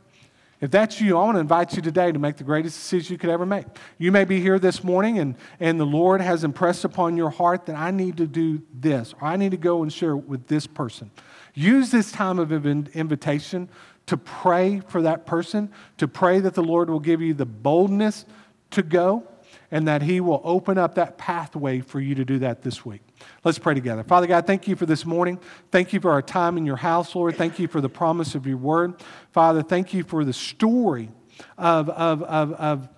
If 0.62 0.70
that's 0.70 1.02
you, 1.02 1.18
I 1.18 1.24
want 1.26 1.38
to 1.38 1.40
invite 1.40 1.76
you 1.76 1.82
today 1.82 2.12
to 2.12 2.20
make 2.20 2.38
the 2.38 2.44
greatest 2.44 2.78
decision 2.78 3.14
you 3.14 3.18
could 3.18 3.32
ever 3.32 3.48
make. 3.48 3.66
You 3.98 4.12
may 4.12 4.26
be 4.26 4.40
here 4.40 4.60
this 4.60 4.84
morning 4.84 5.18
and, 5.18 5.36
and 5.60 5.80
the 5.80 5.86
Lord 5.86 6.22
has 6.22 6.44
impressed 6.44 6.86
upon 6.86 7.18
your 7.18 7.32
heart 7.32 7.66
that 7.66 7.76
I 7.76 7.90
need 7.90 8.18
to 8.18 8.28
do 8.28 8.62
this, 8.72 9.16
or 9.20 9.28
I 9.28 9.38
need 9.38 9.52
to 9.52 9.58
go 9.58 9.82
and 9.82 9.92
share 9.92 10.16
with 10.16 10.46
this 10.48 10.68
person. 10.68 11.10
Use 11.56 11.90
this 11.90 12.12
time 12.12 12.38
of 12.38 12.52
invitation 12.52 13.70
to 14.06 14.18
pray 14.18 14.82
for 14.88 15.02
that 15.02 15.26
person, 15.26 15.72
to 15.98 16.08
pray 16.08 16.40
that 16.40 16.54
the 16.54 16.64
Lord 16.64 16.92
will 16.92 17.00
give 17.00 17.22
you 17.22 17.34
the 17.34 17.46
boldness 17.46 18.26
to 18.72 18.84
go, 18.84 19.28
and 19.72 19.88
that 19.88 20.04
He 20.04 20.22
will 20.22 20.42
open 20.44 20.78
up 20.78 20.94
that 20.96 21.18
pathway 21.18 21.80
for 21.82 22.00
you 22.00 22.14
to 22.14 22.24
do 22.24 22.38
that 22.40 22.62
this 22.62 22.86
week. 22.86 23.02
Let's 23.44 23.60
pray 23.60 23.74
together. 23.74 24.04
Father 24.04 24.28
God, 24.28 24.46
thank 24.46 24.68
you 24.68 24.76
for 24.76 24.86
this 24.86 25.06
morning. 25.06 25.40
Thank 25.72 25.94
you 25.94 26.00
for 26.00 26.12
our 26.12 26.22
time 26.22 26.58
in 26.58 26.66
your 26.66 26.76
house, 26.76 27.16
Lord. 27.16 27.36
Thank 27.36 27.60
you 27.60 27.68
for 27.68 27.82
the 27.82 27.90
promise 27.90 28.36
of 28.36 28.46
your 28.46 28.58
word. 28.58 28.96
Father, 29.32 29.64
thank 29.64 29.94
you 29.94 30.04
for 30.04 30.24
the 30.24 30.34
story 30.34 31.10
of, 31.58 31.90
of, 31.90 32.24
of, 32.24 32.54
of, 32.54 32.90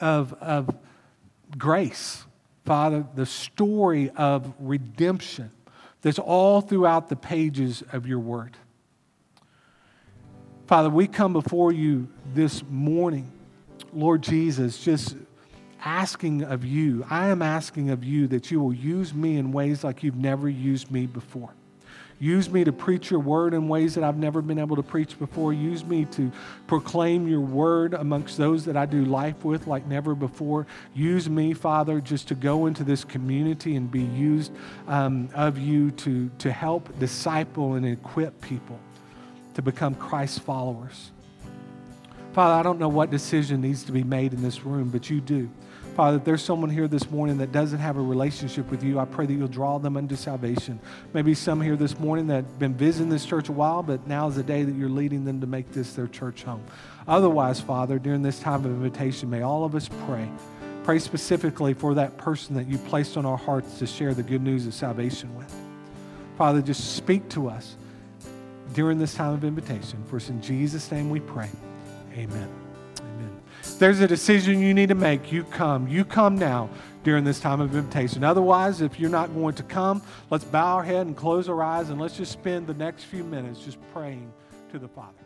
of, 0.00 0.32
of 0.34 0.76
grace. 1.56 2.24
Father, 2.64 3.04
the 3.14 3.26
story 3.26 4.10
of 4.10 4.52
redemption 4.58 5.50
that's 6.02 6.18
all 6.18 6.60
throughout 6.60 7.08
the 7.08 7.16
pages 7.16 7.82
of 7.92 8.06
your 8.06 8.18
word. 8.18 8.56
Father, 10.66 10.88
we 10.88 11.06
come 11.06 11.32
before 11.32 11.72
you 11.72 12.08
this 12.34 12.62
morning, 12.70 13.30
Lord 13.92 14.22
Jesus, 14.22 14.82
just 14.82 15.14
asking 15.84 16.42
of 16.42 16.64
you, 16.64 17.04
I 17.10 17.28
am 17.28 17.42
asking 17.42 17.90
of 17.90 18.02
you 18.02 18.26
that 18.28 18.50
you 18.50 18.60
will 18.60 18.72
use 18.72 19.14
me 19.14 19.36
in 19.36 19.52
ways 19.52 19.84
like 19.84 20.02
you've 20.02 20.16
never 20.16 20.48
used 20.48 20.90
me 20.90 21.06
before. 21.06 21.54
Use 22.20 22.48
me 22.48 22.64
to 22.64 22.72
preach 22.72 23.10
your 23.10 23.20
word 23.20 23.54
in 23.54 23.68
ways 23.68 23.96
that 23.96 24.04
I've 24.04 24.16
never 24.16 24.40
been 24.40 24.58
able 24.58 24.76
to 24.76 24.82
preach 24.82 25.18
before. 25.18 25.52
Use 25.52 25.84
me 25.84 26.04
to 26.12 26.30
proclaim 26.66 27.28
your 27.28 27.40
word 27.40 27.92
amongst 27.92 28.38
those 28.38 28.64
that 28.64 28.76
I 28.76 28.86
do 28.86 29.04
life 29.04 29.44
with 29.44 29.66
like 29.66 29.86
never 29.86 30.14
before. 30.14 30.66
Use 30.94 31.28
me, 31.28 31.52
Father, 31.52 32.00
just 32.00 32.28
to 32.28 32.34
go 32.34 32.66
into 32.66 32.84
this 32.84 33.04
community 33.04 33.76
and 33.76 33.90
be 33.90 34.02
used 34.02 34.52
um, 34.86 35.28
of 35.34 35.58
you 35.58 35.90
to, 35.90 36.30
to 36.38 36.52
help 36.52 36.98
disciple 36.98 37.74
and 37.74 37.84
equip 37.84 38.40
people 38.40 38.78
to 39.54 39.62
become 39.62 39.94
Christ 39.94 40.40
followers. 40.40 41.10
Father, 42.32 42.54
I 42.54 42.62
don't 42.62 42.78
know 42.78 42.88
what 42.88 43.10
decision 43.10 43.60
needs 43.60 43.84
to 43.84 43.92
be 43.92 44.02
made 44.02 44.32
in 44.32 44.42
this 44.42 44.64
room, 44.64 44.88
but 44.88 45.10
you 45.10 45.20
do. 45.20 45.50
Father, 45.94 46.16
if 46.16 46.24
there's 46.24 46.42
someone 46.42 46.70
here 46.70 46.88
this 46.88 47.08
morning 47.08 47.38
that 47.38 47.52
doesn't 47.52 47.78
have 47.78 47.96
a 47.96 48.02
relationship 48.02 48.68
with 48.68 48.82
you, 48.82 48.98
I 48.98 49.04
pray 49.04 49.26
that 49.26 49.32
you'll 49.32 49.46
draw 49.46 49.78
them 49.78 49.96
unto 49.96 50.16
salvation. 50.16 50.80
Maybe 51.12 51.34
some 51.34 51.60
here 51.60 51.76
this 51.76 52.00
morning 52.00 52.26
that 52.28 52.44
have 52.44 52.58
been 52.58 52.74
visiting 52.74 53.10
this 53.10 53.24
church 53.24 53.48
a 53.48 53.52
while, 53.52 53.84
but 53.84 54.04
now 54.08 54.26
is 54.26 54.34
the 54.34 54.42
day 54.42 54.64
that 54.64 54.74
you're 54.74 54.88
leading 54.88 55.24
them 55.24 55.40
to 55.40 55.46
make 55.46 55.70
this 55.70 55.92
their 55.92 56.08
church 56.08 56.42
home. 56.42 56.64
Otherwise, 57.06 57.60
Father, 57.60 58.00
during 58.00 58.22
this 58.22 58.40
time 58.40 58.64
of 58.64 58.72
invitation, 58.72 59.30
may 59.30 59.42
all 59.42 59.64
of 59.64 59.76
us 59.76 59.88
pray. 60.06 60.28
Pray 60.82 60.98
specifically 60.98 61.74
for 61.74 61.94
that 61.94 62.18
person 62.18 62.56
that 62.56 62.66
you 62.66 62.76
placed 62.76 63.16
on 63.16 63.24
our 63.24 63.38
hearts 63.38 63.78
to 63.78 63.86
share 63.86 64.14
the 64.14 64.22
good 64.22 64.42
news 64.42 64.66
of 64.66 64.74
salvation 64.74 65.32
with. 65.36 65.54
Father, 66.36 66.60
just 66.60 66.96
speak 66.96 67.28
to 67.28 67.48
us 67.48 67.76
during 68.72 68.98
this 68.98 69.14
time 69.14 69.32
of 69.32 69.44
invitation. 69.44 70.02
For 70.08 70.16
it's 70.16 70.28
in 70.28 70.42
Jesus' 70.42 70.90
name 70.90 71.08
we 71.08 71.20
pray. 71.20 71.50
Amen 72.14 72.63
there's 73.78 74.00
a 74.00 74.08
decision 74.08 74.60
you 74.60 74.74
need 74.74 74.88
to 74.88 74.94
make, 74.94 75.32
you 75.32 75.44
come. 75.44 75.88
You 75.88 76.04
come 76.04 76.36
now 76.36 76.68
during 77.02 77.24
this 77.24 77.40
time 77.40 77.60
of 77.60 77.74
invitation. 77.74 78.24
Otherwise, 78.24 78.80
if 78.80 78.98
you're 78.98 79.10
not 79.10 79.32
going 79.34 79.54
to 79.56 79.62
come, 79.62 80.02
let's 80.30 80.44
bow 80.44 80.76
our 80.76 80.82
head 80.82 81.06
and 81.06 81.16
close 81.16 81.48
our 81.48 81.62
eyes 81.62 81.90
and 81.90 82.00
let's 82.00 82.16
just 82.16 82.32
spend 82.32 82.66
the 82.66 82.74
next 82.74 83.04
few 83.04 83.24
minutes 83.24 83.60
just 83.60 83.78
praying 83.92 84.32
to 84.72 84.78
the 84.78 84.88
Father. 84.88 85.23